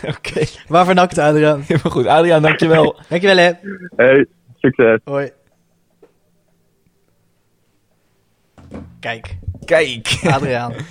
[0.16, 1.60] Oké, Waarvan nakt, Adriaan?
[1.60, 2.06] helemaal goed.
[2.06, 2.96] Adriaan, dankjewel.
[3.08, 3.50] Dankjewel, hè.
[3.96, 4.26] Hey,
[4.56, 5.00] succes.
[5.04, 5.30] Hoi.
[9.00, 10.20] Kijk, Kijk.
[10.24, 10.72] Adriaan.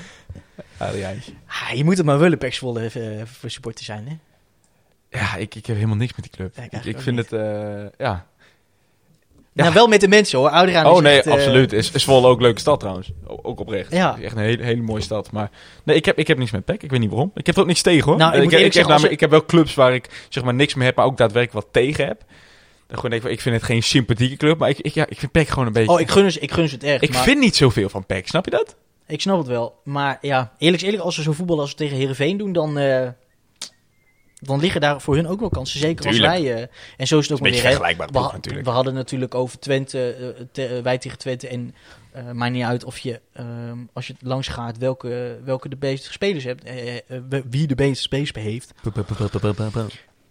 [0.78, 1.32] Adriaantje.
[1.48, 4.16] Ah, je moet het maar willen, Pek Zwolle, eh, voor supporter zijn, hè?
[5.20, 6.56] Ja, ik, ik heb helemaal niks met die club.
[6.72, 7.40] Ja, ik vind het, eh,
[7.98, 8.26] ja.
[9.54, 9.64] Ja.
[9.64, 10.50] Nou, wel met de mensen, hoor.
[10.50, 11.74] Adriaan Oh nee, echt, eh, absoluut.
[11.74, 13.12] Is, is Zwolle ook een leuke stad trouwens.
[13.28, 13.92] O- ook oprecht.
[13.92, 14.18] Ja.
[14.22, 15.32] Echt een hele, hele mooie stad.
[15.32, 15.50] Maar
[15.84, 16.84] nee, ik heb, ik heb niks met PEC.
[16.84, 17.32] Ik weet niet waarom.
[17.36, 18.18] Ik heb er ook niks tegen hoor.
[18.18, 20.44] Nou, ik heb- ik, heb zeggen, als namelijk, ik heb wel clubs waar ik zeg
[20.44, 22.24] maar niks meer heb, maar ook daadwerkelijk wat tegen heb.
[22.88, 25.32] Dan gewoon denk ik, vind het geen sympathieke club, maar ik, ik, ja, ik vind
[25.32, 25.92] PEC gewoon een beetje...
[25.92, 27.02] Oh, ik gun, ze, ik gun ze het echt.
[27.04, 28.76] ik maar vind niet zoveel van PEC, snap je dat?
[29.08, 29.80] Ik snap het wel.
[29.84, 32.78] Maar ja, eerlijk is eerlijk, als ze zo voetballen als we tegen Herenveen doen, dan,
[32.78, 33.10] eh,
[34.42, 35.80] dan liggen daar voor hun ook wel kansen.
[35.80, 36.54] Zeker als wij.
[36.56, 37.62] eh, en zo is het ook weer.
[37.62, 38.66] vergelijkbaar We, natuurlijk.
[38.66, 41.48] we hadden natuurlijk over Twente, eh, te- wij tegen Twente.
[41.48, 41.76] En
[42.12, 46.12] eh maakt niet uit of je, ehm, als je langs gaat, welke, welke de beste
[46.12, 46.64] spelers hebt.
[47.50, 48.74] wie de beste spelers heeft.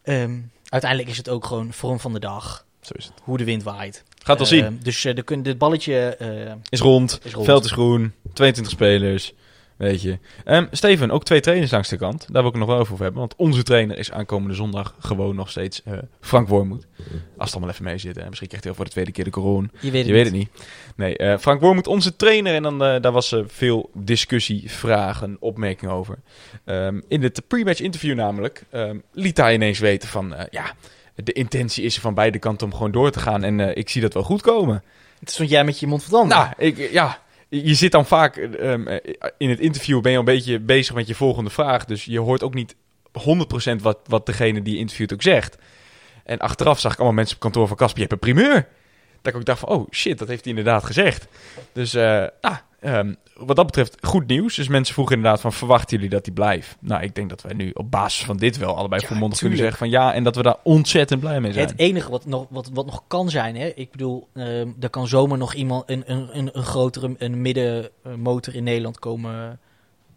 [0.03, 2.67] Ehm, uiteindelijk is het ook gewoon vorm van de dag.
[2.87, 3.15] Zo is het.
[3.23, 4.05] Hoe de wind waait.
[4.25, 4.81] Gaat wel Ehm, zien.
[4.83, 5.95] Dus eh, de, dit balletje.
[6.17, 7.47] eh, Is rond, Is rond.
[7.47, 9.33] veld is groen, 22 spelers,
[9.77, 10.19] weet je.
[10.45, 12.21] Ehm, Steven, ook twee trainers langs de kant.
[12.33, 13.21] Daar wil ik het nog wel over hebben.
[13.21, 16.87] Want onze trainer is aankomende zondag gewoon nog steeds eh, Frank Wormoed.
[17.37, 18.17] Als het allemaal even mee zit.
[18.17, 19.69] En misschien krijgt hij al voor de tweede keer de corona.
[19.81, 20.49] je weet het, Je weet het niet.
[20.97, 22.55] Nee, eh, Frank Wormoed, onze trainer.
[22.55, 26.19] En dan, eh, daar was eh, veel discussie, vragen, opmerkingen over.
[26.65, 30.35] Ehm, in het pre-match interview namelijk ehm, liet hij ineens weten van...
[30.35, 30.73] eh, ja,
[31.15, 33.45] de intentie is er van beide kanten om gewoon door te gaan.
[33.45, 34.83] En eh, ik zie dat wel goed komen.
[35.21, 36.29] Het stond jij met je mond van.
[36.29, 40.29] Nou, ik, ja, je zit dan vaak ehm, eh, in het interview ben je al
[40.29, 41.85] een beetje bezig met je volgende vraag.
[41.85, 42.75] Dus je hoort ook niet
[43.13, 45.59] 100% wat, wat degene die je interviewt ook zegt.
[46.25, 48.69] En achteraf zag ik allemaal mensen op kantoor van Casper, je hebt een primeur.
[49.23, 51.27] Dat ik ook dacht van, oh shit, dat heeft hij inderdaad gezegd.
[51.73, 54.55] Dus nou, ehm, wat dat betreft goed nieuws.
[54.55, 56.77] Dus mensen vroegen inderdaad van, verwachten jullie dat hij blijft?
[56.81, 59.59] Nou, ik denk dat wij nu op basis van dit wel allebei Ja, volmondig kunnen
[59.59, 60.15] zeggen van ja.
[60.15, 61.67] En dat we daar ontzettend blij mee zijn.
[61.67, 65.07] Het enige wat nog, wat, wat nog kan zijn, hè, ik bedoel, ehm er kan
[65.07, 69.59] zomaar nog iemand, een, een, een, een grotere een middenmotor in Nederland komen,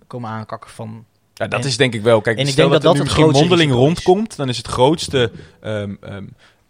[0.08, 1.06] komen aankakken van.
[1.34, 2.22] Ja, dat En- is denk ik wel.
[2.22, 5.32] Kijk, en ik denk dat dat, dat er misschien mondeling rondkomt, dan is het grootste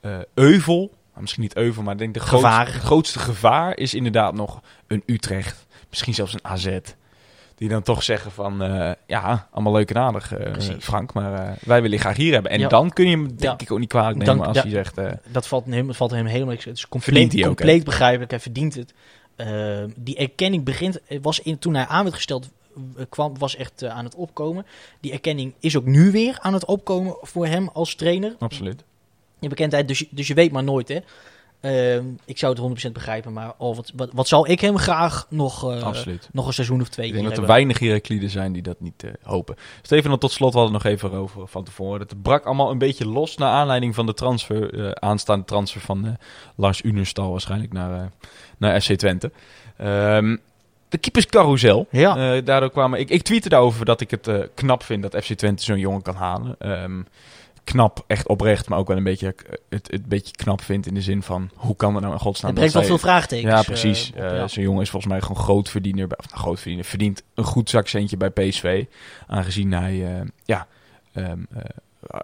[0.01, 0.77] eh, euvel,
[1.17, 5.03] nou, misschien niet euvel, maar ik denk de grootste, grootste gevaar is inderdaad nog een
[5.05, 5.66] Utrecht,
[5.97, 6.77] misschien zelfs een AZ.
[7.55, 10.53] Die dan toch zeggen van, eh, ja, allemaal leuk en aardig, eh.
[10.79, 12.51] Frank, maar eh, wij willen je graag hier hebben.
[12.51, 12.67] En Ja.
[12.67, 13.55] dan kun je hem denk Ja.
[13.57, 14.61] ik ook niet kwalijk nemen Dan- als ja.
[14.61, 14.95] hij zegt,
[15.31, 16.65] Dat valt hem, valt hem helemaal niks.
[16.65, 18.31] Het is compleet, hij ook, compleet begrijpelijk.
[18.31, 18.93] Hij verdient het.
[19.95, 22.49] Die erkenning begint, was in, toen hij aan werd gesteld,
[23.09, 24.65] kwam, was echt aan het opkomen.
[24.99, 28.35] Die erkenning is ook nu weer aan het opkomen voor hem als trainer.
[28.39, 28.83] absoluut.
[29.39, 30.99] Je bekendheid, dus, dus je weet maar nooit, hè.
[31.61, 35.27] Ehm, ik zou het 100% begrijpen, maar oh, wat, wat, wat zou ik hem graag
[35.29, 35.87] nog, eh,
[36.31, 39.03] nog een seizoen of twee Ik denk dat er weinig Herakliden zijn die dat niet
[39.03, 39.55] eh, hopen.
[39.81, 41.99] Steven, dan tot slot we hadden het nog even over van tevoren.
[41.99, 46.17] Het brak allemaal een beetje los naar aanleiding van de transfer, eh, aanstaande transfer van
[46.55, 48.11] Lars Unerstal waarschijnlijk naar,
[48.57, 49.31] naar FC Twente.
[49.77, 50.37] Ehm,
[50.89, 51.87] de keeperscarousel.
[51.91, 52.41] Ja.
[52.41, 55.79] Daardoor kwamen, ik, ik tweette daarover dat ik het knap vind dat FC Twente zo'n
[55.79, 56.55] jongen kan halen.
[56.59, 57.01] Ehm,
[57.71, 60.93] knap, echt oprecht, maar ook wel een beetje, eh, het, het beetje knap vind in
[60.93, 63.51] de zin van hoe kan het nou in godsnaam Het brengt wel veel vraagtekens.
[63.53, 64.09] ja, eh, precies.
[64.09, 64.47] op, Eh, ja.
[64.47, 66.07] Zo'n jongen is volgens mij gewoon grootverdiener.
[66.07, 66.85] bij- Of nou, grootverdiener.
[66.85, 68.83] Verdient een goed zakcentje bij PSV.
[69.27, 70.67] Aangezien hij, eh, ja,
[71.13, 71.59] ehm, eh,
[72.09, 72.19] eh,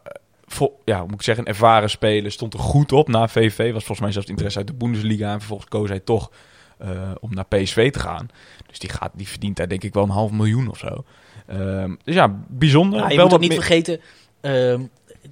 [0.45, 2.31] vol- ja, hoe moet ik zeggen, een ervaren speler.
[2.31, 3.57] Stond er goed op na VV.
[3.57, 5.31] Was volgens mij zelfs interesse uit de Bundesliga.
[5.31, 6.31] En vervolgens koos hij toch
[6.77, 8.27] eh, om naar PSV te gaan.
[8.67, 11.03] Dus die, gaat, die verdient daar denk ik wel een half miljoen of zo.
[11.47, 12.99] Ehm, dus ja, bijzonder.
[12.99, 13.99] Ja, je wel moet ook niet vergeten,
[14.41, 14.81] ehm,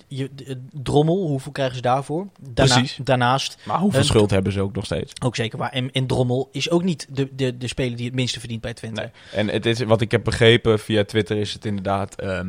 [0.08, 0.30] je,
[0.74, 2.28] Drommel, hoeveel krijgen ze daarvoor?
[2.40, 3.00] Daarna, Precies.
[3.04, 5.14] Daarnaast Maar hoeveel een- schuld hebben ze ook nog steeds?
[5.24, 5.72] ook zeker waar.
[5.72, 8.74] En, en Drommel is ook niet de, de, de speler die het minste verdient bij
[8.74, 9.02] Twente.
[9.02, 9.10] Nee.
[9.34, 12.16] En het is, wat ik heb begrepen via Twitter is het inderdaad...
[12.16, 12.40] eh,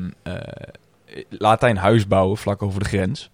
[1.29, 3.31] laat hij een huis bouwen vlak over de grens.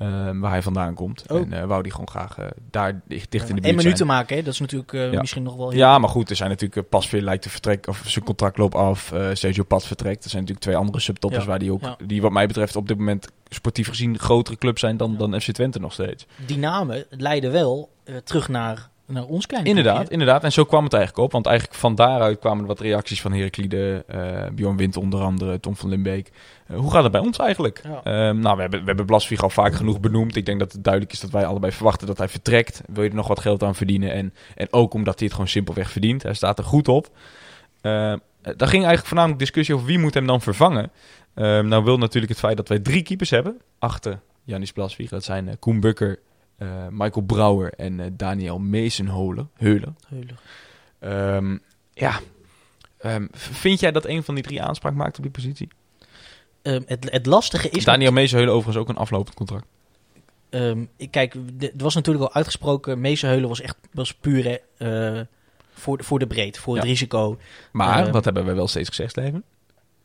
[0.00, 1.24] Ehm, waar hij vandaan komt.
[1.28, 1.38] Oh.
[1.40, 3.96] En eh, wou hij gewoon graag eh, daar dicht, dicht in de en buurt minuten
[3.96, 4.08] zijn.
[4.08, 4.42] maken, hè?
[4.42, 5.20] dat is natuurlijk eh, Ja.
[5.20, 5.78] misschien nog wel heel...
[5.78, 6.88] Ja, maar goed, er zijn natuurlijk...
[6.88, 9.12] Pasveer lijkt te vertrekken, of zijn contract loopt af.
[9.32, 10.24] Sergio Pat vertrekt.
[10.24, 11.44] Er zijn natuurlijk twee andere subtoppers...
[11.44, 14.18] Waar die ook, die wat mij betreft op dit moment sportief gezien...
[14.18, 16.26] grotere clubs zijn dan, dan FC Twente nog steeds.
[16.46, 17.90] Die namen leiden wel
[18.24, 20.12] terug naar, naar ons kleine Inderdaad, clubje.
[20.12, 20.44] inderdaad.
[20.44, 21.32] En zo kwam het eigenlijk op.
[21.32, 25.76] Want eigenlijk van daaruit kwamen wat reacties van Heraklide, eh Bjorn Wind onder andere, Tom
[25.76, 26.30] van Limbeek.
[26.66, 27.82] Eh, hoe gaat het bij ons eigenlijk?
[27.84, 28.00] Ja.
[28.04, 30.36] Ehm, nou, we hebben, we hebben Blasvig al vaak genoeg benoemd.
[30.36, 32.82] Ik denk dat het duidelijk is dat wij allebei verwachten dat hij vertrekt.
[32.86, 34.12] Wil je er nog wat geld aan verdienen?
[34.12, 36.22] En, en ook omdat hij het gewoon simpelweg verdient.
[36.22, 37.08] Hij staat er goed op.
[37.80, 40.90] Ehm, daar ging eigenlijk voornamelijk discussie over wie moet hem dan vervangen.
[41.34, 43.60] Ehm, nou wil natuurlijk het feit dat wij drie keepers hebben.
[43.78, 45.08] Achter Janis Blasvig.
[45.10, 46.18] Dat zijn Koen Bukker,
[46.60, 49.50] eh, Michael Brouwer en eh, Daniel Meesenholen.
[49.56, 49.96] Heulen.
[50.08, 50.38] Heulen.
[50.98, 51.58] Ehm,
[51.92, 52.20] ja.
[52.98, 55.68] Ehm, vind jij dat een van die drie aanspraak maakt op die positie?
[56.62, 57.84] Ehm, het, het lastige is...
[57.84, 59.66] Daniel Meesenheulen overigens ook een aflopend contract.
[60.96, 63.00] Ik- kijk, er was natuurlijk al uitgesproken.
[63.00, 64.56] Meesenheulen was echt was puur hè,
[65.16, 65.24] eh,
[65.72, 67.38] voor, de- voor de breed, voor het risico.
[67.72, 69.44] Maar, dat hebben we wel steeds gezegd, Steven.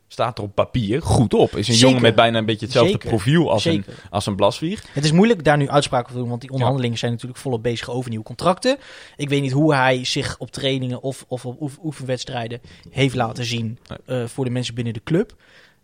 [0.08, 1.50] Staat er op papier goed op.
[1.56, 1.80] Is een Zeker.
[1.88, 3.08] jongen met bijna een beetje hetzelfde Zeker.
[3.08, 4.82] profiel als een, als een Blasvier.
[4.92, 7.62] Het is moeilijk daar nu uitspraken voor te doen, want die onderhandelingen zijn natuurlijk volop
[7.62, 8.76] bezig over nieuwe contracten.
[9.16, 13.44] Ik weet niet hoe hij zich op trainingen of, of op oef- oefenwedstrijden heeft laten
[13.44, 14.20] zien Nee.
[14.22, 15.34] eh, voor de mensen binnen de club.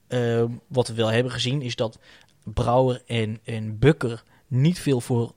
[0.09, 1.99] Ehm, wat we wel hebben gezien is dat
[2.45, 5.31] Brouwer en, en Bukker niet veel voor eh,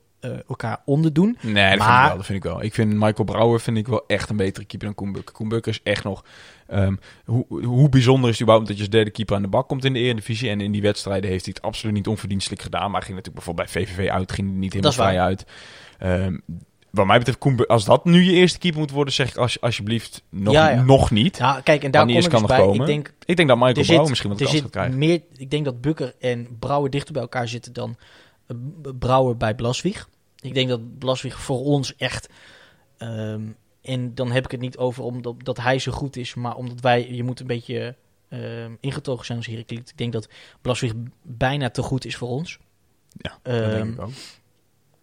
[0.47, 1.37] elkaar onderdoen.
[1.41, 2.63] Nee, dat, vind ik wel, dat vind ik wel.
[2.63, 5.33] Ik vind Michael Brouwer vind ik wel echt een betere keeper dan Koen Bukker.
[5.35, 6.25] Koen Bukker is echt nog...
[6.67, 6.95] ehm,
[7.25, 9.85] hoe, hoe bijzonder is het überhaupt dat je als derde keeper aan de bak komt
[9.85, 10.49] in de Eredivisie.
[10.49, 12.91] En in die wedstrijden heeft hij het absoluut niet onverdienstelijk gedaan.
[12.91, 15.45] Maar ging natuurlijk bijvoorbeeld bij VVV uit, ging niet helemaal vrij uit.
[15.97, 16.37] Ehm,
[16.91, 19.37] wat mij betreft, Koen Bu- als dat nu je eerste keeper moet worden, zeg ik
[19.37, 20.83] als, alsjeblieft nog, Ja, ja.
[20.83, 21.37] nog niet.
[21.37, 22.65] Ja, kijk, en daar Wanneer kom ik kan dus bij.
[22.65, 22.79] komen?
[22.81, 24.97] Ik denk, Ik denk dat Michael er Brouwer misschien wat kans gaat krijgen.
[24.97, 27.97] meer, ik denk dat Bukker en Brouwer dichter bij elkaar zitten dan
[28.47, 28.55] eh,
[28.99, 30.07] Brouwer bij Blaswieg.
[30.45, 32.29] Ik denk dat Blaswieg voor ons echt...
[32.97, 33.41] ehm,
[33.81, 36.79] en dan heb ik het niet over omdat dat hij zo goed is, maar omdat
[36.81, 37.11] wij...
[37.11, 37.95] Je moet een beetje
[38.29, 39.79] ehm, ingetogen zijn als Heracles.
[39.79, 40.29] Ik denk dat
[40.61, 42.59] Blaswieg bijna te goed is voor ons.
[43.17, 44.11] Ja, Ehm, dat denk ik ook.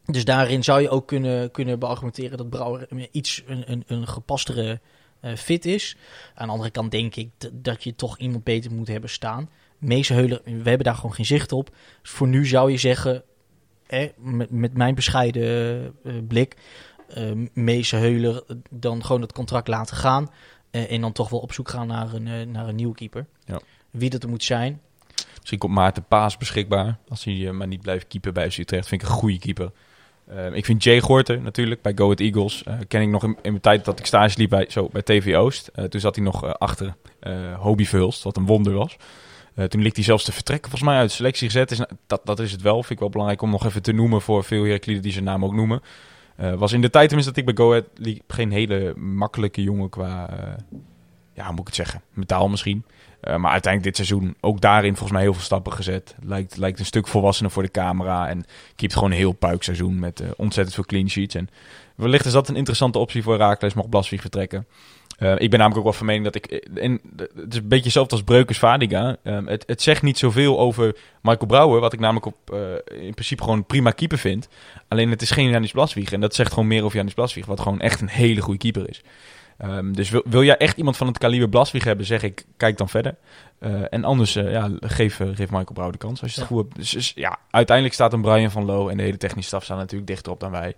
[0.05, 4.09] Dus daarin zou je ook kunnen, kunnen beargumenteren dat Brouwer een iets een, een, een
[4.09, 4.81] gepastere
[5.21, 5.97] eh, fit is.
[6.35, 9.51] Aan de andere kant denk ik dat je toch iemand beter moet hebben staan.
[9.79, 11.71] Meesheulen, we hebben daar gewoon geen zicht op.
[12.03, 13.23] Dus voor nu zou je zeggen,
[13.93, 16.57] eh, met, met mijn bescheiden eh, blik,
[17.09, 20.31] eh Meesheulen dan gewoon het contract laten gaan.
[20.71, 23.27] eh, en dan toch wel op zoek gaan naar een, eh, naar een nieuwe keeper.
[23.45, 23.61] Ja.
[23.91, 24.81] Wie dat er moet zijn.
[25.39, 26.99] Misschien komt Maarten Paas beschikbaar.
[27.09, 28.89] Als hij eh, maar niet blijft keeper bij Utrecht.
[28.89, 29.71] Vind ik een goede keeper.
[30.27, 32.63] Eh, ik vind Jay Gorter natuurlijk bij Go Ahead Eagles.
[32.63, 35.03] eh, ken ik nog in, in mijn tijd dat ik stage liep bij, zo, bij
[35.03, 35.67] TV Oost.
[35.67, 38.97] Eh, toen zat hij nog eh, achter eh Hobie Verhulst, wat een wonder was.
[39.55, 41.71] Eh, toen liet hij zelfs te vertrekken volgens mij uit selectie gezet.
[41.71, 42.75] Is, dat, dat is het wel.
[42.75, 45.45] Vind ik wel belangrijk om nog even te noemen voor veel Herakliden die zijn naam
[45.45, 45.83] ook noemen.
[46.37, 49.63] Eh, was in de tijd tenminste dat ik bij Go Ahead liep geen hele makkelijke
[49.63, 50.31] jongen qua...
[50.31, 50.79] eh,
[51.35, 52.03] ja, hoe moet ik het zeggen?
[52.13, 52.85] Metaal misschien.
[53.21, 56.15] Maar uiteindelijk dit seizoen ook daarin volgens mij heel veel stappen gezet.
[56.23, 58.29] Lijkt, lijkt een stuk volwassener voor de camera.
[58.29, 58.45] En
[58.77, 61.35] keept gewoon een heel puikseizoen met ontzettend veel clean sheets.
[61.35, 61.49] En
[61.95, 64.67] wellicht is dat een interessante optie voor Raakles, mocht Blasvig vertrekken.
[65.23, 66.47] Eh, ik ben namelijk ook wel van mening dat ik...
[66.75, 69.17] En het is een beetje hetzelfde als Breukers Vadiga.
[69.23, 73.15] Ehm, het, het zegt niet zoveel over Michael Brouwer, wat ik namelijk op, eh, in
[73.15, 74.49] principe gewoon prima keeper vind.
[74.89, 76.13] Alleen het is geen Janis Blaswieg.
[76.13, 78.89] En dat zegt gewoon meer over Janis Blaswieg, wat gewoon echt een hele goede keeper
[78.89, 79.03] is.
[79.59, 82.79] Ehm, dus wil, wil jij echt iemand van het kaliber Blaswieg hebben, zeg ik, kijk
[82.79, 83.15] dan verder.
[83.59, 86.51] Eh, en anders, eh, ja, geef, eh, geef Michael Brouwer de kans als je het
[86.51, 86.57] Ja.
[86.57, 86.77] goed hebt.
[86.77, 89.77] Dus, dus ja, uiteindelijk staat een Brian van Loo en de hele technische staf staan
[89.77, 90.75] natuurlijk dichter op dan wij.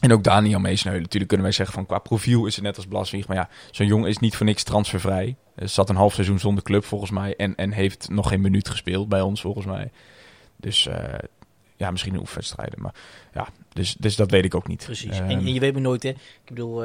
[0.00, 1.00] En ook Daniel Meesneulen.
[1.02, 3.26] Natuurlijk kunnen wij zeggen van qua profiel is het net als Blaswieg.
[3.28, 5.36] Maar ja, zo'n jongen is niet voor niks transfervrij.
[5.54, 7.36] Hij zat een half seizoen zonder club volgens mij.
[7.36, 9.90] En, en heeft nog geen minuut gespeeld bij ons volgens mij.
[10.56, 11.18] Dus eh,
[11.76, 12.82] ja, misschien een oefenwedstrijden.
[12.82, 12.94] Maar
[13.34, 14.84] ja, dus, dus dat weet ik ook niet.
[14.84, 15.10] Precies.
[15.18, 16.08] Ehm, en, en je weet maar nooit, hè.
[16.08, 16.18] Ik
[16.48, 16.82] bedoel,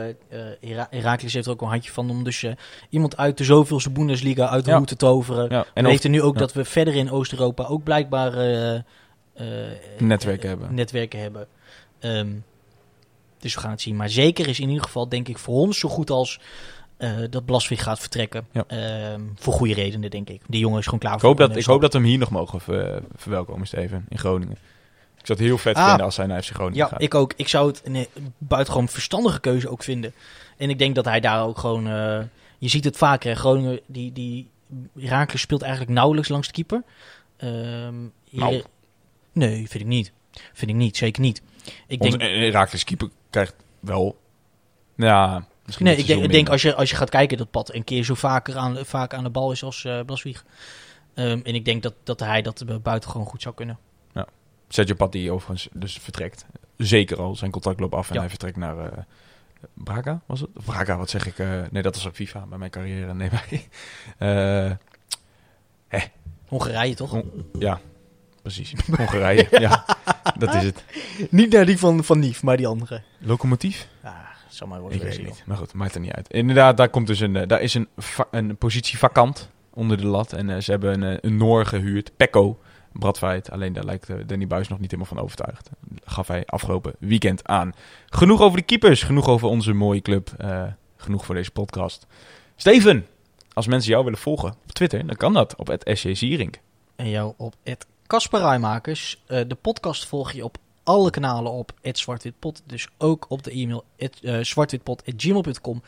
[0.59, 2.51] Hera- Herakles heeft er ook een handje van om dus eh,
[2.89, 4.81] iemand uit de zoveelste Bundesliga uit de Ja.
[4.81, 5.49] te toveren.
[5.49, 6.39] ja, En heeft er nu ook ja.
[6.39, 8.31] dat we verder in Oost-Europa ook blijkbaar
[9.97, 10.73] Netwerken hebben.
[10.73, 11.47] netwerken hebben.
[11.99, 12.27] Ehm,
[13.43, 13.95] dus we gaan het zien.
[13.95, 16.39] Maar zeker is in ieder geval, denk ik, voor ons zo goed als
[16.97, 18.47] eh, dat Blaswig gaat vertrekken.
[18.51, 18.63] Ja.
[18.67, 20.41] Ehm, voor goede redenen, denk ik.
[20.47, 21.71] Die jongen is gewoon klaar Ik voor hoop, dat, ik stap.
[21.71, 24.57] hoop dat we hem hier nog mogen ver- verwelkomen, Steven, in Groningen.
[25.19, 25.87] Ik zou het heel vet Ah.
[25.87, 27.01] vinden als hij naar FC Groningen Ja, gaat.
[27.01, 27.33] ik ook.
[27.35, 28.05] Ik zou het een eh,
[28.37, 30.13] buitengewoon verstandige keuze ook vinden.
[30.57, 31.87] En ik denk dat hij daar ook gewoon...
[31.87, 32.19] eh,
[32.57, 33.29] je ziet het vaker.
[33.29, 33.35] Hè.
[33.35, 34.49] Groningen, die, die
[34.99, 36.83] Herakles speelt eigenlijk nauwelijks langs de keeper.
[37.37, 37.93] Ehm,
[38.29, 38.63] hier- Nou.
[39.33, 40.11] Nee, vind ik niet.
[40.53, 40.97] Vind ik niet.
[40.97, 41.41] Zeker niet.
[41.87, 44.17] Ik Onze denk, Herakles keeper krijgt wel...
[44.95, 47.83] Ja, misschien nee, ik denk, denk als, je, als je gaat kijken dat Pat een
[47.83, 50.45] keer zo vaker aan, vaak aan de bal is als Blaswieg.
[51.13, 53.77] Ehm, en ik denk dat, dat hij dat eh, buitengewoon goed zou kunnen.
[54.67, 56.45] Sergio Pat die overigens dus vertrekt.
[56.77, 57.35] Zeker al.
[57.35, 58.19] Zijn contract loopt af en Ja.
[58.19, 58.97] hij vertrekt naar eh,
[59.73, 60.49] Braga, was het?
[60.53, 61.37] Braga, wat zeg ik?
[61.71, 63.13] nee, dat was op FIFA bij mijn carrière.
[63.23, 64.77] Nee, bij...
[65.87, 66.01] eh,
[66.47, 67.21] Hongarije toch?
[67.59, 67.79] Ja,
[68.43, 68.73] precies.
[68.97, 69.85] Hongarije, ja.
[70.37, 70.83] Dat is het.
[71.29, 73.01] Niet naar die van, van Nief, maar die andere.
[73.19, 73.87] Locomotief?
[74.03, 74.99] Ja, zal maar Ik worden.
[74.99, 75.33] weet het gezien.
[75.35, 75.43] niet.
[75.45, 76.29] Maar goed, maakt er niet uit.
[76.31, 77.87] Inderdaad, daar, komt dus een, eh, daar is een,
[78.31, 80.33] een positie vakant onder de lat.
[80.33, 82.59] En eh, ze hebben een, eh, een Noor gehuurd, Pekko
[82.91, 83.51] Bradfeit.
[83.51, 85.69] Alleen daar lijkt Danny Buis nog niet helemaal van overtuigd.
[86.03, 87.73] Gaf hij afgelopen weekend aan.
[88.09, 90.29] Genoeg over de keepers, genoeg over onze mooie club.
[90.37, 90.63] eh,
[90.97, 92.07] genoeg voor deze podcast.
[92.55, 93.05] Steven,
[93.53, 96.59] als mensen jou willen volgen op Twitter, dan kan dat op het SC Zierink.
[96.95, 97.55] En jou op
[98.03, 99.21] het Kasperijmakers.
[99.27, 102.61] Eh, de podcast volg je op alle kanalen op het Zwartwitpot.
[102.65, 105.83] Dus ook op de e-mail het, eh, zwartwitpot.gmail.com.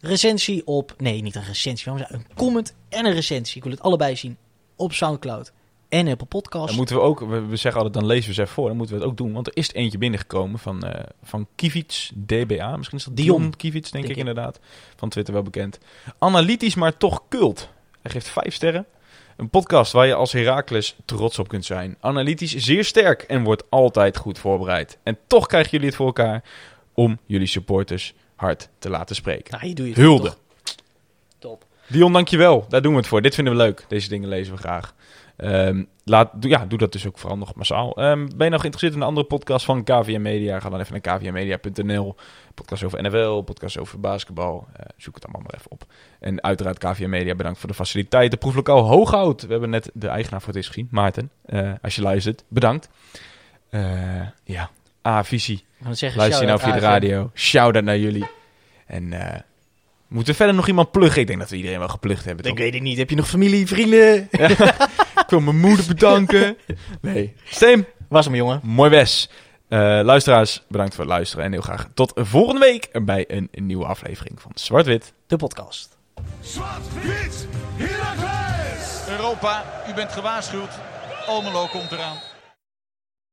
[0.00, 0.94] Recensie op...
[0.98, 1.92] Nee, niet een recensie.
[1.98, 3.56] zei- Een comment en een recensie.
[3.56, 4.36] Ik wil het allebei zien.
[4.76, 5.52] Op Soundcloud
[5.88, 6.66] en Apple Podcast.
[6.66, 8.68] Dan moeten we ook, we, we zeggen altijd, dan lezen we ze even voor.
[8.68, 11.46] Dan moeten we het ook doen, want er is er eentje binnengekomen van, eh van
[11.54, 12.76] Kivits DBA.
[12.76, 13.38] Misschien is dat Dion.
[13.38, 14.28] Dion Kivits, denk, Denk ik ik.
[14.28, 14.60] inderdaad.
[14.96, 15.78] Van Twitter wel bekend.
[16.18, 17.68] Analytisch, maar toch cult.
[18.02, 18.86] Hij geeft vijf sterren.
[19.36, 21.96] Een podcast waar je als Heracles trots op kunt zijn.
[22.00, 24.98] Analytisch zeer sterk en wordt altijd goed voorbereid.
[25.02, 26.44] En toch krijgen jullie het voor elkaar
[26.94, 29.52] om jullie supporters hard te laten spreken.
[29.52, 30.34] Nou, hier doe je het Hulde.
[31.38, 31.64] Top.
[31.86, 32.66] Dion, dankjewel.
[32.68, 33.22] Daar doen we het voor.
[33.22, 33.84] Dit vinden we leuk.
[33.88, 34.94] Deze dingen lezen we graag.
[35.36, 37.96] Ehm, laat, doe, ja, doe dat dus ook vooral nog massaal.
[37.96, 40.60] Ehm, ben je nog geïnteresseerd in een andere podcast van KVM Media?
[40.60, 42.16] Ga dan even naar kvmmedia.nl.
[42.54, 44.66] Podcast over NFL, podcast over basketbal.
[44.72, 45.84] Eh, zoek het allemaal maar even op.
[46.20, 48.38] En uiteraard KVM Media, bedankt voor de faciliteiten.
[48.38, 49.42] Proeflokaal Hooghout.
[49.42, 50.88] We hebben net de eigenaar voor het eerst gezien.
[50.90, 52.88] Maarten, eh, als je luistert, bedankt.
[53.70, 53.82] Eh,
[54.44, 54.70] ja,
[55.06, 55.64] A-visie.
[55.78, 55.84] Ik
[56.14, 57.30] Luister je nou via de radio.
[57.34, 58.26] Shout-out naar jullie.
[58.86, 59.40] En eh,
[60.08, 61.20] moeten we verder nog iemand pluggen?
[61.20, 62.44] Ik denk dat we iedereen wel geplukt hebben.
[62.44, 62.58] Ik toch?
[62.58, 62.98] weet het niet.
[62.98, 64.28] Heb je nog familie, vrienden?
[65.26, 66.56] Ik wil mijn moeder bedanken.
[67.00, 67.34] Nee.
[67.44, 68.60] Stem, Was hem, jongen.
[68.62, 69.28] mooi wes.
[69.68, 71.44] Eh, luisteraars, bedankt voor het luisteren.
[71.44, 75.12] En heel graag tot volgende week bij een, een nieuwe aflevering van Zwart-Wit.
[75.26, 75.96] De podcast.
[76.40, 77.46] Zwart-wit!
[79.08, 80.70] Europa, u bent gewaarschuwd.
[81.26, 82.16] Almelo komt eraan.